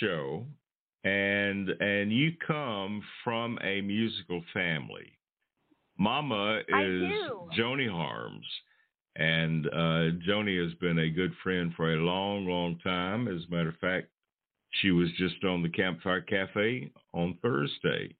Show, 0.00 0.44
and 1.04 1.68
and 1.68 2.12
you 2.12 2.32
come 2.46 3.02
from 3.24 3.58
a 3.62 3.80
musical 3.80 4.42
family. 4.52 5.18
Mama 5.98 6.60
is 6.60 7.02
Joni 7.58 7.90
Harms, 7.90 8.46
and 9.16 9.66
uh, 9.66 10.16
Joni 10.28 10.62
has 10.62 10.74
been 10.74 11.00
a 11.00 11.10
good 11.10 11.32
friend 11.42 11.72
for 11.76 11.92
a 11.92 11.96
long, 11.96 12.46
long 12.46 12.78
time. 12.84 13.26
As 13.26 13.42
a 13.48 13.54
matter 13.54 13.70
of 13.70 13.76
fact, 13.76 14.08
she 14.80 14.90
was 14.90 15.08
just 15.18 15.42
on 15.44 15.62
the 15.62 15.68
Campfire 15.68 16.20
Cafe 16.20 16.90
on 17.14 17.38
Thursday, 17.42 18.14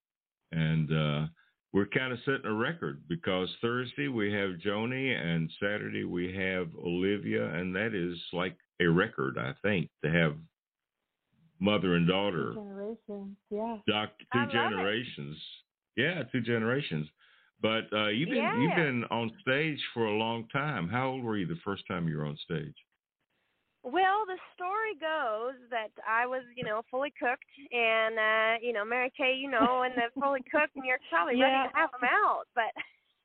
and 0.51 0.91
uh, 0.93 1.27
we're 1.73 1.87
kind 1.87 2.13
of 2.13 2.19
setting 2.25 2.47
a 2.47 2.53
record 2.53 3.03
because 3.09 3.49
Thursday 3.61 4.09
we 4.09 4.33
have 4.33 4.53
Joni 4.65 5.15
and 5.15 5.51
Saturday 5.61 6.05
we 6.05 6.35
have 6.35 6.69
Olivia, 6.83 7.53
and 7.55 7.75
that 7.75 7.95
is 7.95 8.19
like 8.33 8.57
a 8.81 8.87
record, 8.87 9.37
I 9.39 9.53
think, 9.63 9.91
to 10.05 10.11
have 10.11 10.35
mother 11.61 11.95
and 11.95 12.09
daughter. 12.09 12.55
Two 12.55 12.61
generations, 12.61 13.37
yeah. 13.51 13.77
Doc, 13.87 14.11
two 14.33 14.47
generations. 14.53 15.37
It. 15.97 16.03
Yeah, 16.03 16.23
two 16.33 16.41
generations. 16.41 17.09
But 17.61 17.93
uh, 17.93 18.09
you've 18.09 18.29
been 18.29 18.39
yeah. 18.39 18.61
you've 18.61 18.77
been 18.77 19.05
on 19.11 19.33
stage 19.43 19.81
for 19.93 20.07
a 20.07 20.17
long 20.17 20.47
time. 20.53 20.89
How 20.89 21.09
old 21.09 21.25
were 21.25 21.37
you 21.37 21.47
the 21.47 21.59
first 21.65 21.83
time 21.89 22.07
you 22.09 22.17
were 22.17 22.27
on 22.27 22.39
stage? 22.45 22.75
Well, 23.89 24.29
the 24.29 24.37
story 24.53 25.01
goes 25.01 25.57
that 25.73 25.89
I 26.05 26.29
was, 26.29 26.45
you 26.53 26.61
know, 26.61 26.85
fully 26.91 27.13
cooked, 27.17 27.49
and 27.73 28.21
uh, 28.21 28.53
you 28.61 28.77
know, 28.77 28.85
Mary 28.85 29.11
Kaye, 29.17 29.41
you 29.41 29.49
know, 29.49 29.83
and 29.89 29.97
the 29.97 30.13
fully 30.21 30.45
cooked, 30.53 30.77
and 30.77 30.85
you're 30.85 31.01
probably 31.09 31.41
yeah. 31.41 31.49
ready 31.49 31.73
to 31.73 31.77
have 31.77 31.91
them 31.97 32.05
out, 32.05 32.45
but 32.55 32.69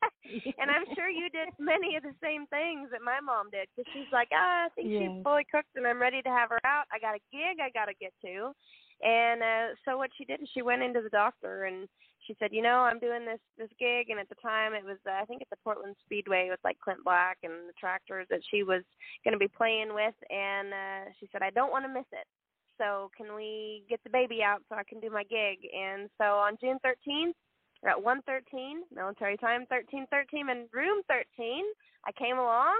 and 0.59 0.71
I'm 0.71 0.87
sure 0.95 1.09
you 1.09 1.29
did 1.29 1.51
many 1.59 1.95
of 1.95 2.03
the 2.03 2.15
same 2.23 2.47
things 2.47 2.89
that 2.91 3.03
my 3.03 3.19
mom 3.19 3.51
did 3.51 3.67
because 3.75 3.91
she's 3.91 4.11
like, 4.11 4.29
ah, 4.31 4.67
I 4.67 4.69
think 4.75 4.87
she's 4.87 5.23
fully 5.23 5.45
cooked 5.51 5.75
and 5.75 5.87
I'm 5.87 6.01
ready 6.01 6.21
to 6.21 6.29
have 6.29 6.49
her 6.49 6.63
out. 6.65 6.87
I 6.91 6.99
got 6.99 7.15
a 7.15 7.23
gig 7.31 7.59
I 7.59 7.69
got 7.71 7.91
to 7.91 7.95
get 7.99 8.13
to. 8.23 8.51
And 9.03 9.43
uh, 9.43 9.67
so 9.83 9.97
what 9.97 10.11
she 10.17 10.23
did 10.25 10.41
is 10.41 10.49
she 10.53 10.61
went 10.61 10.83
into 10.83 11.01
the 11.01 11.11
doctor 11.11 11.65
and 11.65 11.87
she 12.25 12.35
said, 12.39 12.49
you 12.51 12.61
know, 12.61 12.79
I'm 12.87 12.99
doing 12.99 13.25
this 13.25 13.39
this 13.57 13.69
gig, 13.79 14.09
and 14.09 14.19
at 14.19 14.29
the 14.29 14.41
time 14.41 14.73
it 14.73 14.83
was 14.83 14.97
uh, 15.07 15.21
I 15.21 15.25
think 15.25 15.41
at 15.41 15.49
the 15.49 15.61
Portland 15.63 15.95
Speedway 16.05 16.47
with 16.49 16.59
like 16.63 16.79
Clint 16.79 17.03
Black 17.03 17.37
and 17.43 17.67
the 17.67 17.77
Tractors 17.79 18.27
that 18.29 18.41
she 18.49 18.63
was 18.63 18.83
going 19.23 19.33
to 19.33 19.39
be 19.39 19.47
playing 19.47 19.93
with, 19.93 20.15
and 20.29 20.73
uh, 20.73 21.11
she 21.19 21.27
said 21.31 21.41
I 21.41 21.49
don't 21.49 21.71
want 21.71 21.85
to 21.85 21.93
miss 21.93 22.07
it. 22.11 22.27
So 22.77 23.11
can 23.15 23.35
we 23.35 23.83
get 23.89 24.03
the 24.03 24.09
baby 24.09 24.41
out 24.41 24.61
so 24.67 24.75
I 24.75 24.83
can 24.83 24.99
do 24.99 25.09
my 25.09 25.23
gig? 25.23 25.59
And 25.77 26.09
so 26.17 26.41
on 26.41 26.57
June 26.59 26.79
13th 26.83 27.37
at 27.85 28.01
113 28.01 28.83
military 28.95 29.37
time 29.37 29.67
1313 29.67 30.49
in 30.49 30.67
room 30.71 31.03
13 31.07 31.63
i 32.07 32.11
came 32.15 32.37
along 32.37 32.79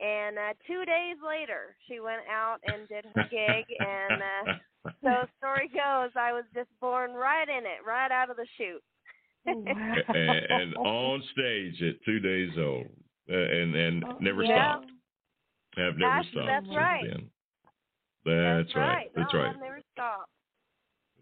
and 0.00 0.38
uh 0.38 0.54
two 0.66 0.84
days 0.84 1.18
later 1.26 1.74
she 1.86 1.98
went 1.98 2.22
out 2.30 2.58
and 2.66 2.86
did 2.88 3.04
her 3.14 3.26
gig 3.30 3.66
and 3.78 4.22
uh 4.22 4.54
so 5.02 5.10
story 5.38 5.68
goes 5.72 6.10
i 6.16 6.32
was 6.32 6.44
just 6.54 6.68
born 6.80 7.12
right 7.12 7.48
in 7.48 7.64
it 7.64 7.80
right 7.86 8.10
out 8.12 8.30
of 8.30 8.36
the 8.36 8.46
chute. 8.56 8.82
And, 9.46 9.68
and 9.68 10.74
on 10.76 11.22
stage 11.32 11.82
at 11.82 12.02
two 12.04 12.18
days 12.18 12.50
old 12.58 12.86
uh, 13.30 13.36
and 13.36 13.74
and 13.74 14.04
Oh, 14.04 14.16
never 14.20 14.42
yeah. 14.42 14.72
stopped. 14.76 14.90
Have 15.76 15.96
never 15.98 16.14
That's- 16.22 16.26
stopped 16.32 16.46
that's 16.46 16.76
right. 16.76 17.04
then. 17.10 17.30
that's, 18.24 18.68
that's 18.68 18.76
right 18.76 19.10
that's 19.14 19.32
no, 19.34 19.38
right. 19.40 19.50
I've 19.54 19.60
never 19.60 19.80
stopped. 19.92 20.30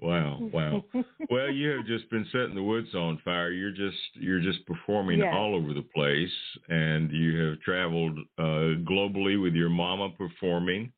Wow 0.01 0.39
wow. 0.53 0.85
Well 1.31 1.51
you 1.51 1.71
have 1.71 1.87
just 1.87 2.09
been 2.11 2.27
setting 2.31 2.55
the 2.55 2.63
woods 2.63 2.95
on 2.95 3.19
fire. 3.25 3.51
You're 3.51 3.71
just 3.73 3.99
you're 4.15 4.41
just 4.41 4.65
performing 4.67 5.19
Yes. 5.21 5.33
all 5.37 5.55
over 5.57 5.73
the 5.75 5.87
place 5.95 6.33
and 6.69 7.11
you 7.11 7.37
have 7.45 7.61
traveled 7.61 8.17
uh 8.39 8.79
globally 8.89 9.41
with 9.43 9.55
your 9.55 9.69
mama 9.71 10.11
performing 10.11 10.93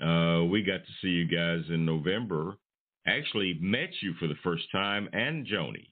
uh 0.00 0.44
we 0.44 0.62
got 0.62 0.84
to 0.84 0.92
see 1.00 1.08
you 1.08 1.26
guys 1.26 1.62
in 1.68 1.84
november. 1.84 2.56
Actually 3.06 3.58
met 3.60 3.90
you 4.00 4.14
for 4.14 4.26
the 4.26 4.36
first 4.42 4.64
time 4.72 5.08
and 5.12 5.46
joni 5.46 5.88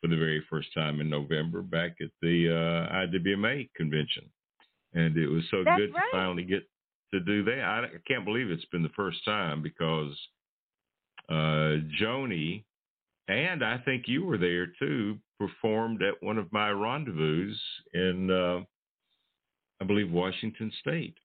for 0.00 0.08
the 0.08 0.16
very 0.16 0.44
first 0.50 0.68
time 0.74 1.00
in 1.00 1.08
november 1.08 1.62
back 1.62 1.96
at 2.00 2.10
the 2.22 2.48
uh 2.48 2.92
iwma 3.06 3.68
convention. 3.76 4.24
And 4.94 5.16
it 5.16 5.28
was 5.28 5.44
so 5.50 5.62
That's 5.64 5.78
good 5.78 5.94
right. 5.94 6.10
to 6.10 6.16
finally 6.16 6.44
get 6.44 6.68
to 7.12 7.20
do 7.20 7.44
that. 7.44 7.60
I, 7.60 7.84
I 7.84 7.88
can't 8.06 8.24
believe 8.24 8.50
it's 8.50 8.64
been 8.66 8.82
the 8.82 8.88
first 8.90 9.24
time 9.24 9.62
because 9.62 10.16
uh, 11.28 11.80
Joni, 12.00 12.64
and 13.28 13.62
I 13.64 13.78
think 13.84 14.04
you 14.06 14.24
were 14.24 14.38
there 14.38 14.66
too, 14.78 15.18
performed 15.38 16.02
at 16.02 16.22
one 16.22 16.38
of 16.38 16.50
my 16.52 16.70
rendezvous 16.70 17.54
in, 17.92 18.30
uh, 18.30 18.60
I 19.80 19.84
believe, 19.84 20.10
Washington 20.10 20.72
State 20.80 21.16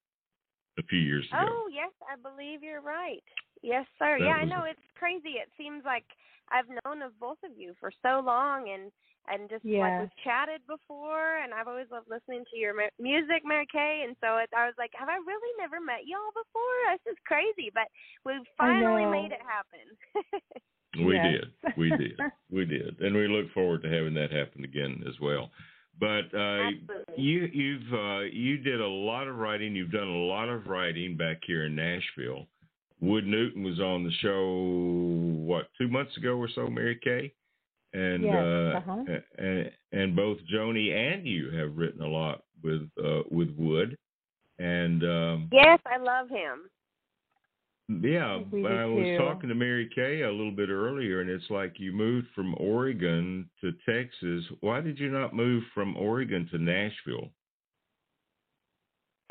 a 0.80 0.84
few 0.84 1.00
years 1.00 1.26
ago. 1.32 1.46
Oh 1.48 1.70
yes, 1.72 1.92
I 2.10 2.16
believe 2.18 2.64
you're 2.64 2.82
right. 2.82 3.24
Yes, 3.62 3.86
sir. 4.00 4.18
That 4.20 4.26
yeah, 4.26 4.36
I 4.36 4.46
know 4.46 4.66
a- 4.66 4.72
it's 4.72 4.88
crazy. 4.98 5.40
It 5.40 5.50
seems 5.58 5.84
like 5.86 6.06
I've 6.52 6.68
known 6.84 7.02
of 7.02 7.18
both 7.20 7.38
of 7.44 7.52
you 7.58 7.74
for 7.80 7.92
so 8.02 8.22
long, 8.26 8.70
and 8.70 8.92
and 9.32 9.50
just 9.50 9.64
like 9.64 10.00
we've 10.02 10.20
chatted 10.24 10.60
before, 10.68 11.40
and 11.40 11.54
I've 11.54 11.70
always 11.70 11.88
loved 11.90 12.10
listening 12.12 12.44
to 12.52 12.58
your 12.60 12.76
mu- 12.76 12.92
music, 13.00 13.44
Mary 13.46 13.66
Kaye. 13.72 14.04
And 14.06 14.18
so 14.20 14.36
it, 14.38 14.50
I 14.52 14.66
was 14.68 14.76
like, 14.78 14.92
have 15.00 15.08
I 15.08 15.16
really 15.16 15.54
never 15.58 15.80
met 15.80 16.04
y'all 16.04 16.36
before? 16.36 16.76
This 16.92 17.14
is 17.16 17.20
crazy, 17.26 17.72
but 17.74 17.88
we 18.26 18.34
finally 18.58 19.06
made 19.06 19.32
it 19.32 19.42
happen. 19.48 19.88
We 20.96 21.16
Yes. 21.16 21.26
did. 21.64 21.74
We 21.78 21.90
did. 21.90 22.20
We 22.52 22.66
did. 22.66 23.00
And 23.00 23.16
we 23.16 23.28
look 23.28 23.52
forward 23.52 23.82
to 23.82 23.90
having 23.90 24.14
that 24.14 24.30
happen 24.32 24.64
again 24.64 25.02
as 25.08 25.20
well. 25.20 25.50
But 26.00 26.34
uh, 26.36 26.70
you 27.16 27.50
you've 27.54 27.94
uh, 27.94 28.22
you 28.22 28.58
did 28.58 28.82
a 28.82 28.88
lot 28.88 29.28
of 29.28 29.36
writing. 29.38 29.76
You've 29.76 29.92
done 29.92 30.08
a 30.08 30.26
lot 30.26 30.50
of 30.50 30.68
writing 30.68 31.16
back 31.16 31.42
here 31.46 31.66
in 31.66 31.76
Nashville. 31.76 32.48
Wood 33.00 33.28
Newton 33.28 33.64
was 33.64 33.80
on 33.80 34.04
the 34.04 34.12
show 34.22 35.46
what 35.46 35.68
two 35.78 35.88
months 35.88 36.16
ago 36.18 36.36
or 36.36 36.50
so, 36.54 36.68
Mary 36.68 37.00
Kaye, 37.04 37.34
and 37.94 38.24
Yes, 38.24 38.36
uh, 38.36 38.78
uh-huh. 38.78 39.04
and, 39.38 39.72
and 39.92 40.16
both 40.16 40.38
Joni 40.52 40.92
and 40.94 41.28
you 41.28 41.52
have 41.52 41.78
written 41.78 42.02
a 42.02 42.08
lot 42.08 42.44
with 42.64 42.90
uh, 43.04 43.22
with 43.30 43.54
Wood, 43.58 43.98
and 44.58 45.04
um, 45.04 45.50
yes, 45.52 45.80
I 45.86 45.98
love 45.98 46.30
him. 46.30 46.70
Yeah, 47.90 48.40
I 48.54 48.86
was 48.86 49.18
talking 49.18 49.50
to 49.50 49.56
Mary 49.56 49.90
Kaye 49.94 50.22
a 50.22 50.32
little 50.32 50.56
bit 50.56 50.70
earlier, 50.70 51.22
and 51.22 51.30
it's 51.30 51.50
like 51.50 51.74
you 51.80 51.92
moved 51.92 52.28
from 52.34 52.56
Oregon 52.58 53.50
to 53.62 53.72
Texas. 53.86 54.46
Why 54.62 54.80
did 54.80 54.98
you 55.00 55.10
not 55.10 55.36
move 55.36 55.64
from 55.74 55.98
Oregon 55.98 56.48
to 56.52 56.58
Nashville? 56.58 57.30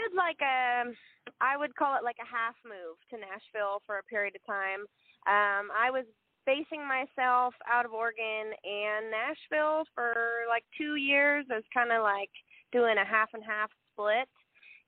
did 0.02 0.16
like 0.16 0.40
a 0.40 0.90
I 1.40 1.56
would 1.56 1.74
call 1.76 1.96
it 1.96 2.04
like 2.04 2.18
a 2.20 2.28
half 2.28 2.54
move 2.64 2.98
to 3.10 3.16
Nashville 3.16 3.82
for 3.86 3.98
a 3.98 4.02
period 4.04 4.34
of 4.36 4.44
time. 4.46 4.80
Um 5.26 5.70
I 5.70 5.90
was 5.90 6.04
basing 6.44 6.82
myself 6.86 7.54
out 7.70 7.86
of 7.86 7.92
Oregon 7.92 8.50
and 8.64 9.10
Nashville 9.10 9.84
for 9.94 10.14
like 10.48 10.64
2 10.76 10.96
years. 10.96 11.46
I 11.50 11.56
was 11.56 11.72
kind 11.72 11.92
of 11.92 12.02
like 12.02 12.30
doing 12.72 12.98
a 12.98 13.06
half 13.06 13.30
and 13.32 13.44
half 13.44 13.70
split. 13.92 14.28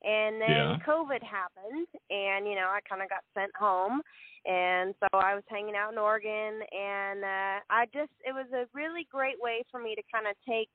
And 0.05 0.39
then 0.39 0.55
Yeah. 0.55 0.77
COVID 0.85 1.23
happened 1.23 1.87
and 2.09 2.47
you 2.47 2.55
know, 2.55 2.69
I 2.69 2.79
kind 2.87 3.01
of 3.01 3.09
got 3.09 3.23
sent 3.33 3.51
home 3.55 4.01
and 4.45 4.93
so 4.99 5.07
I 5.17 5.33
was 5.33 5.43
hanging 5.49 5.75
out 5.75 5.91
in 5.91 5.97
Oregon 5.97 6.61
and 6.71 7.23
uh 7.23 7.59
I 7.69 7.85
just 7.93 8.11
it 8.23 8.33
was 8.33 8.45
a 8.53 8.67
really 8.73 9.07
great 9.11 9.41
way 9.41 9.63
for 9.71 9.79
me 9.79 9.95
to 9.95 10.03
kind 10.13 10.27
of 10.27 10.35
take 10.47 10.69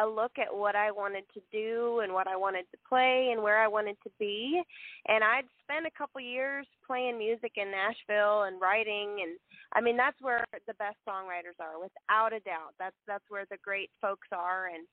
a 0.00 0.06
look 0.06 0.32
at 0.38 0.54
what 0.54 0.76
I 0.76 0.90
wanted 0.90 1.24
to 1.32 1.40
do 1.50 2.00
and 2.00 2.12
what 2.12 2.28
I 2.28 2.36
wanted 2.36 2.66
to 2.72 2.78
play 2.86 3.30
and 3.32 3.42
where 3.42 3.58
I 3.58 3.66
wanted 3.66 3.96
to 4.04 4.10
be. 4.18 4.60
And 5.08 5.24
I'd 5.24 5.48
spent 5.64 5.86
a 5.86 5.98
couple 5.98 6.20
years 6.20 6.66
playing 6.86 7.16
music 7.16 7.52
in 7.56 7.70
Nashville 7.70 8.42
and 8.42 8.60
writing 8.60 9.16
and 9.22 9.38
I 9.72 9.80
mean 9.80 9.96
that's 9.96 10.20
where 10.20 10.44
the 10.66 10.74
best 10.74 10.96
songwriters 11.08 11.58
are 11.58 11.80
without 11.80 12.32
a 12.32 12.40
doubt. 12.40 12.74
That's 12.78 12.96
that's 13.06 13.24
where 13.28 13.46
the 13.50 13.58
great 13.64 13.90
folks 14.00 14.28
are 14.30 14.68
and 14.68 14.86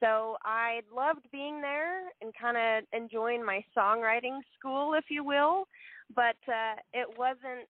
so 0.00 0.36
I 0.44 0.80
loved 0.94 1.26
being 1.32 1.60
there 1.60 2.08
and 2.20 2.32
kind 2.40 2.56
of 2.56 2.84
enjoying 2.98 3.44
my 3.44 3.62
songwriting 3.76 4.38
school 4.58 4.94
if 4.94 5.04
you 5.10 5.24
will, 5.24 5.66
but 6.14 6.36
uh 6.48 6.74
it 6.92 7.08
wasn't 7.18 7.68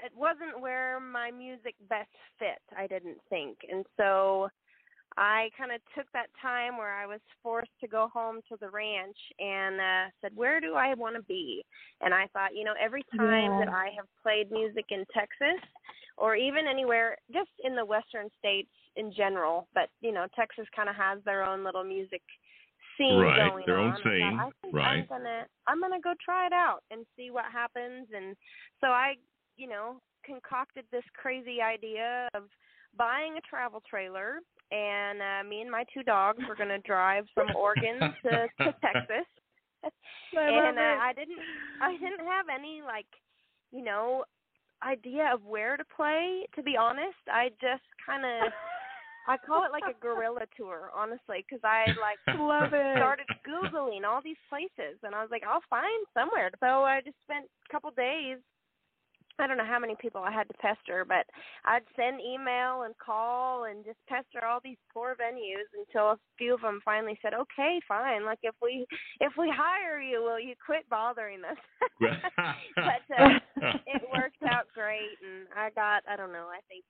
it 0.00 0.12
wasn't 0.14 0.60
where 0.60 1.00
my 1.00 1.30
music 1.30 1.74
best 1.88 2.10
fit, 2.38 2.60
I 2.76 2.86
didn't 2.86 3.18
think. 3.28 3.58
And 3.70 3.84
so 3.96 4.48
I 5.16 5.50
kind 5.58 5.72
of 5.72 5.80
took 5.96 6.06
that 6.12 6.28
time 6.40 6.76
where 6.76 6.94
I 6.94 7.06
was 7.06 7.20
forced 7.42 7.72
to 7.80 7.88
go 7.88 8.08
home 8.12 8.40
to 8.48 8.56
the 8.60 8.70
ranch 8.70 9.16
and 9.40 9.80
uh 9.80 10.10
said, 10.20 10.36
"Where 10.36 10.60
do 10.60 10.74
I 10.74 10.94
want 10.94 11.16
to 11.16 11.22
be?" 11.22 11.64
And 12.00 12.14
I 12.14 12.26
thought, 12.32 12.54
you 12.54 12.64
know, 12.64 12.74
every 12.80 13.04
time 13.16 13.52
Yeah. 13.52 13.58
that 13.58 13.68
I 13.72 13.90
have 13.96 14.06
played 14.22 14.50
music 14.50 14.86
in 14.90 15.04
Texas 15.12 15.60
or 16.18 16.34
even 16.34 16.66
anywhere 16.66 17.16
just 17.32 17.50
in 17.64 17.76
the 17.76 17.84
western 17.84 18.28
states 18.38 18.70
in 18.96 19.12
general, 19.12 19.68
but 19.74 19.88
you 20.00 20.12
know, 20.12 20.26
Texas 20.34 20.66
kind 20.74 20.88
of 20.88 20.96
has 20.96 21.18
their 21.24 21.44
own 21.44 21.64
little 21.64 21.84
music 21.84 22.22
scene 22.98 23.18
Right, 23.18 23.50
going 23.50 23.64
their 23.66 23.78
own 23.78 23.92
on. 23.92 23.92
I 23.92 23.96
thought, 23.96 24.04
scene, 24.04 24.22
I 24.22 24.50
think 24.60 24.74
I'm 24.74 25.06
gonna 25.08 25.46
I'm 25.66 25.80
gonna 25.80 26.00
go 26.02 26.12
try 26.22 26.46
it 26.46 26.52
out 26.52 26.80
and 26.90 27.06
see 27.16 27.30
what 27.30 27.44
happens. 27.52 28.08
And 28.14 28.36
so 28.80 28.88
I, 28.88 29.14
you 29.56 29.68
know, 29.68 30.00
concocted 30.24 30.84
this 30.90 31.04
crazy 31.14 31.62
idea 31.62 32.28
of 32.34 32.44
buying 32.96 33.36
a 33.38 33.40
travel 33.48 33.82
trailer 33.88 34.40
and 34.70 35.20
uh 35.22 35.48
me 35.48 35.60
and 35.62 35.70
my 35.70 35.84
two 35.94 36.02
dogs 36.02 36.42
were 36.48 36.56
going 36.56 36.68
to 36.68 36.78
drive 36.80 37.24
from 37.34 37.48
Oregon 37.56 37.98
to 38.22 38.48
to 38.58 38.74
Texas. 38.82 39.26
I 39.84 40.50
love 40.50 40.64
and 40.68 40.78
uh. 40.78 40.98
I 41.00 41.12
didn't 41.14 41.38
I 41.80 41.92
didn't 41.92 42.26
have 42.26 42.46
any 42.52 42.82
like, 42.84 43.06
you 43.70 43.84
know, 43.84 44.24
idea 44.82 45.30
of 45.32 45.44
where 45.44 45.76
to 45.76 45.84
play 45.84 46.46
to 46.54 46.62
be 46.62 46.76
honest. 46.76 47.18
I 47.30 47.50
just 47.60 47.84
kind 48.04 48.24
of 48.24 48.52
I 49.28 49.36
call 49.36 49.64
it 49.64 49.72
like 49.72 49.84
a 49.84 49.98
guerrilla 50.00 50.48
tour, 50.56 50.90
honestly, 50.96 51.44
because 51.44 51.60
I 51.62 51.92
like 52.00 52.16
Love 52.40 52.72
it. 52.72 52.96
started 52.96 53.26
googling 53.44 54.08
all 54.08 54.20
these 54.24 54.40
places, 54.48 54.96
and 55.02 55.14
I 55.14 55.20
was 55.20 55.30
like, 55.30 55.42
I'll 55.44 55.64
find 55.68 56.06
somewhere. 56.16 56.50
So 56.60 56.84
I 56.88 57.02
just 57.04 57.20
spent 57.28 57.44
a 57.44 57.72
couple 57.72 57.90
days. 57.92 58.38
I 59.38 59.46
don't 59.46 59.56
know 59.56 59.64
how 59.64 59.78
many 59.78 59.96
people 60.00 60.22
I 60.22 60.32
had 60.32 60.48
to 60.48 60.54
pester, 60.54 61.04
but 61.06 61.26
I'd 61.64 61.82
send 61.96 62.20
email 62.20 62.82
and 62.82 62.94
call 62.98 63.64
and 63.64 63.84
just 63.84 63.98
pester 64.08 64.44
all 64.44 64.60
these 64.62 64.78
poor 64.92 65.14
venues 65.14 65.68
until 65.78 66.10
a 66.12 66.18
few 66.36 66.54
of 66.54 66.60
them 66.60 66.80
finally 66.84 67.18
said, 67.22 67.34
"Okay, 67.34 67.80
fine. 67.86 68.24
Like 68.24 68.40
if 68.42 68.54
we 68.62 68.86
if 69.20 69.32
we 69.38 69.50
hire 69.54 70.00
you, 70.00 70.22
will 70.22 70.40
you 70.40 70.54
quit 70.64 70.88
bothering 70.88 71.42
us?" 71.44 71.58
but 72.76 73.04
uh, 73.18 73.38
it 73.86 74.02
worked 74.12 74.42
out 74.48 74.66
great, 74.74 75.16
and 75.22 75.46
I 75.56 75.70
got 75.70 76.02
I 76.08 76.16
don't 76.16 76.32
know. 76.32 76.48
I 76.50 76.60
think 76.68 76.84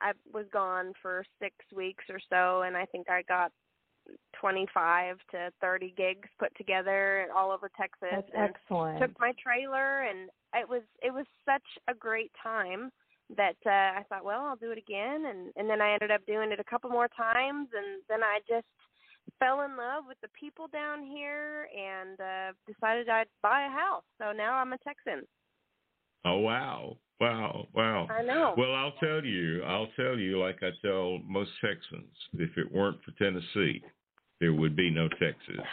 I 0.00 0.12
was 0.32 0.46
gone 0.52 0.92
for 1.00 1.24
six 1.40 1.54
weeks 1.74 2.04
or 2.10 2.20
so, 2.28 2.62
and 2.62 2.76
I 2.76 2.84
think 2.86 3.08
I 3.08 3.22
got 3.28 3.52
25 4.40 5.16
to 5.30 5.50
30 5.60 5.94
gigs 5.96 6.28
put 6.38 6.54
together 6.56 7.26
all 7.34 7.50
over 7.50 7.70
Texas. 7.76 8.08
That's 8.10 8.30
excellent. 8.34 9.00
took 9.00 9.18
my 9.18 9.32
trailer, 9.42 10.02
and 10.02 10.30
it 10.54 10.68
was 10.68 10.82
it 11.02 11.12
was 11.12 11.26
such 11.44 11.66
a 11.88 11.94
great 11.94 12.30
time 12.42 12.90
that 13.36 13.56
uh, 13.66 13.98
I 13.98 14.04
thought, 14.08 14.24
well, 14.24 14.46
I'll 14.46 14.56
do 14.56 14.70
it 14.70 14.78
again, 14.78 15.26
and 15.26 15.52
and 15.56 15.68
then 15.68 15.80
I 15.80 15.92
ended 15.92 16.10
up 16.10 16.24
doing 16.26 16.52
it 16.52 16.60
a 16.60 16.70
couple 16.70 16.90
more 16.90 17.08
times, 17.08 17.68
and 17.74 18.02
then 18.08 18.22
I 18.22 18.38
just 18.48 18.66
fell 19.38 19.62
in 19.62 19.76
love 19.76 20.04
with 20.06 20.20
the 20.22 20.28
people 20.38 20.68
down 20.72 21.04
here 21.04 21.68
and 21.74 22.20
uh 22.20 22.52
decided 22.66 23.08
I'd 23.08 23.26
buy 23.42 23.66
a 23.66 23.70
house. 23.70 24.04
So 24.18 24.32
now 24.32 24.54
I'm 24.54 24.72
a 24.72 24.78
Texan. 24.78 25.26
Oh 26.26 26.38
wow. 26.38 26.96
Wow, 27.18 27.66
wow. 27.72 28.06
I 28.10 28.22
know. 28.22 28.54
Well, 28.58 28.74
I'll 28.74 28.92
tell 29.00 29.24
you, 29.24 29.62
I'll 29.62 29.88
tell 29.96 30.18
you, 30.18 30.38
like 30.38 30.58
I 30.62 30.68
tell 30.84 31.18
most 31.26 31.50
Texans, 31.64 32.12
if 32.34 32.50
it 32.58 32.70
weren't 32.70 32.98
for 33.02 33.12
Tennessee, 33.12 33.82
there 34.38 34.52
would 34.52 34.76
be 34.76 34.90
no 34.90 35.08
Texas. 35.08 35.64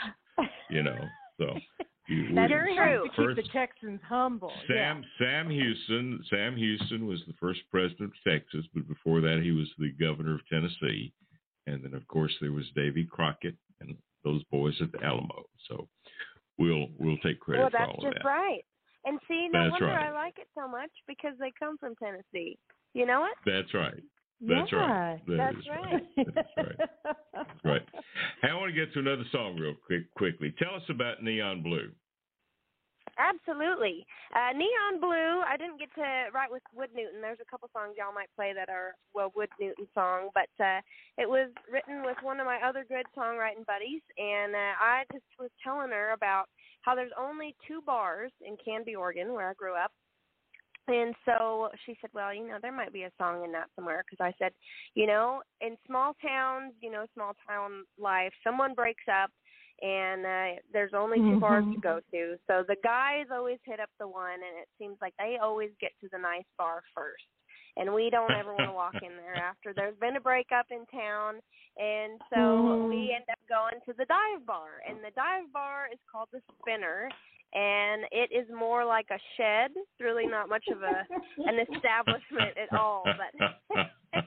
You 0.69 0.83
know, 0.83 0.97
so 1.37 1.53
you, 2.07 2.33
That's 2.33 2.51
true. 2.51 3.09
To 3.15 3.35
keep 3.35 3.45
the 3.45 3.51
Texans 3.51 3.99
humble. 4.07 4.53
Sam 4.67 5.03
yeah. 5.03 5.25
Sam 5.25 5.49
Houston 5.49 6.23
Sam 6.29 6.55
Houston 6.55 7.07
was 7.07 7.19
the 7.27 7.33
first 7.41 7.59
president 7.69 8.11
of 8.11 8.31
Texas, 8.31 8.65
but 8.73 8.87
before 8.87 9.19
that 9.19 9.41
he 9.43 9.51
was 9.51 9.67
the 9.77 9.91
governor 9.99 10.35
of 10.35 10.47
Tennessee, 10.47 11.11
and 11.67 11.83
then 11.83 11.93
of 11.93 12.07
course 12.07 12.33
there 12.39 12.53
was 12.53 12.65
Davy 12.73 13.03
Crockett 13.03 13.55
and 13.81 13.97
those 14.23 14.43
boys 14.45 14.75
at 14.81 14.93
the 14.93 15.03
Alamo. 15.03 15.43
So 15.67 15.89
we'll 16.57 16.87
we'll 16.97 17.17
take 17.17 17.41
credit 17.41 17.63
well, 17.63 17.69
for 17.69 17.77
all 17.77 17.89
of 17.89 17.95
that. 17.95 18.01
Well, 18.01 18.11
that's 18.11 18.15
just 18.15 18.25
right. 18.25 18.63
And 19.05 19.19
see, 19.27 19.49
no 19.51 19.63
That's 19.63 19.71
wonder 19.71 19.87
right. 19.87 20.09
I 20.09 20.13
like 20.13 20.35
it 20.37 20.47
so 20.55 20.67
much 20.67 20.91
because 21.07 21.33
they 21.39 21.51
come 21.57 21.77
from 21.77 21.95
Tennessee. 21.95 22.57
You 22.93 23.05
know 23.05 23.25
it? 23.25 23.37
That's 23.45 23.73
right. 23.73 24.01
That's 24.41 24.71
yeah, 24.71 24.77
right. 24.77 25.21
That 25.27 25.37
that's 25.37 25.67
right. 25.69 26.03
That's 26.35 26.47
right. 26.57 26.89
That's 27.33 27.49
right. 27.63 27.81
Hey, 28.41 28.49
I 28.49 28.55
want 28.55 28.73
to 28.73 28.85
get 28.85 28.93
to 28.93 28.99
another 28.99 29.23
song 29.31 29.57
real 29.57 29.75
quick 29.85 30.13
quickly. 30.15 30.53
Tell 30.59 30.75
us 30.75 30.83
about 30.89 31.23
Neon 31.23 31.63
Blue. 31.63 31.91
Absolutely. 33.17 34.05
Uh, 34.33 34.57
Neon 34.57 34.99
Blue, 34.99 35.45
I 35.45 35.55
didn't 35.57 35.77
get 35.77 35.93
to 35.95 36.33
write 36.33 36.49
with 36.49 36.63
Wood 36.73 36.89
Newton. 36.95 37.21
There's 37.21 37.37
a 37.41 37.49
couple 37.49 37.69
songs 37.71 37.93
y'all 37.97 38.13
might 38.13 38.33
play 38.35 38.53
that 38.53 38.69
are, 38.69 38.95
well, 39.13 39.31
Wood 39.35 39.49
Newton 39.61 39.87
song, 39.93 40.29
but 40.33 40.49
uh, 40.57 40.81
it 41.17 41.29
was 41.29 41.51
written 41.71 42.01
with 42.03 42.17
one 42.23 42.39
of 42.39 42.47
my 42.47 42.57
other 42.65 42.85
good 42.87 43.05
songwriting 43.15 43.65
buddies, 43.67 44.01
and 44.17 44.55
uh, 44.55 44.73
I 44.81 45.03
just 45.11 45.29
was 45.37 45.51
telling 45.63 45.91
her 45.91 46.11
about 46.11 46.49
how 46.83 46.95
there's 46.95 47.11
only 47.19 47.55
two 47.67 47.81
bars 47.81 48.31
in 48.45 48.55
Canby, 48.63 48.95
Oregon, 48.95 49.33
where 49.33 49.49
I 49.49 49.53
grew 49.53 49.75
up. 49.75 49.91
And 50.87 51.15
so 51.25 51.69
she 51.85 51.97
said, 52.01 52.09
Well, 52.13 52.33
you 52.33 52.47
know, 52.47 52.57
there 52.61 52.71
might 52.71 52.93
be 52.93 53.03
a 53.03 53.11
song 53.17 53.43
in 53.45 53.51
that 53.53 53.67
somewhere. 53.75 54.03
Because 54.09 54.23
I 54.23 54.33
said, 54.37 54.51
You 54.95 55.07
know, 55.07 55.41
in 55.61 55.77
small 55.87 56.13
towns, 56.21 56.73
you 56.81 56.91
know, 56.91 57.05
small 57.13 57.33
town 57.47 57.83
life, 57.97 58.33
someone 58.43 58.73
breaks 58.73 59.05
up 59.09 59.31
and 59.81 60.25
uh, 60.25 60.61
there's 60.71 60.93
only 60.95 61.17
2 61.17 61.23
mm-hmm. 61.23 61.39
bars 61.39 61.63
to 61.63 61.71
mm-hmm. 61.71 61.79
go 61.79 61.99
to. 62.11 62.35
So 62.47 62.63
the 62.67 62.77
guys 62.83 63.25
always 63.31 63.59
hit 63.65 63.79
up 63.79 63.89
the 63.99 64.07
one, 64.07 64.35
and 64.35 64.61
it 64.61 64.67
seems 64.79 64.97
like 65.01 65.13
they 65.17 65.37
always 65.41 65.71
get 65.81 65.91
to 66.01 66.09
the 66.11 66.17
nice 66.17 66.47
bar 66.57 66.81
first. 66.95 67.23
And 67.77 67.93
we 67.93 68.09
don't 68.09 68.31
ever 68.31 68.53
want 68.53 68.69
to 68.69 68.75
walk 68.75 68.95
in 69.01 69.17
there 69.17 69.35
after 69.35 69.73
there's 69.73 69.97
been 69.97 70.15
a 70.15 70.21
breakup 70.21 70.67
in 70.71 70.85
town. 70.91 71.41
And 71.77 72.21
so 72.29 72.37
mm-hmm. 72.37 72.89
we 72.89 73.13
end 73.15 73.25
up 73.31 73.39
going 73.49 73.81
to 73.85 73.93
the 73.97 74.05
dive 74.05 74.45
bar. 74.45 74.81
And 74.87 74.97
the 74.99 75.13
dive 75.15 75.51
bar 75.51 75.89
is 75.91 75.99
called 76.11 76.29
the 76.31 76.41
Spinner. 76.61 77.09
And 77.53 78.05
it 78.11 78.33
is 78.33 78.49
more 78.49 78.85
like 78.85 79.07
a 79.11 79.21
shed. 79.37 79.71
It's 79.77 80.01
really 80.01 80.25
not 80.25 80.49
much 80.49 80.65
of 80.73 80.81
a 80.81 81.05
an 81.45 81.61
establishment 81.69 82.57
at 82.57 82.73
all. 82.77 83.03
But 83.05 83.33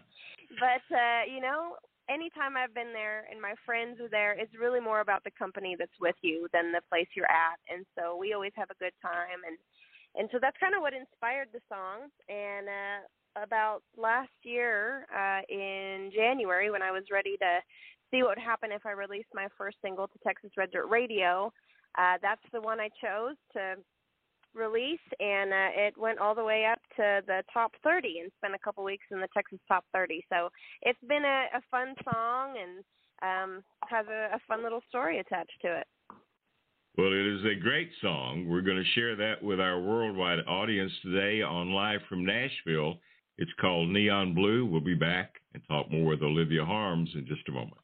but 0.63 0.85
uh, 0.95 1.27
you 1.27 1.43
know, 1.43 1.75
anytime 2.09 2.57
I've 2.57 2.75
been 2.75 2.95
there 2.95 3.27
and 3.31 3.43
my 3.43 3.55
friends 3.67 3.99
are 4.01 4.09
there, 4.09 4.39
it's 4.39 4.55
really 4.55 4.79
more 4.79 5.01
about 5.01 5.25
the 5.25 5.35
company 5.35 5.75
that's 5.79 5.99
with 6.01 6.15
you 6.23 6.47
than 6.53 6.71
the 6.71 6.83
place 6.89 7.09
you're 7.15 7.31
at. 7.31 7.59
And 7.67 7.85
so 7.99 8.15
we 8.15 8.33
always 8.33 8.55
have 8.55 8.71
a 8.71 8.79
good 8.79 8.95
time 9.03 9.43
and 9.47 9.59
and 10.17 10.31
so 10.33 10.39
that's 10.41 10.57
kind 10.57 10.73
of 10.73 10.81
what 10.81 10.95
inspired 10.95 11.49
the 11.53 11.61
song. 11.69 12.09
And 12.31 12.67
uh 12.71 12.99
about 13.41 13.83
last 13.97 14.31
year, 14.43 15.07
uh 15.15 15.41
in 15.49 16.11
January 16.15 16.71
when 16.71 16.83
I 16.83 16.91
was 16.91 17.05
ready 17.11 17.37
to 17.39 17.59
see 18.11 18.23
what 18.23 18.37
would 18.37 18.39
happen 18.39 18.71
if 18.73 18.87
I 18.87 18.93
released 18.93 19.29
my 19.35 19.49
first 19.59 19.77
single 19.83 20.07
to 20.09 20.19
Texas 20.25 20.51
Red 20.57 20.71
Dirt 20.71 20.87
Radio, 20.87 21.53
uh 21.99 22.19
that's 22.23 22.45
the 22.53 22.61
one 22.61 22.81
I 22.81 22.89
chose 23.01 23.37
to 23.55 23.77
release, 24.57 25.05
and 25.21 25.53
uh, 25.53 25.69
it 25.75 25.95
went 25.99 26.19
all 26.19 26.35
the 26.35 26.43
way 26.43 26.65
up 26.65 26.81
to 26.97 27.21
the 27.27 27.43
top 27.53 27.73
30 27.85 28.21
and 28.21 28.33
spent 28.39 28.55
a 28.55 28.59
couple 28.59 28.83
weeks 28.83 29.05
in 29.11 29.21
the 29.21 29.29
Texas 29.35 29.59
top 29.69 29.85
30. 29.93 30.25
So 30.33 30.49
it's 30.83 30.99
been 31.07 31.25
a, 31.25 31.47
a 31.55 31.61
fun 31.71 31.95
song 32.11 32.57
and 32.57 32.85
um, 33.23 33.63
has 33.89 34.07
a, 34.09 34.35
a 34.35 34.41
fun 34.49 34.63
little 34.63 34.83
story 34.89 35.19
attached 35.19 35.61
to 35.63 35.81
it. 35.81 35.87
Well, 36.97 37.13
it 37.13 37.27
is 37.27 37.45
a 37.45 37.61
great 37.61 37.91
song. 38.01 38.47
We're 38.49 38.63
going 38.63 38.83
to 38.83 38.93
share 38.95 39.17
that 39.17 39.43
with 39.43 39.61
our 39.61 39.79
worldwide 39.79 40.39
audience 40.49 40.93
today 41.03 41.43
on 41.43 41.73
Live 41.73 42.01
from 42.09 42.25
Nashville. 42.25 42.95
It's 43.39 43.53
called 43.61 43.91
Neon 43.91 44.35
Blue. 44.35 44.65
We'll 44.65 44.81
be 44.81 44.95
back 44.95 45.35
and 45.55 45.63
talk 45.69 45.91
more 45.91 46.07
with 46.07 46.23
Olivia 46.23 46.65
Harms 46.65 47.11
in 47.15 47.27
just 47.27 47.49
a 47.49 47.53
moment. 47.53 47.77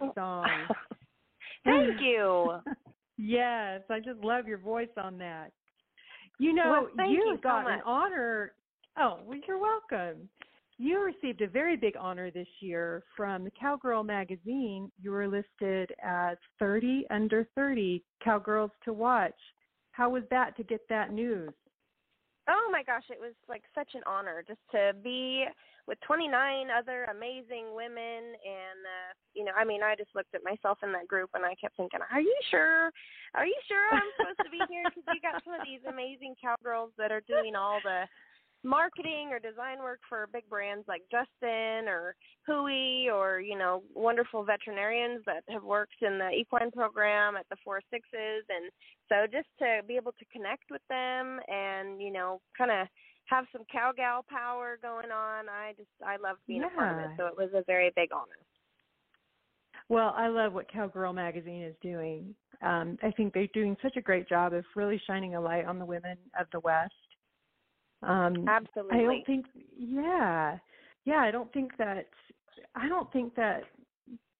Nice 0.00 0.10
oh. 0.16 0.20
song. 0.20 0.48
Thank 1.64 2.00
you. 2.00 2.58
yes, 3.18 3.82
I 3.90 4.00
just 4.00 4.20
love 4.22 4.46
your 4.46 4.58
voice 4.58 4.88
on 4.96 5.18
that. 5.18 5.52
You 6.38 6.54
know, 6.54 6.88
well, 6.96 7.10
you, 7.10 7.16
you 7.16 7.38
got 7.42 7.64
so 7.64 7.72
an 7.72 7.80
honor. 7.84 8.52
Oh, 8.98 9.18
well, 9.26 9.38
you're 9.46 9.58
welcome. 9.58 10.28
You 10.78 11.02
received 11.02 11.42
a 11.42 11.48
very 11.48 11.76
big 11.76 11.94
honor 11.98 12.30
this 12.30 12.46
year 12.60 13.02
from 13.16 13.42
the 13.42 13.50
Cowgirl 13.60 14.04
magazine. 14.04 14.92
You 15.02 15.10
were 15.10 15.26
listed 15.26 15.92
as 16.02 16.36
30 16.60 17.04
under 17.10 17.48
30 17.56 18.04
cowgirls 18.22 18.70
to 18.84 18.92
watch. 18.92 19.34
How 19.90 20.10
was 20.10 20.22
that 20.30 20.56
to 20.56 20.62
get 20.62 20.80
that 20.88 21.12
news? 21.12 21.50
Oh 22.48 22.68
my 22.70 22.84
gosh, 22.84 23.02
it 23.10 23.18
was 23.20 23.34
like 23.48 23.62
such 23.74 23.90
an 23.94 24.02
honor 24.06 24.44
just 24.46 24.60
to 24.70 24.92
be 25.02 25.44
with 25.88 25.98
29 26.06 26.68
other 26.68 27.08
amazing 27.10 27.72
women. 27.72 28.36
And 28.36 28.80
uh 28.84 29.10
you 29.34 29.44
know, 29.44 29.52
I 29.56 29.64
mean, 29.64 29.82
I 29.82 29.96
just 29.96 30.14
looked 30.14 30.34
at 30.34 30.44
myself 30.44 30.78
in 30.82 30.92
that 30.92 31.08
group 31.08 31.30
and 31.34 31.44
I 31.44 31.54
kept 31.56 31.76
thinking, 31.76 32.00
"Are 32.12 32.20
you 32.20 32.38
sure? 32.50 32.92
Are 33.34 33.46
you 33.46 33.60
sure 33.66 33.88
I'm 33.92 34.12
supposed 34.20 34.44
to 34.44 34.50
be 34.50 34.60
here? 34.68 34.84
Because 34.84 35.08
you 35.14 35.20
got 35.24 35.42
some 35.42 35.54
of 35.54 35.64
these 35.64 35.80
amazing 35.88 36.36
cowgirls 36.36 36.92
that 36.98 37.10
are 37.10 37.22
doing 37.26 37.56
all 37.56 37.80
the 37.82 38.04
marketing 38.64 39.28
or 39.30 39.38
design 39.38 39.78
work 39.78 40.00
for 40.08 40.28
big 40.32 40.48
brands 40.50 40.84
like 40.88 41.02
Justin 41.10 41.86
or 41.86 42.14
Hooey 42.46 43.08
or 43.08 43.40
you 43.40 43.56
know 43.56 43.82
wonderful 43.94 44.44
veterinarians 44.44 45.22
that 45.26 45.44
have 45.48 45.62
worked 45.62 46.02
in 46.02 46.18
the 46.18 46.30
equine 46.30 46.70
program 46.70 47.36
at 47.36 47.46
the 47.50 47.56
Four 47.64 47.80
Sixes. 47.90 48.44
And 48.48 48.70
so 49.08 49.26
just 49.30 49.48
to 49.60 49.86
be 49.86 49.96
able 49.96 50.12
to 50.12 50.24
connect 50.32 50.70
with 50.70 50.82
them 50.88 51.40
and 51.48 52.02
you 52.02 52.12
know 52.12 52.40
kind 52.56 52.70
of 52.70 52.88
have 53.28 53.44
some 53.52 53.62
cowgal 53.74 54.26
power 54.28 54.78
going 54.82 55.10
on 55.10 55.48
I 55.48 55.72
just 55.76 55.88
I 56.04 56.16
love 56.16 56.36
being 56.46 56.62
yeah. 56.62 56.68
a 56.72 56.76
part 56.76 57.04
of 57.04 57.10
it 57.10 57.16
so 57.16 57.26
it 57.26 57.36
was 57.36 57.50
a 57.54 57.64
very 57.66 57.92
big 57.94 58.10
honor. 58.12 58.40
Well, 59.90 60.12
I 60.16 60.28
love 60.28 60.52
what 60.52 60.70
Cowgirl 60.70 61.14
Magazine 61.14 61.62
is 61.62 61.74
doing. 61.80 62.34
Um, 62.60 62.98
I 63.02 63.10
think 63.10 63.32
they're 63.32 63.46
doing 63.54 63.74
such 63.80 63.96
a 63.96 64.02
great 64.02 64.28
job 64.28 64.52
of 64.52 64.64
really 64.76 65.00
shining 65.06 65.34
a 65.34 65.40
light 65.40 65.64
on 65.64 65.78
the 65.78 65.84
women 65.86 66.18
of 66.38 66.46
the 66.52 66.60
West 66.60 66.92
um, 68.02 68.46
Absolutely. 68.48 68.98
I 68.98 69.02
don't 69.02 69.26
think. 69.26 69.46
Yeah, 69.76 70.58
yeah. 71.04 71.20
I 71.20 71.30
don't 71.30 71.52
think 71.52 71.76
that. 71.78 72.06
I 72.74 72.88
don't 72.88 73.10
think 73.12 73.34
that 73.34 73.62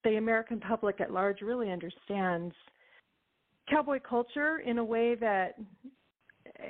the 0.03 0.15
American 0.15 0.59
public 0.59 1.01
at 1.01 1.11
large 1.11 1.41
really 1.41 1.71
understands 1.71 2.53
cowboy 3.69 3.99
culture 3.99 4.59
in 4.59 4.77
a 4.77 4.83
way 4.83 5.15
that, 5.15 5.55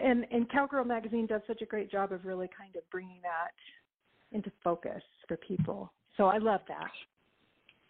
and 0.02 0.26
and 0.32 0.50
Cowgirl 0.50 0.86
Magazine 0.86 1.26
does 1.26 1.42
such 1.48 1.62
a 1.62 1.66
great 1.66 1.92
job 1.92 2.12
of 2.12 2.26
really 2.26 2.50
kind 2.58 2.76
of 2.76 2.84
bringing 2.92 3.20
that 3.22 3.52
into 4.36 4.52
focus 4.64 5.02
for 5.28 5.38
people. 5.38 5.92
So 6.18 6.26
I 6.26 6.38
love 6.38 6.62
that. 6.68 6.92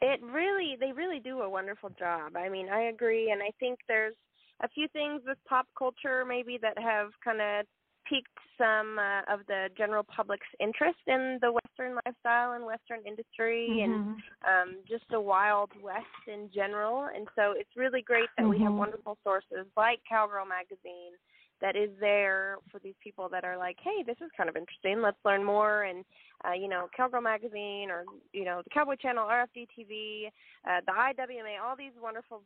It 0.02 0.22
really, 0.24 0.78
they 0.80 0.94
really 0.94 1.20
do 1.20 1.42
a 1.42 1.50
wonderful 1.50 1.90
job. 2.00 2.38
I 2.38 2.48
mean, 2.48 2.70
I 2.70 2.84
agree, 2.84 3.32
and 3.32 3.42
I 3.44 3.52
think 3.60 3.80
there's 3.88 4.16
a 4.62 4.70
few 4.70 4.88
things 4.90 5.22
with 5.26 5.38
pop 5.48 5.68
culture 5.78 6.24
maybe 6.26 6.58
that 6.62 6.78
have 6.78 7.10
kind 7.24 7.42
of 7.42 7.66
piqued 8.08 8.28
some 8.58 8.98
uh, 8.98 9.34
of 9.34 9.42
the 9.48 9.68
general 9.78 10.04
public's 10.04 10.48
interest 10.60 11.00
in 11.08 11.38
the 11.42 11.52
Western 11.52 11.98
lifestyle 12.06 12.54
and 12.54 12.66
Western 12.66 13.00
industry 13.06 13.68
mm-hmm. 13.70 13.92
and 13.92 14.16
um, 14.48 14.78
just 14.88 15.04
the 15.12 15.20
Wild 15.20 15.70
West 15.84 16.24
in 16.28 16.50
general. 16.54 17.08
And 17.14 17.28
so 17.36 17.54
it's 17.56 17.70
really 17.76 18.02
great 18.02 18.30
that 18.38 18.44
mm-hmm. 18.44 18.52
we 18.52 18.60
have 18.60 18.70
Mm-hmm. 18.70 18.78
wonderful 18.78 19.18
sources 19.24 19.66
like 19.76 20.00
Cowgirl 20.08 20.46
Magazine 20.46 21.14
that 21.62 21.76
is 21.76 21.90
there 22.00 22.58
for 22.72 22.80
these 22.80 22.96
people 23.04 23.30
that 23.30 23.44
are 23.44 23.58
like, 23.58 23.78
hey, 23.84 24.04
this 24.06 24.18
is 24.22 24.30
kind 24.36 24.50
of 24.50 24.56
interesting. 24.56 25.02
Let's 25.02 25.18
learn 25.26 25.44
more. 25.44 25.84
And 25.84 26.06
uh, 26.48 26.54
you 26.54 26.68
know, 26.68 26.88
Cowgirl 26.96 27.22
Magazine 27.22 27.90
or 27.90 28.06
you 28.34 28.46
know 28.46 28.62
the 28.64 28.70
Cowboy 28.70 28.96
Channel, 28.96 29.26
RFD 29.26 29.68
TV, 29.78 30.28
uh, 30.68 30.82
the 30.86 30.92
IWMA, 30.92 31.62
all 31.64 31.76
these 31.76 31.92
wonderful 32.02 32.42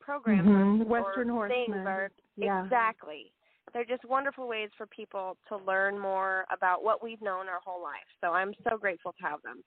programs 0.00 0.46
mm-hmm. 0.46 0.82
or, 0.82 1.02
Western 1.02 1.30
or 1.30 1.48
things 1.48 1.74
are 1.74 2.10
yeah. 2.36 2.64
exactly 2.64 3.32
they're 3.72 3.84
just 3.84 4.04
wonderful 4.04 4.46
ways 4.46 4.70
for 4.76 4.86
people 4.86 5.36
to 5.48 5.56
learn 5.56 5.98
more 5.98 6.44
about 6.52 6.84
what 6.84 7.02
we've 7.02 7.20
known 7.22 7.48
our 7.48 7.60
whole 7.64 7.82
life. 7.82 8.06
So 8.20 8.28
I'm 8.28 8.52
so 8.68 8.76
grateful 8.76 9.12
to 9.12 9.26
have 9.26 9.42
them. 9.42 9.64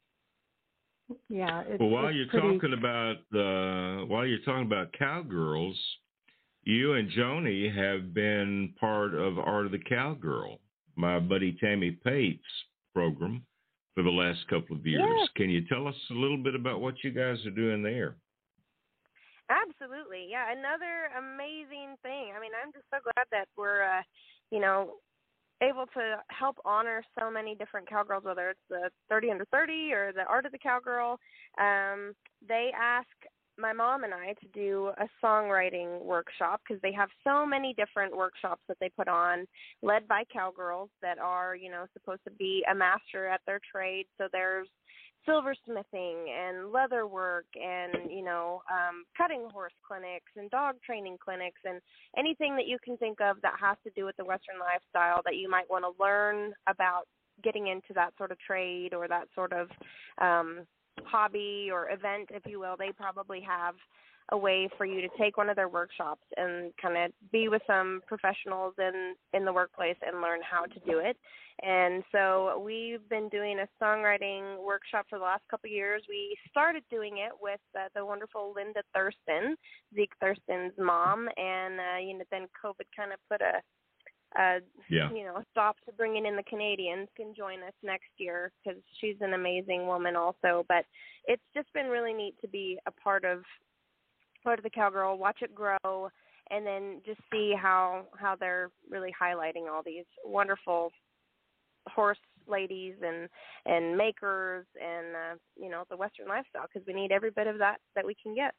Yeah. 1.30 1.64
It's, 1.68 1.80
well, 1.80 1.90
while 1.90 2.08
it's 2.08 2.16
you're 2.16 2.28
pretty... 2.28 2.58
talking 2.58 2.74
about 2.74 3.18
uh, 3.34 4.06
while 4.06 4.26
you're 4.26 4.40
talking 4.40 4.66
about 4.66 4.94
cowgirls, 4.98 5.78
you 6.68 6.94
and 6.94 7.10
Joni 7.12 7.74
have 7.74 8.14
been 8.14 8.74
part 8.80 9.14
of 9.14 9.40
Art 9.40 9.66
of 9.66 9.72
the 9.72 9.80
Cowgirl, 9.80 10.60
my 10.96 11.20
buddy 11.20 11.58
Tammy 11.60 11.92
Pate's 11.92 12.44
program 12.94 13.46
for 13.96 14.04
the 14.04 14.10
last 14.10 14.48
couple 14.48 14.76
of 14.76 14.86
years. 14.86 15.04
Yes. 15.04 15.30
Can 15.36 15.50
you 15.50 15.66
tell 15.68 15.88
us 15.88 15.96
a 16.12 16.14
little 16.14 16.38
bit 16.38 16.56
about 16.56 16.82
what 16.82 16.96
you 17.04 17.12
guys 17.12 17.38
are 17.46 17.52
doing 17.52 17.82
there? 17.82 18.16
Absolutely. 19.50 20.28
Yeah, 20.30 20.52
another 20.52 21.10
amazing 21.18 21.96
thing. 22.04 22.34
I 22.36 22.42
mean, 22.42 22.52
I'm 22.62 22.74
just 22.74 22.86
so 22.92 22.98
glad 23.02 23.26
that 23.32 23.48
we're 23.58 23.84
uh, 23.84 24.02
you 24.52 24.60
know, 24.60 24.96
able 25.62 25.86
to 25.94 26.18
help 26.30 26.58
honor 26.66 27.04
so 27.20 27.32
many 27.32 27.56
different 27.56 27.90
cowgirls 27.90 28.24
whether 28.24 28.52
it's 28.52 28.60
the 28.70 28.90
30 29.10 29.32
under 29.32 29.46
30 29.46 29.92
or 29.92 30.14
the 30.14 30.24
art 30.24 30.46
of 30.46 30.52
the 30.52 30.60
cowgirl. 30.60 31.18
Um 31.60 32.14
they 32.48 32.70
ask 32.80 33.08
my 33.58 33.74
mom 33.74 34.04
and 34.04 34.14
I 34.14 34.34
to 34.34 34.48
do 34.54 34.92
a 34.98 35.08
songwriting 35.24 36.04
workshop 36.04 36.62
because 36.68 36.82
they 36.82 36.92
have 36.94 37.10
so 37.24 37.46
many 37.46 37.74
different 37.74 38.16
workshops 38.16 38.62
that 38.68 38.78
they 38.80 38.90
put 38.90 39.08
on 39.08 39.46
led 39.82 40.08
by 40.08 40.24
cowgirls 40.32 40.90
that 41.02 41.18
are, 41.18 41.56
you 41.56 41.72
know, 41.72 41.86
supposed 41.94 42.24
to 42.26 42.32
be 42.32 42.64
a 42.72 42.76
master 42.76 43.28
at 43.28 43.42
their 43.46 43.60
trade. 43.72 44.06
So 44.18 44.28
there's 44.32 44.68
silversmithing 45.28 46.30
and 46.30 46.72
leather 46.72 47.06
work 47.06 47.46
and 47.56 48.10
you 48.10 48.24
know 48.24 48.62
um 48.72 49.04
cutting 49.18 49.46
horse 49.52 49.74
clinics 49.86 50.32
and 50.38 50.50
dog 50.52 50.76
training 50.86 51.18
clinics 51.22 51.60
and 51.66 51.82
anything 52.18 52.56
that 52.56 52.66
you 52.66 52.78
can 52.82 52.96
think 52.96 53.20
of 53.20 53.36
that 53.42 53.54
has 53.60 53.76
to 53.84 53.92
do 53.94 54.06
with 54.06 54.16
the 54.16 54.24
western 54.24 54.56
lifestyle 54.58 55.22
that 55.26 55.36
you 55.36 55.50
might 55.50 55.70
want 55.70 55.84
to 55.84 56.02
learn 56.02 56.54
about 56.70 57.04
getting 57.44 57.68
into 57.68 57.94
that 57.94 58.14
sort 58.18 58.32
of 58.32 58.40
trade 58.40 58.94
or 58.94 59.08
that 59.08 59.28
sort 59.36 59.52
of 59.52 59.68
um 60.22 60.66
hobby 61.06 61.70
or 61.72 61.90
event 61.92 62.30
if 62.32 62.44
you 62.46 62.60
will 62.60 62.76
they 62.78 62.92
probably 62.92 63.42
have 63.42 63.76
a 64.32 64.38
way 64.38 64.70
for 64.78 64.86
you 64.86 65.02
to 65.02 65.08
take 65.18 65.38
one 65.38 65.50
of 65.50 65.56
their 65.56 65.70
workshops 65.70 66.24
and 66.36 66.74
kind 66.82 66.98
of 66.98 67.12
be 67.32 67.48
with 67.48 67.62
some 67.66 68.02
professionals 68.08 68.74
in 68.78 69.16
in 69.34 69.46
the 69.46 69.54
workplace 69.54 69.96
and 70.06 70.22
learn 70.22 70.40
how 70.42 70.66
to 70.66 70.80
do 70.86 71.00
it. 71.00 71.18
And 71.64 72.04
so 72.12 72.62
we've 72.64 73.08
been 73.10 73.30
doing 73.30 73.60
a 73.60 73.84
songwriting 73.84 74.64
workshop 74.64 75.08
for 75.10 75.18
the 75.18 75.26
last 75.26 75.42
couple 75.50 75.70
of 75.70 75.74
years. 75.74 76.04
We 76.08 76.38
started 76.52 76.84
doing 76.92 77.18
it 77.18 77.32
with 77.42 77.62
uh, 77.76 77.88
the 77.96 78.06
wonderful 78.06 78.54
Linda 78.56 78.82
Thurston, 78.94 79.56
Zeke 79.96 80.14
Thurston's 80.20 80.74
mom, 80.78 81.30
and 81.38 81.80
uh, 81.80 82.00
you 82.00 82.18
know 82.18 82.26
then 82.30 82.48
COVID 82.64 82.86
kind 82.96 83.14
of 83.14 83.20
put 83.32 83.42
a 83.42 83.62
uh, 84.38 84.60
yeah. 84.90 85.10
you 85.12 85.24
know, 85.24 85.42
stop 85.52 85.78
to 85.86 85.92
bringing 85.94 86.26
in 86.26 86.36
the 86.36 86.44
Canadians 86.44 87.08
can 87.16 87.34
join 87.36 87.64
us 87.64 87.74
next 87.84 88.10
year 88.18 88.52
because 88.64 88.80
she's 89.00 89.16
an 89.22 89.34
amazing 89.34 89.88
woman 89.88 90.16
also. 90.16 90.66
But 90.68 90.86
it's 91.26 91.44
just 91.54 91.72
been 91.74 91.88
really 91.88 92.14
neat 92.14 92.36
to 92.42 92.48
be 92.48 92.78
a 92.88 92.92
part 92.92 93.26
of 93.26 93.44
part 94.44 94.60
of 94.60 94.64
the 94.64 94.70
cowgirl, 94.70 95.18
watch 95.18 95.40
it 95.42 95.56
grow, 95.56 96.10
and 96.52 96.66
then 96.66 97.02
just 97.06 97.20
see 97.32 97.54
how 97.60 98.06
how 98.18 98.36
they're 98.36 98.70
really 98.90 99.14
highlighting 99.20 99.70
all 99.72 99.82
these 99.84 100.06
wonderful 100.24 100.92
horse 101.88 102.20
ladies 102.48 102.96
and 103.06 103.28
and 103.66 103.98
makers 103.98 104.66
and 104.82 105.16
uh, 105.16 105.36
you 105.60 105.70
know 105.70 105.84
the 105.90 105.98
Western 105.98 106.28
lifestyle 106.28 106.66
because 106.72 106.86
we 106.88 106.94
need 106.94 107.12
every 107.12 107.32
bit 107.32 107.48
of 107.48 107.58
that 107.58 107.78
that 107.96 108.06
we 108.06 108.16
can 108.22 108.36
get. 108.36 108.54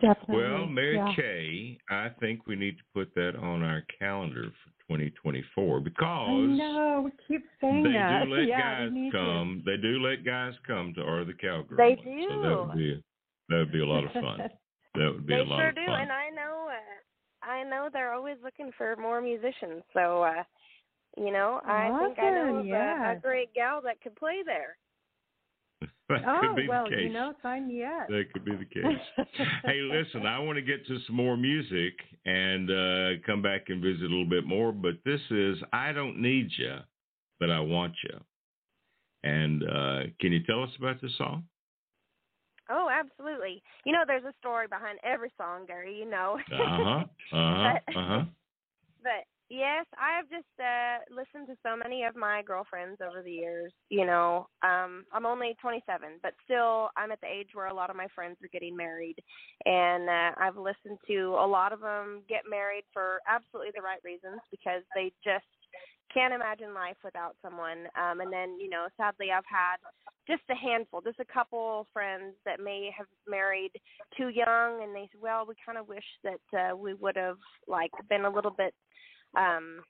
Definitely. 0.00 0.36
Well, 0.36 0.66
Mary 0.66 0.96
yeah. 0.96 1.12
Kaye, 1.16 1.78
I 1.88 2.10
think 2.20 2.46
we 2.46 2.54
need 2.54 2.76
to 2.76 2.82
put 2.92 3.14
that 3.14 3.34
on 3.36 3.62
our 3.62 3.82
calendar 3.98 4.44
for 4.62 4.98
2024 4.98 5.80
because 5.80 6.28
I 6.28 6.32
know 6.32 7.02
we 7.06 7.10
keep 7.26 7.44
saying 7.60 7.82
they 7.82 7.92
that. 7.92 8.24
do 8.24 8.34
let 8.34 8.42
yeah, 8.48 8.60
guys 8.60 8.90
we 8.92 9.00
need 9.00 9.12
come. 9.12 9.62
They 9.64 9.76
do 9.78 9.98
let 10.00 10.24
guys 10.24 10.52
come 10.66 10.92
to 10.96 11.02
Art 11.02 11.22
of 11.22 11.26
the 11.28 11.32
Cowgirl. 11.34 11.78
They 11.78 11.96
So 11.96 12.42
that 12.42 12.66
would 12.66 12.76
be 12.76 13.02
that 13.48 13.56
would 13.56 13.72
be 13.72 13.80
a 13.80 13.86
lot 13.86 14.04
of 14.04 14.12
fun. 14.12 14.40
That 14.96 15.12
would 15.12 15.26
be 15.26 15.34
they 15.34 15.40
a 15.40 15.44
lot 15.44 15.58
sure 15.58 15.68
of 15.68 15.74
do, 15.74 15.84
fun. 15.84 16.00
and 16.00 16.10
I 16.10 16.30
know 16.30 16.68
uh, 16.70 17.46
I 17.46 17.64
know 17.64 17.90
they're 17.92 18.14
always 18.14 18.38
looking 18.42 18.70
for 18.78 18.96
more 18.96 19.20
musicians. 19.20 19.82
So 19.92 20.22
uh, 20.22 20.42
you 21.18 21.30
know, 21.30 21.60
I 21.66 21.98
think 22.02 22.18
I 22.18 22.30
know 22.30 22.56
of 22.56 22.66
yeah. 22.66 23.12
a, 23.12 23.16
a 23.16 23.20
great 23.20 23.52
gal 23.52 23.82
that 23.82 24.00
could 24.00 24.16
play 24.16 24.36
there. 24.44 24.78
that 26.08 26.22
oh 26.26 26.40
could 26.40 26.56
be 26.56 26.68
well, 26.68 26.84
the 26.84 26.90
case. 26.90 27.00
you 27.02 27.12
know, 27.12 27.32
me 27.66 27.84
up. 27.84 28.06
That 28.08 28.24
could 28.32 28.44
be 28.44 28.52
the 28.52 28.64
case. 28.64 29.26
hey, 29.64 29.80
listen, 29.80 30.24
I 30.24 30.38
want 30.38 30.56
to 30.56 30.62
get 30.62 30.86
to 30.86 30.98
some 31.06 31.16
more 31.16 31.36
music 31.36 31.94
and 32.24 32.70
uh, 32.70 33.22
come 33.26 33.42
back 33.42 33.62
and 33.68 33.82
visit 33.82 34.02
a 34.02 34.08
little 34.08 34.28
bit 34.28 34.46
more. 34.46 34.70
But 34.70 34.94
this 35.04 35.20
is 35.30 35.56
I 35.72 35.92
Don't 35.92 36.22
Need 36.22 36.50
You, 36.58 36.76
but 37.40 37.50
I 37.50 37.58
Want 37.58 37.94
You. 38.04 38.20
And 39.24 39.64
uh, 39.64 40.02
can 40.20 40.30
you 40.30 40.44
tell 40.44 40.62
us 40.62 40.70
about 40.78 41.02
this 41.02 41.10
song? 41.18 41.44
Oh, 42.70 42.88
absolutely. 42.90 43.62
You 43.84 43.92
know, 43.92 44.04
there's 44.06 44.24
a 44.24 44.34
story 44.38 44.66
behind 44.68 44.98
every 45.02 45.30
song, 45.36 45.66
Gary. 45.66 45.96
You 45.98 46.08
know. 46.08 46.38
Uh 46.52 46.56
huh. 46.56 47.04
Uh 47.32 47.36
huh. 47.36 47.74
Uh 47.88 48.06
huh. 48.06 48.24
but 49.02 49.26
Yes, 49.48 49.86
I've 49.96 50.28
just 50.28 50.46
uh 50.58 50.98
listened 51.08 51.46
to 51.46 51.56
so 51.62 51.76
many 51.76 52.02
of 52.02 52.16
my 52.16 52.42
girlfriends 52.42 53.00
over 53.00 53.22
the 53.22 53.30
years. 53.30 53.72
You 53.90 54.04
know, 54.04 54.48
um 54.62 55.04
I'm 55.12 55.24
only 55.24 55.54
27, 55.62 56.18
but 56.20 56.34
still 56.44 56.90
I'm 56.96 57.12
at 57.12 57.20
the 57.20 57.28
age 57.28 57.50
where 57.54 57.66
a 57.66 57.74
lot 57.74 57.88
of 57.88 57.94
my 57.96 58.08
friends 58.12 58.38
are 58.42 58.48
getting 58.48 58.76
married 58.76 59.16
and 59.64 60.08
uh, 60.08 60.32
I've 60.36 60.56
listened 60.56 60.98
to 61.06 61.36
a 61.38 61.46
lot 61.46 61.72
of 61.72 61.80
them 61.80 62.24
get 62.28 62.42
married 62.48 62.84
for 62.92 63.20
absolutely 63.28 63.70
the 63.74 63.82
right 63.82 64.00
reasons 64.02 64.40
because 64.50 64.82
they 64.96 65.12
just 65.22 65.46
can't 66.12 66.34
imagine 66.34 66.74
life 66.74 66.96
without 67.04 67.36
someone. 67.40 67.86
Um 67.96 68.20
and 68.20 68.32
then, 68.32 68.58
you 68.58 68.68
know, 68.68 68.88
sadly 68.96 69.30
I've 69.30 69.46
had 69.48 69.76
just 70.26 70.42
a 70.50 70.56
handful, 70.56 71.00
just 71.02 71.20
a 71.20 71.24
couple 71.32 71.86
friends 71.92 72.34
that 72.44 72.58
may 72.58 72.90
have 72.96 73.06
married 73.28 73.70
too 74.16 74.28
young 74.28 74.82
and 74.82 74.92
they 74.92 75.08
said, 75.12 75.20
well, 75.20 75.46
we 75.46 75.54
kind 75.64 75.78
of 75.78 75.86
wish 75.86 76.04
that 76.24 76.40
uh 76.72 76.76
we 76.76 76.94
would 76.94 77.14
have 77.16 77.38
like 77.68 77.92
been 78.08 78.24
a 78.24 78.30
little 78.30 78.50
bit 78.50 78.74
um 79.36 79.82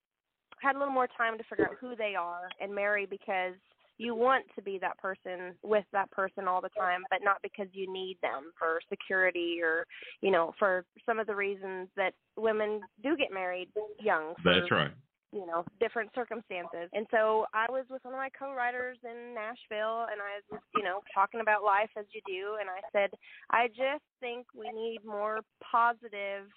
had 0.61 0.76
a 0.76 0.78
little 0.78 0.94
more 0.94 1.09
time 1.16 1.36
to 1.38 1.44
figure 1.44 1.66
out 1.66 1.76
who 1.80 1.94
they 1.97 2.14
are 2.14 2.49
and 2.61 2.74
marry 2.74 3.07
because 3.07 3.55
you 3.99 4.14
want 4.14 4.44
to 4.55 4.62
be 4.62 4.78
that 4.78 4.99
person 4.99 5.55
with 5.62 5.84
that 5.92 6.11
person 6.11 6.47
all 6.47 6.61
the 6.61 6.70
time 6.78 7.03
but 7.11 7.20
not 7.22 7.38
because 7.42 7.66
you 7.72 7.90
need 7.90 8.18
them 8.22 8.53
for 8.59 8.80
security 8.88 9.59
or 9.62 9.86
you 10.20 10.30
know 10.30 10.53
for 10.59 10.84
some 11.05 11.18
of 11.18 11.26
the 11.26 11.34
reasons 11.34 11.88
that 11.97 12.12
women 12.36 12.80
do 13.03 13.16
get 13.16 13.32
married 13.32 13.68
young 14.01 14.34
for, 14.42 14.55
That's 14.55 14.70
right. 14.70 14.90
you 15.32 15.47
know 15.47 15.64
different 15.80 16.11
circumstances 16.14 16.88
and 16.92 17.07
so 17.11 17.47
i 17.55 17.66
was 17.70 17.84
with 17.90 18.05
one 18.05 18.14
of 18.14 18.18
my 18.18 18.30
co-writers 18.38 18.99
in 19.05 19.34
nashville 19.34 20.07
and 20.11 20.20
i 20.20 20.40
was 20.51 20.61
you 20.74 20.82
know 20.82 21.01
talking 21.14 21.40
about 21.40 21.62
life 21.64 21.90
as 21.99 22.05
you 22.12 22.20
do 22.26 22.57
and 22.61 22.68
i 22.68 22.80
said 22.92 23.11
i 23.51 23.68
just 23.68 24.05
think 24.20 24.47
we 24.55 24.70
need 24.72 25.01
more 25.05 25.40
positive 25.62 26.49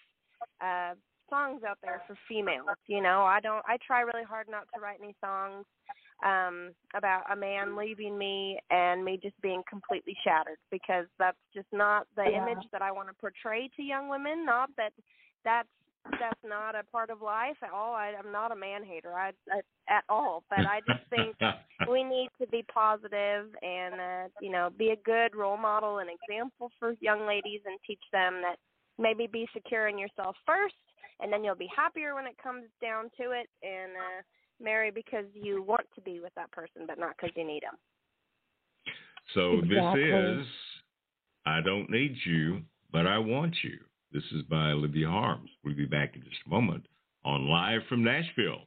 uh 0.61 0.93
songs 1.29 1.61
out 1.67 1.77
there 1.81 2.01
for 2.07 2.15
females 2.27 2.77
you 2.87 3.01
know 3.01 3.21
i 3.23 3.39
don't 3.39 3.63
i 3.67 3.77
try 3.85 4.01
really 4.01 4.23
hard 4.23 4.47
not 4.49 4.65
to 4.73 4.79
write 4.79 4.99
any 5.01 5.15
songs 5.23 5.65
um 6.25 6.71
about 6.95 7.23
a 7.31 7.35
man 7.35 7.77
leaving 7.77 8.17
me 8.17 8.59
and 8.71 9.03
me 9.03 9.19
just 9.21 9.39
being 9.41 9.63
completely 9.69 10.15
shattered 10.23 10.57
because 10.71 11.05
that's 11.17 11.37
just 11.53 11.67
not 11.71 12.07
the 12.15 12.25
Yeah. 12.25 12.41
image 12.43 12.65
that 12.71 12.81
i 12.81 12.91
want 12.91 13.07
to 13.07 13.13
portray 13.15 13.69
to 13.75 13.83
young 13.83 14.09
women 14.09 14.45
not 14.45 14.69
that 14.77 14.93
that's 15.43 15.69
that's 16.19 16.39
not 16.43 16.75
a 16.75 16.83
part 16.91 17.09
of 17.09 17.21
life 17.21 17.57
at 17.63 17.71
all 17.71 17.93
i 17.93 18.13
i'm 18.17 18.31
not 18.31 18.51
a 18.51 18.55
man 18.55 18.83
hater 18.83 19.13
i, 19.13 19.31
I 19.51 19.61
at 19.89 20.03
all 20.09 20.43
but 20.49 20.65
i 20.65 20.79
just 20.87 20.99
think 21.09 21.35
we 21.89 22.03
need 22.03 22.29
to 22.41 22.47
be 22.47 22.63
positive 22.73 23.47
and 23.61 23.93
uh, 23.95 24.27
you 24.41 24.51
know 24.51 24.69
be 24.77 24.89
a 24.89 24.95
good 25.05 25.35
role 25.35 25.57
model 25.57 25.99
and 25.99 26.09
example 26.09 26.71
for 26.79 26.93
young 26.99 27.25
ladies 27.25 27.61
and 27.65 27.77
teach 27.85 28.01
them 28.11 28.41
that 28.41 28.57
maybe 28.97 29.27
be 29.27 29.47
secure 29.53 29.87
in 29.87 29.97
yourself 29.97 30.35
first 30.45 30.75
and 31.19 31.31
then 31.31 31.43
you'll 31.43 31.55
be 31.55 31.69
happier 31.75 32.15
when 32.15 32.25
it 32.25 32.35
comes 32.41 32.65
down 32.81 33.05
to 33.17 33.31
it 33.31 33.47
and 33.63 33.91
uh 33.91 34.21
marry 34.61 34.91
because 34.91 35.25
you 35.33 35.63
want 35.63 35.85
to 35.95 36.01
be 36.01 36.19
with 36.19 36.33
that 36.35 36.51
person 36.51 36.83
but 36.85 36.99
not 36.99 37.15
because 37.15 37.33
you 37.35 37.45
need 37.45 37.63
them 37.63 37.77
So 39.33 39.59
Exactly. 39.59 40.11
this 40.11 40.41
is 40.41 40.47
I 41.45 41.61
Don't 41.61 41.89
Need 41.89 42.15
You, 42.25 42.61
But 42.91 43.07
I 43.07 43.17
Want 43.17 43.55
You. 43.63 43.77
This 44.11 44.23
is 44.31 44.43
by 44.43 44.71
Olivia 44.71 45.07
Harms. 45.07 45.49
We'll 45.63 45.75
be 45.75 45.85
back 45.85 46.15
in 46.15 46.23
just 46.23 46.41
a 46.45 46.49
moment 46.49 46.85
on 47.23 47.47
Live 47.47 47.81
from 47.87 48.03
Nashville. 48.03 48.61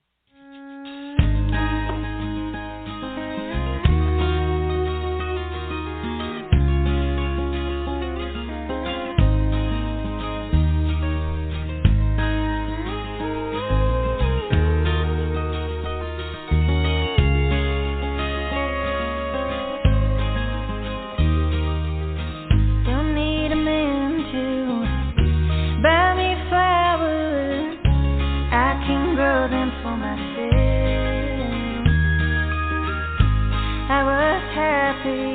Happy 35.04 35.31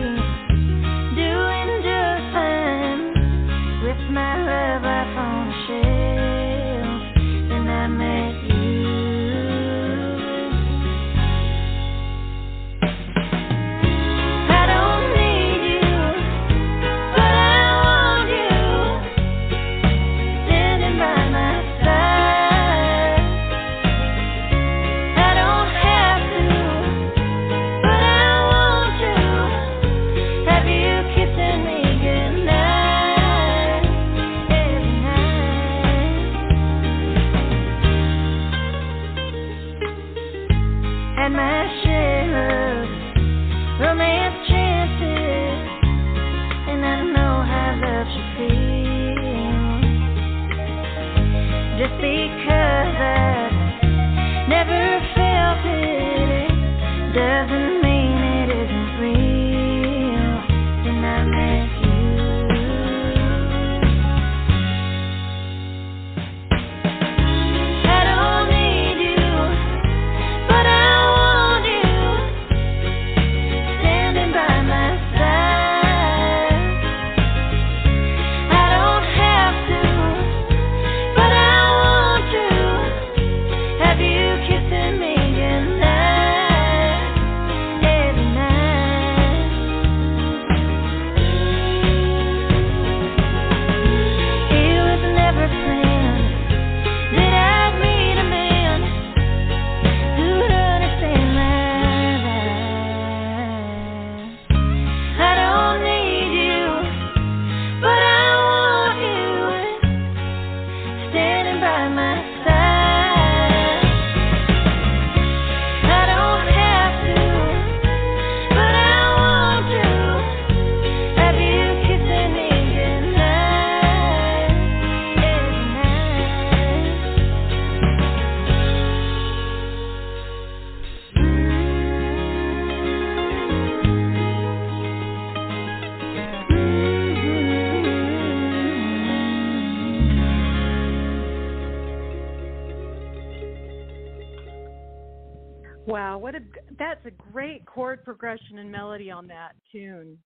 chord 147.97 148.05
progression 148.05 148.59
and 148.59 148.71
melody 148.71 149.11
on 149.11 149.27
that 149.27 149.53
tune, 149.71 150.17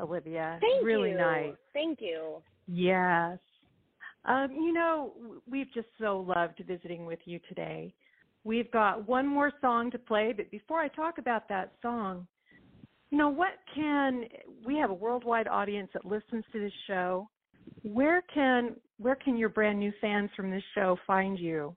Olivia. 0.00 0.58
thank 0.60 0.84
really 0.84 1.10
you 1.10 1.16
nice. 1.16 1.54
thank 1.72 2.00
you 2.00 2.42
Yes. 2.66 3.38
Um, 4.24 4.52
you 4.52 4.72
know, 4.72 5.12
we've 5.50 5.72
just 5.74 5.88
so 6.00 6.20
loved 6.20 6.62
visiting 6.66 7.06
with 7.06 7.18
you 7.24 7.40
today. 7.48 7.92
We've 8.44 8.70
got 8.70 9.08
one 9.08 9.26
more 9.26 9.52
song 9.60 9.90
to 9.90 9.98
play, 9.98 10.32
but 10.36 10.50
before 10.50 10.80
I 10.80 10.88
talk 10.88 11.18
about 11.18 11.48
that 11.48 11.72
song, 11.82 12.26
you 13.10 13.18
know, 13.18 13.28
what 13.28 13.58
can 13.74 14.24
we 14.64 14.76
have 14.78 14.90
a 14.90 14.94
worldwide 14.94 15.48
audience 15.48 15.90
that 15.92 16.04
listens 16.04 16.44
to 16.52 16.60
this 16.60 16.72
show? 16.86 17.28
Where 17.82 18.22
can 18.32 18.76
where 18.98 19.16
can 19.16 19.36
your 19.36 19.48
brand 19.48 19.78
new 19.78 19.92
fans 20.00 20.30
from 20.36 20.50
this 20.50 20.62
show 20.74 20.96
find 21.06 21.38
you? 21.38 21.76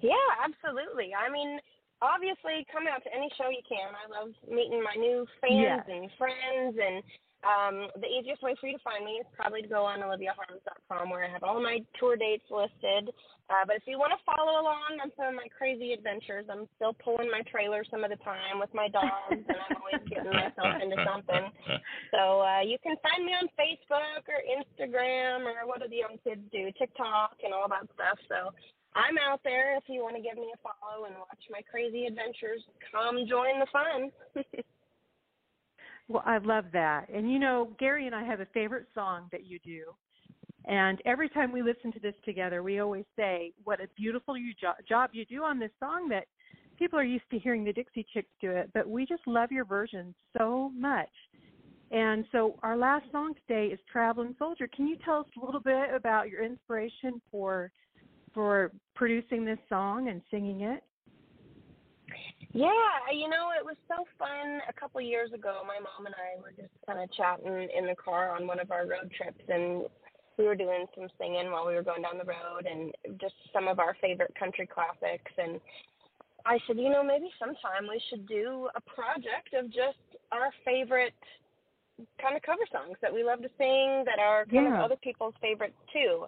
Yeah, 0.00 0.12
absolutely. 0.42 1.12
I 1.14 1.30
mean, 1.30 1.58
obviously 2.02 2.66
come 2.72 2.88
out 2.88 3.04
to 3.04 3.10
any 3.12 3.28
show 3.36 3.48
you 3.48 3.64
can. 3.64 3.92
I 3.92 4.08
love 4.08 4.32
meeting 4.48 4.82
my 4.82 4.96
new 4.96 5.24
fans 5.40 5.84
yes. 5.84 5.84
and 5.88 6.10
friends 6.16 6.76
and 6.76 7.04
um, 7.40 7.88
the 7.96 8.08
easiest 8.08 8.42
way 8.42 8.52
for 8.60 8.68
you 8.68 8.76
to 8.76 8.84
find 8.84 9.04
me 9.04 9.16
is 9.16 9.26
probably 9.32 9.62
to 9.62 9.68
go 9.68 9.84
on 9.84 10.00
oliviaharms.com 10.00 11.08
where 11.08 11.24
I 11.24 11.30
have 11.32 11.42
all 11.42 11.60
my 11.62 11.80
tour 11.98 12.16
dates 12.16 12.44
listed. 12.50 13.08
Uh, 13.48 13.64
but 13.66 13.76
if 13.76 13.82
you 13.88 13.98
want 13.98 14.12
to 14.12 14.20
follow 14.28 14.60
along 14.60 15.00
on 15.02 15.10
some 15.16 15.32
of 15.32 15.34
my 15.34 15.48
crazy 15.50 15.90
adventures, 15.96 16.46
I'm 16.52 16.68
still 16.76 16.92
pulling 16.92 17.32
my 17.32 17.40
trailer 17.48 17.82
some 17.88 18.04
of 18.04 18.12
the 18.12 18.20
time 18.20 18.60
with 18.60 18.70
my 18.76 18.86
dogs, 18.92 19.40
and 19.42 19.56
I'm 19.56 19.80
always 19.80 20.04
getting 20.06 20.30
myself 20.30 20.78
into 20.80 20.96
something. 21.04 21.50
So 22.10 22.42
uh, 22.42 22.60
you 22.66 22.76
can 22.82 22.98
find 23.06 23.22
me 23.24 23.32
on 23.38 23.46
Facebook 23.54 24.26
or 24.26 24.42
Instagram 24.42 25.46
or 25.46 25.62
what 25.66 25.78
do 25.80 25.86
the 25.88 26.02
young 26.02 26.18
kids 26.26 26.42
do, 26.50 26.66
TikTok 26.74 27.38
and 27.44 27.54
all 27.54 27.70
that 27.70 27.86
stuff. 27.94 28.18
So 28.26 28.50
I'm 28.94 29.16
out 29.18 29.40
there. 29.44 29.76
If 29.76 29.84
you 29.86 30.02
want 30.02 30.16
to 30.16 30.22
give 30.22 30.36
me 30.36 30.52
a 30.52 30.58
follow 30.58 31.04
and 31.06 31.14
watch 31.16 31.42
my 31.50 31.60
crazy 31.70 32.06
adventures, 32.06 32.62
come 32.90 33.18
join 33.28 33.60
the 33.60 33.66
fun. 33.72 34.44
well, 36.08 36.24
I 36.26 36.38
love 36.38 36.64
that. 36.72 37.08
And 37.12 37.30
you 37.30 37.38
know, 37.38 37.70
Gary 37.78 38.06
and 38.06 38.14
I 38.14 38.24
have 38.24 38.40
a 38.40 38.46
favorite 38.46 38.86
song 38.94 39.28
that 39.30 39.46
you 39.46 39.58
do. 39.60 39.84
And 40.66 41.00
every 41.06 41.28
time 41.28 41.52
we 41.52 41.62
listen 41.62 41.92
to 41.92 42.00
this 42.00 42.14
together, 42.24 42.62
we 42.62 42.80
always 42.80 43.04
say, 43.16 43.52
"What 43.64 43.80
a 43.80 43.88
beautiful 43.96 44.36
you 44.36 44.52
jo- 44.60 44.74
job 44.88 45.10
you 45.12 45.24
do 45.24 45.42
on 45.42 45.58
this 45.58 45.72
song." 45.78 46.08
That 46.08 46.26
people 46.76 46.98
are 46.98 47.04
used 47.04 47.28
to 47.30 47.38
hearing 47.38 47.64
the 47.64 47.72
Dixie 47.72 48.06
Chicks 48.12 48.30
do 48.40 48.50
it, 48.50 48.70
but 48.74 48.88
we 48.88 49.06
just 49.06 49.26
love 49.26 49.50
your 49.52 49.64
version 49.64 50.14
so 50.36 50.70
much. 50.74 51.10
And 51.90 52.26
so, 52.30 52.58
our 52.62 52.76
last 52.76 53.10
song 53.10 53.34
today 53.34 53.72
is 53.72 53.80
"Traveling 53.90 54.34
Soldier." 54.38 54.68
Can 54.68 54.86
you 54.86 54.96
tell 54.96 55.20
us 55.20 55.26
a 55.40 55.44
little 55.44 55.60
bit 55.60 55.94
about 55.94 56.28
your 56.28 56.42
inspiration 56.42 57.22
for 57.30 57.72
for 58.34 58.72
producing 58.94 59.44
this 59.44 59.58
song 59.68 60.08
and 60.08 60.20
singing 60.30 60.62
it? 60.62 60.82
Yeah, 62.52 63.06
you 63.14 63.28
know, 63.28 63.54
it 63.54 63.64
was 63.64 63.76
so 63.86 64.04
fun. 64.18 64.60
A 64.68 64.72
couple 64.72 65.00
years 65.00 65.32
ago, 65.32 65.62
my 65.66 65.78
mom 65.78 66.06
and 66.06 66.14
I 66.14 66.40
were 66.42 66.50
just 66.50 66.74
kind 66.84 66.98
of 66.98 67.12
chatting 67.14 67.68
in 67.70 67.86
the 67.86 67.94
car 67.94 68.34
on 68.34 68.46
one 68.46 68.58
of 68.58 68.72
our 68.72 68.86
road 68.86 69.12
trips, 69.16 69.44
and 69.48 69.86
we 70.36 70.44
were 70.44 70.56
doing 70.56 70.86
some 70.98 71.06
singing 71.18 71.52
while 71.52 71.66
we 71.66 71.74
were 71.74 71.84
going 71.84 72.02
down 72.02 72.18
the 72.18 72.26
road, 72.26 72.66
and 72.66 72.92
just 73.20 73.34
some 73.52 73.68
of 73.68 73.78
our 73.78 73.96
favorite 74.00 74.34
country 74.34 74.66
classics. 74.66 75.30
And 75.38 75.60
I 76.44 76.58
said, 76.66 76.76
you 76.76 76.90
know, 76.90 77.04
maybe 77.04 77.30
sometime 77.38 77.86
we 77.88 78.02
should 78.10 78.26
do 78.26 78.68
a 78.74 78.80
project 78.82 79.54
of 79.54 79.70
just 79.70 80.02
our 80.32 80.50
favorite 80.64 81.14
kind 82.20 82.34
of 82.34 82.42
cover 82.42 82.66
songs 82.72 82.96
that 83.02 83.14
we 83.14 83.22
love 83.22 83.42
to 83.42 83.50
sing 83.58 84.02
that 84.06 84.18
are 84.18 84.44
kind 84.46 84.66
yeah. 84.66 84.78
of 84.78 84.84
other 84.86 84.96
people's 85.04 85.34
favorites 85.40 85.76
too 85.92 86.26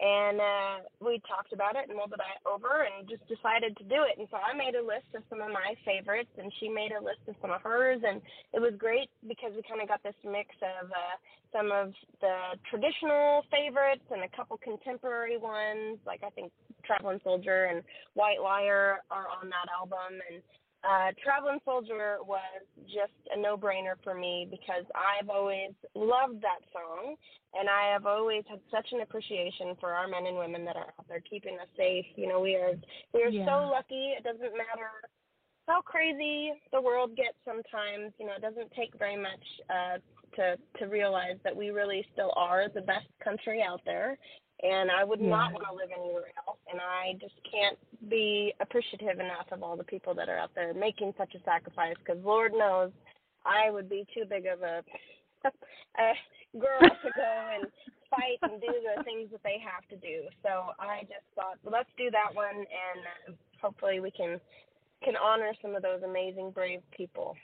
and 0.00 0.40
uh, 0.40 0.74
we 1.00 1.20
talked 1.28 1.52
about 1.52 1.76
it 1.76 1.88
and 1.88 1.96
mulled 1.96 2.12
it 2.12 2.20
over 2.48 2.88
and 2.88 3.08
just 3.08 3.22
decided 3.28 3.76
to 3.76 3.84
do 3.84 4.02
it. 4.08 4.18
And 4.18 4.26
so 4.30 4.38
I 4.40 4.56
made 4.56 4.74
a 4.74 4.82
list 4.82 5.08
of 5.14 5.22
some 5.28 5.40
of 5.40 5.52
my 5.52 5.76
favorites, 5.84 6.32
and 6.38 6.52
she 6.58 6.68
made 6.68 6.92
a 6.92 7.02
list 7.02 7.20
of 7.28 7.36
some 7.40 7.50
of 7.50 7.60
hers, 7.62 8.00
and 8.00 8.20
it 8.52 8.60
was 8.60 8.72
great 8.78 9.10
because 9.28 9.52
we 9.54 9.62
kind 9.68 9.82
of 9.82 9.88
got 9.88 10.02
this 10.02 10.16
mix 10.24 10.48
of 10.64 10.90
uh, 10.90 11.16
some 11.52 11.70
of 11.70 11.92
the 12.20 12.56
traditional 12.70 13.44
favorites 13.52 14.04
and 14.10 14.24
a 14.24 14.32
couple 14.34 14.56
contemporary 14.58 15.36
ones, 15.36 16.00
like 16.06 16.24
I 16.24 16.30
think 16.30 16.50
Traveling 16.84 17.20
Soldier 17.22 17.68
and 17.68 17.84
White 18.14 18.40
Liar 18.40 19.04
are 19.10 19.28
on 19.28 19.52
that 19.52 19.68
album, 19.68 20.18
and 20.32 20.42
uh, 20.82 21.10
Traveling 21.22 21.60
Soldier 21.64 22.18
was 22.26 22.62
just 22.86 23.14
a 23.34 23.40
no-brainer 23.40 23.94
for 24.02 24.14
me 24.14 24.48
because 24.50 24.84
I've 24.94 25.28
always 25.28 25.70
loved 25.94 26.42
that 26.42 26.58
song, 26.72 27.14
and 27.54 27.68
I 27.68 27.92
have 27.92 28.06
always 28.06 28.42
had 28.48 28.60
such 28.70 28.88
an 28.92 29.00
appreciation 29.00 29.76
for 29.78 29.92
our 29.92 30.08
men 30.08 30.26
and 30.26 30.36
women 30.36 30.64
that 30.64 30.76
are 30.76 30.90
out 30.98 31.06
there 31.08 31.22
keeping 31.28 31.54
us 31.60 31.68
safe. 31.76 32.06
You 32.16 32.28
know, 32.28 32.40
we 32.40 32.56
are 32.56 32.74
we 33.14 33.22
are 33.22 33.28
yeah. 33.28 33.46
so 33.46 33.70
lucky. 33.70 34.14
It 34.18 34.24
doesn't 34.24 34.56
matter 34.58 34.90
how 35.68 35.80
crazy 35.82 36.52
the 36.72 36.80
world 36.80 37.16
gets 37.16 37.38
sometimes. 37.44 38.12
You 38.18 38.26
know, 38.26 38.34
it 38.36 38.42
doesn't 38.42 38.72
take 38.72 38.90
very 38.98 39.16
much 39.16 39.44
uh, 39.70 39.98
to 40.36 40.56
to 40.78 40.86
realize 40.86 41.36
that 41.44 41.54
we 41.54 41.70
really 41.70 42.04
still 42.12 42.32
are 42.36 42.66
the 42.74 42.82
best 42.82 43.06
country 43.22 43.62
out 43.62 43.80
there, 43.84 44.18
and 44.62 44.90
I 44.90 45.04
would 45.04 45.20
yeah. 45.20 45.28
not 45.28 45.52
want 45.52 45.64
to 45.68 45.74
live 45.74 45.90
anywhere 45.90 46.30
else. 46.46 46.58
And 46.70 46.80
I 46.80 47.18
just 47.20 47.34
can't 47.50 47.78
be 48.08 48.54
appreciative 48.60 49.18
enough 49.18 49.50
of 49.50 49.62
all 49.62 49.76
the 49.76 49.84
people 49.84 50.14
that 50.14 50.28
are 50.28 50.38
out 50.38 50.50
there 50.54 50.72
making 50.72 51.14
such 51.18 51.34
a 51.34 51.42
sacrifice. 51.44 51.94
Because 51.98 52.22
Lord 52.24 52.52
knows, 52.52 52.90
I 53.44 53.70
would 53.70 53.88
be 53.88 54.06
too 54.14 54.24
big 54.28 54.46
of 54.46 54.62
a, 54.62 54.82
a 55.98 56.58
girl 56.58 56.80
to 56.80 57.10
go 57.16 57.32
and 57.58 57.66
fight 58.10 58.38
and 58.42 58.60
do 58.60 58.68
the 58.70 59.02
things 59.02 59.30
that 59.32 59.42
they 59.42 59.56
have 59.58 59.88
to 59.88 59.96
do. 59.96 60.28
So 60.42 60.76
I 60.78 61.02
just 61.02 61.26
thought, 61.34 61.58
well, 61.64 61.72
let's 61.72 61.90
do 61.96 62.10
that 62.10 62.34
one, 62.34 62.56
and 62.56 63.36
hopefully 63.60 64.00
we 64.00 64.10
can 64.10 64.40
can 65.02 65.16
honor 65.16 65.52
some 65.60 65.74
of 65.74 65.82
those 65.82 66.02
amazing, 66.04 66.52
brave 66.52 66.78
people. 66.96 67.34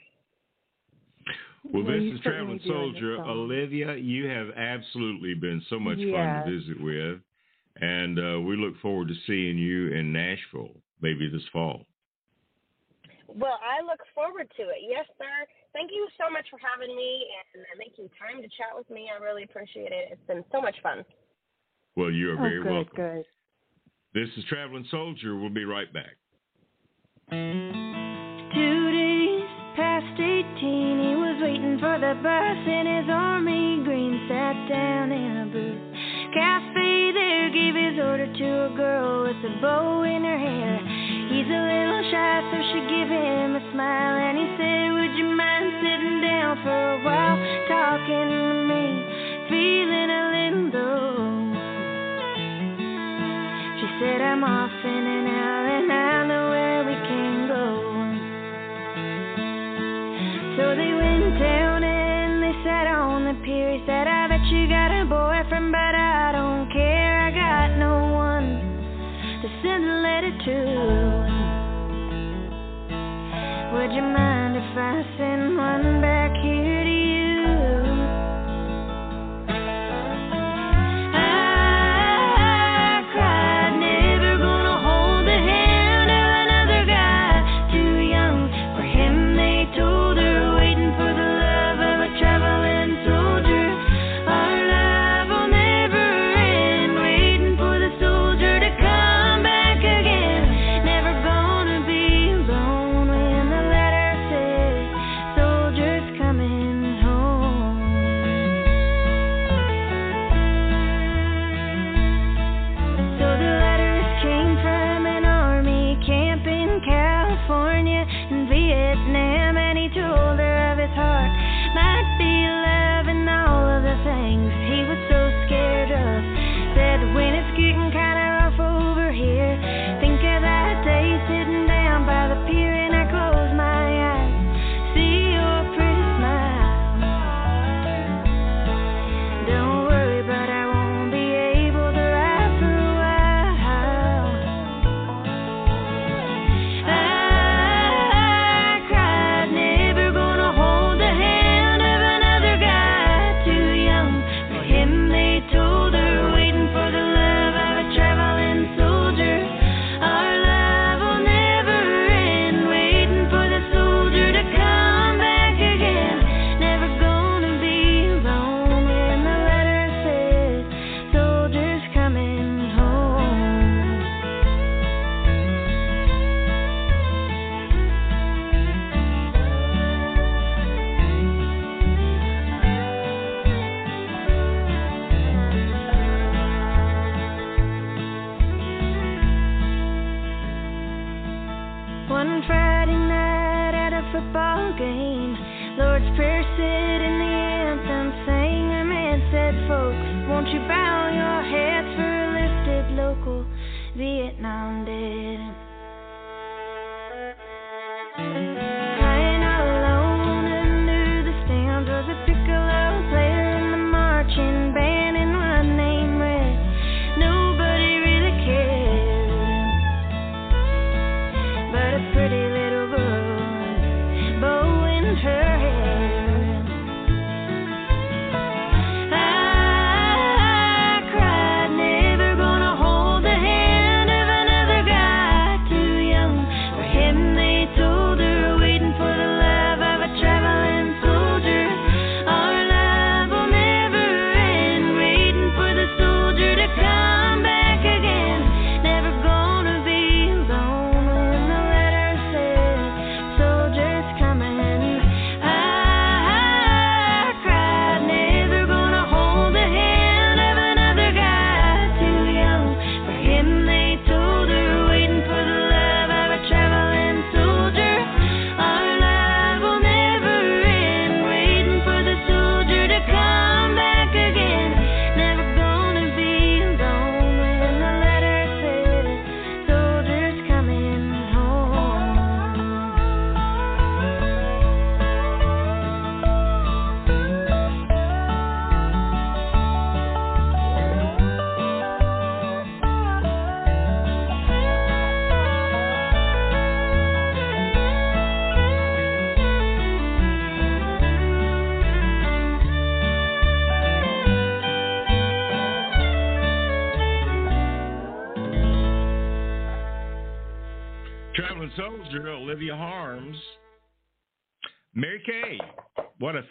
Well, 1.63 1.83
this 1.83 2.13
is 2.13 2.19
Traveling 2.21 2.59
Soldier. 2.65 3.21
Olivia, 3.21 3.95
you 3.95 4.27
have 4.27 4.47
absolutely 4.55 5.33
been 5.33 5.61
so 5.69 5.79
much 5.79 5.97
yes. 5.97 6.13
fun 6.13 6.45
to 6.45 6.59
visit 6.59 6.81
with. 6.81 7.19
And 7.81 8.19
uh, 8.19 8.39
we 8.41 8.57
look 8.57 8.79
forward 8.81 9.07
to 9.07 9.15
seeing 9.25 9.57
you 9.57 9.93
in 9.93 10.11
Nashville 10.11 10.75
maybe 11.01 11.29
this 11.29 11.43
fall. 11.53 11.85
Well, 13.27 13.59
I 13.61 13.85
look 13.85 13.99
forward 14.15 14.49
to 14.57 14.63
it. 14.63 14.81
Yes, 14.81 15.05
sir. 15.17 15.47
Thank 15.71 15.91
you 15.91 16.07
so 16.17 16.31
much 16.31 16.45
for 16.49 16.57
having 16.59 16.95
me 16.95 17.25
and 17.53 17.63
making 17.77 18.09
time 18.17 18.41
to 18.41 18.47
chat 18.49 18.73
with 18.75 18.89
me. 18.89 19.07
I 19.07 19.23
really 19.23 19.43
appreciate 19.43 19.91
it. 19.91 20.09
It's 20.11 20.27
been 20.27 20.43
so 20.51 20.61
much 20.61 20.75
fun. 20.81 21.05
Well, 21.95 22.11
you 22.11 22.31
are 22.31 22.37
oh, 22.39 22.41
very 22.41 22.63
good, 22.63 22.71
welcome. 22.71 22.95
Good. 22.95 23.25
This 24.13 24.29
is 24.35 24.43
Traveling 24.49 24.85
Soldier. 24.89 25.37
We'll 25.37 25.51
be 25.51 25.65
right 25.65 25.91
back. 25.93 26.17
Two 27.29 28.98
for 31.79 31.95
the 31.95 32.13
bus 32.19 32.59
in 32.67 32.85
his 32.85 33.07
army 33.07 33.79
green, 33.87 34.27
sat 34.27 34.67
down 34.67 35.11
in 35.11 35.31
a 35.37 35.47
booth. 35.47 35.79
Cafe 36.35 37.11
there 37.15 37.49
gave 37.55 37.73
his 37.73 37.95
order 37.95 38.27
to 38.27 38.49
a 38.67 38.71
girl 38.75 39.23
with 39.23 39.39
a 39.47 39.53
bow 39.63 40.03
in 40.03 40.23
her 40.23 40.37
hair. 40.37 40.77
He's 41.31 41.47
a 41.47 41.61
little 41.71 42.03
shy, 42.11 42.35
so 42.51 42.57
she 42.71 42.79
gave 42.91 43.07
him 43.07 43.55
a 43.55 43.63
smile 43.71 44.15
and 44.27 44.35
he 44.37 44.47
said, 44.59 44.91
Would 44.91 45.13
you 45.15 45.31
mind 45.31 45.71
sitting 45.79 46.19
down 46.19 46.59
for 46.67 46.79
a 46.95 46.99
while, 46.99 47.39
talking 47.71 48.27
to 48.27 48.43
me, 48.67 48.83
feeling 49.47 50.09
a 50.11 50.23
little 50.35 50.67
low? 50.75 51.55
She 53.79 53.87
said, 54.03 54.19
I'm 54.19 54.43
off 54.43 54.75
in 54.83 55.03
an 55.07 55.27
hour 55.31 55.63
and 55.79 55.91
I 55.91 56.08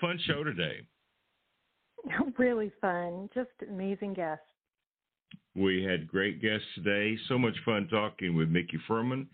fun 0.00 0.18
show 0.26 0.44
today. 0.44 0.80
Really 2.38 2.70
fun. 2.80 3.28
Just 3.34 3.50
amazing 3.68 4.14
guests. 4.14 4.44
We 5.56 5.82
had 5.82 6.06
great 6.06 6.40
guests 6.40 6.66
today. 6.76 7.18
So 7.28 7.36
much 7.36 7.56
fun 7.64 7.88
talking 7.90 8.36
with 8.36 8.48
Micki 8.48 8.78
Fuhrman 8.88 9.26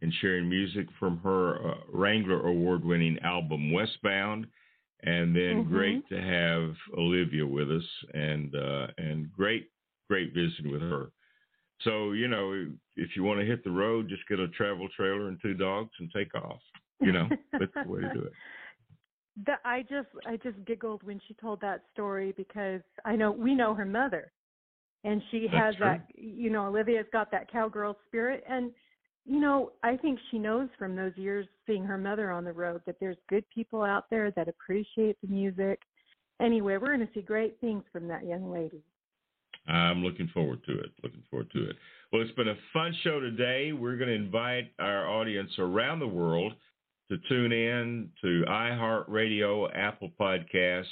and 0.00 0.12
sharing 0.20 0.48
music 0.48 0.86
from 1.00 1.18
her 1.18 1.56
uh, 1.56 1.74
Wrangler 1.92 2.46
Award 2.46 2.84
winning 2.84 3.18
album 3.24 3.72
Westbound. 3.72 4.46
And 5.02 5.34
then 5.34 5.64
mm-hmm. 5.64 5.74
great 5.74 6.08
to 6.10 6.20
have 6.20 6.74
Olivia 6.96 7.44
with 7.44 7.68
us 7.68 7.82
and 8.14 8.54
uh, 8.54 8.86
and 8.98 9.32
great, 9.32 9.70
great 10.08 10.32
visiting 10.32 10.70
with 10.70 10.82
her. 10.82 11.10
So, 11.80 12.12
you 12.12 12.28
know, 12.28 12.68
if 12.96 13.10
you 13.16 13.24
want 13.24 13.40
to 13.40 13.46
hit 13.46 13.64
the 13.64 13.70
road, 13.70 14.08
just 14.08 14.26
get 14.28 14.38
a 14.38 14.48
travel 14.48 14.88
trailer 14.96 15.28
and 15.28 15.38
two 15.40 15.54
dogs 15.54 15.90
and 15.98 16.10
take 16.14 16.34
off. 16.34 16.60
You 17.00 17.12
know, 17.12 17.28
that's 17.52 17.72
the 17.74 17.90
way 17.90 18.00
to 18.00 18.12
do 18.12 18.20
it. 18.20 18.32
The, 19.46 19.52
I 19.64 19.82
just 19.82 20.08
I 20.26 20.36
just 20.36 20.62
giggled 20.66 21.02
when 21.04 21.20
she 21.26 21.34
told 21.34 21.60
that 21.62 21.82
story 21.92 22.34
because 22.36 22.82
I 23.04 23.16
know 23.16 23.32
we 23.32 23.54
know 23.54 23.74
her 23.74 23.86
mother, 23.86 24.30
and 25.04 25.22
she 25.30 25.48
That's 25.50 25.56
has 25.56 25.74
true. 25.76 25.86
that 25.86 26.06
you 26.14 26.50
know 26.50 26.66
Olivia's 26.66 27.06
got 27.12 27.30
that 27.30 27.50
cowgirl 27.50 27.96
spirit, 28.06 28.44
and 28.48 28.70
you 29.24 29.40
know 29.40 29.72
I 29.82 29.96
think 29.96 30.18
she 30.30 30.38
knows 30.38 30.68
from 30.78 30.94
those 30.94 31.16
years 31.16 31.46
seeing 31.66 31.84
her 31.84 31.96
mother 31.96 32.30
on 32.30 32.44
the 32.44 32.52
road 32.52 32.82
that 32.84 32.96
there's 33.00 33.16
good 33.30 33.44
people 33.54 33.82
out 33.82 34.04
there 34.10 34.30
that 34.32 34.48
appreciate 34.48 35.16
the 35.22 35.28
music. 35.28 35.80
Anyway, 36.40 36.76
we're 36.76 36.94
going 36.94 37.00
to 37.00 37.12
see 37.14 37.22
great 37.22 37.58
things 37.60 37.84
from 37.90 38.08
that 38.08 38.26
young 38.26 38.50
lady. 38.50 38.82
I'm 39.66 40.02
looking 40.02 40.28
forward 40.28 40.62
to 40.66 40.72
it. 40.72 40.90
Looking 41.02 41.22
forward 41.30 41.50
to 41.52 41.70
it. 41.70 41.76
Well, 42.12 42.20
it's 42.20 42.32
been 42.32 42.48
a 42.48 42.58
fun 42.74 42.94
show 43.02 43.20
today. 43.20 43.72
We're 43.72 43.96
going 43.96 44.10
to 44.10 44.14
invite 44.14 44.70
our 44.78 45.08
audience 45.08 45.50
around 45.58 45.98
the 45.98 46.06
world 46.06 46.52
to 47.10 47.16
tune 47.26 47.52
in 47.52 48.10
to 48.20 48.44
iHeartRadio, 48.46 49.74
Apple 49.74 50.10
Podcast, 50.20 50.84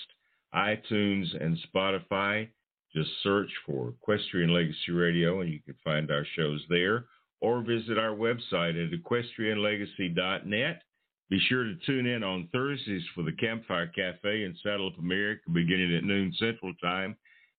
iTunes, 0.55 1.27
and 1.39 1.59
Spotify. 1.69 2.49
Just 2.97 3.11
search 3.23 3.51
for 3.67 3.91
Equestrian 3.91 4.55
Legacy 4.55 4.93
Radio 4.93 5.43
and 5.43 5.53
you 5.53 5.61
can 5.61 5.75
find 5.85 6.11
our 6.11 6.25
shows 6.37 6.65
there 6.71 7.05
or 7.43 7.61
visit 7.61 7.99
our 7.99 8.17
website 8.17 8.83
at 8.83 8.99
equestrianlegacy.net. 8.99 10.83
Be 11.29 11.41
sure 11.51 11.65
to 11.65 11.77
tune 11.85 12.07
in 12.07 12.25
on 12.25 12.49
Thursdays 12.51 13.05
for 13.15 13.25
the 13.25 13.33
Campfire 13.33 13.89
Cafe 13.89 14.45
in 14.45 14.57
Saddle 14.63 14.87
Up 14.87 14.99
America 14.99 15.43
beginning 15.53 15.95
at 15.95 16.03
noon 16.03 16.33
Central 16.39 16.73
Time 16.83 17.15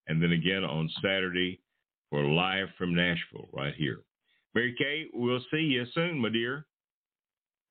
and 0.08 0.20
then 0.20 0.32
again 0.32 0.64
on 0.64 0.90
Saturday 1.00 1.60
for 2.12 2.22
Live 2.24 2.68
from 2.76 2.94
Nashville 2.94 3.48
right 3.54 3.74
here. 3.74 4.00
Mary 4.54 4.76
Kaye, 4.78 5.06
we'll 5.14 5.40
see 5.50 5.62
you 5.62 5.86
soon, 5.94 6.18
my 6.18 6.28
dear. 6.28 6.66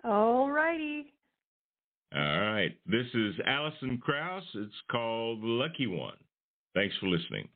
All 0.04 0.50
righty. 0.50 1.14
All 2.16 2.42
right. 2.42 2.76
This 2.88 3.06
is 3.14 3.36
Alison 3.46 4.00
Krauss. 4.00 4.44
It's 4.56 4.74
called 4.90 5.44
The 5.44 5.48
Lucky 5.48 5.86
One. 5.86 6.18
Thanks 6.74 6.96
for 7.00 7.06
listening. 7.06 7.48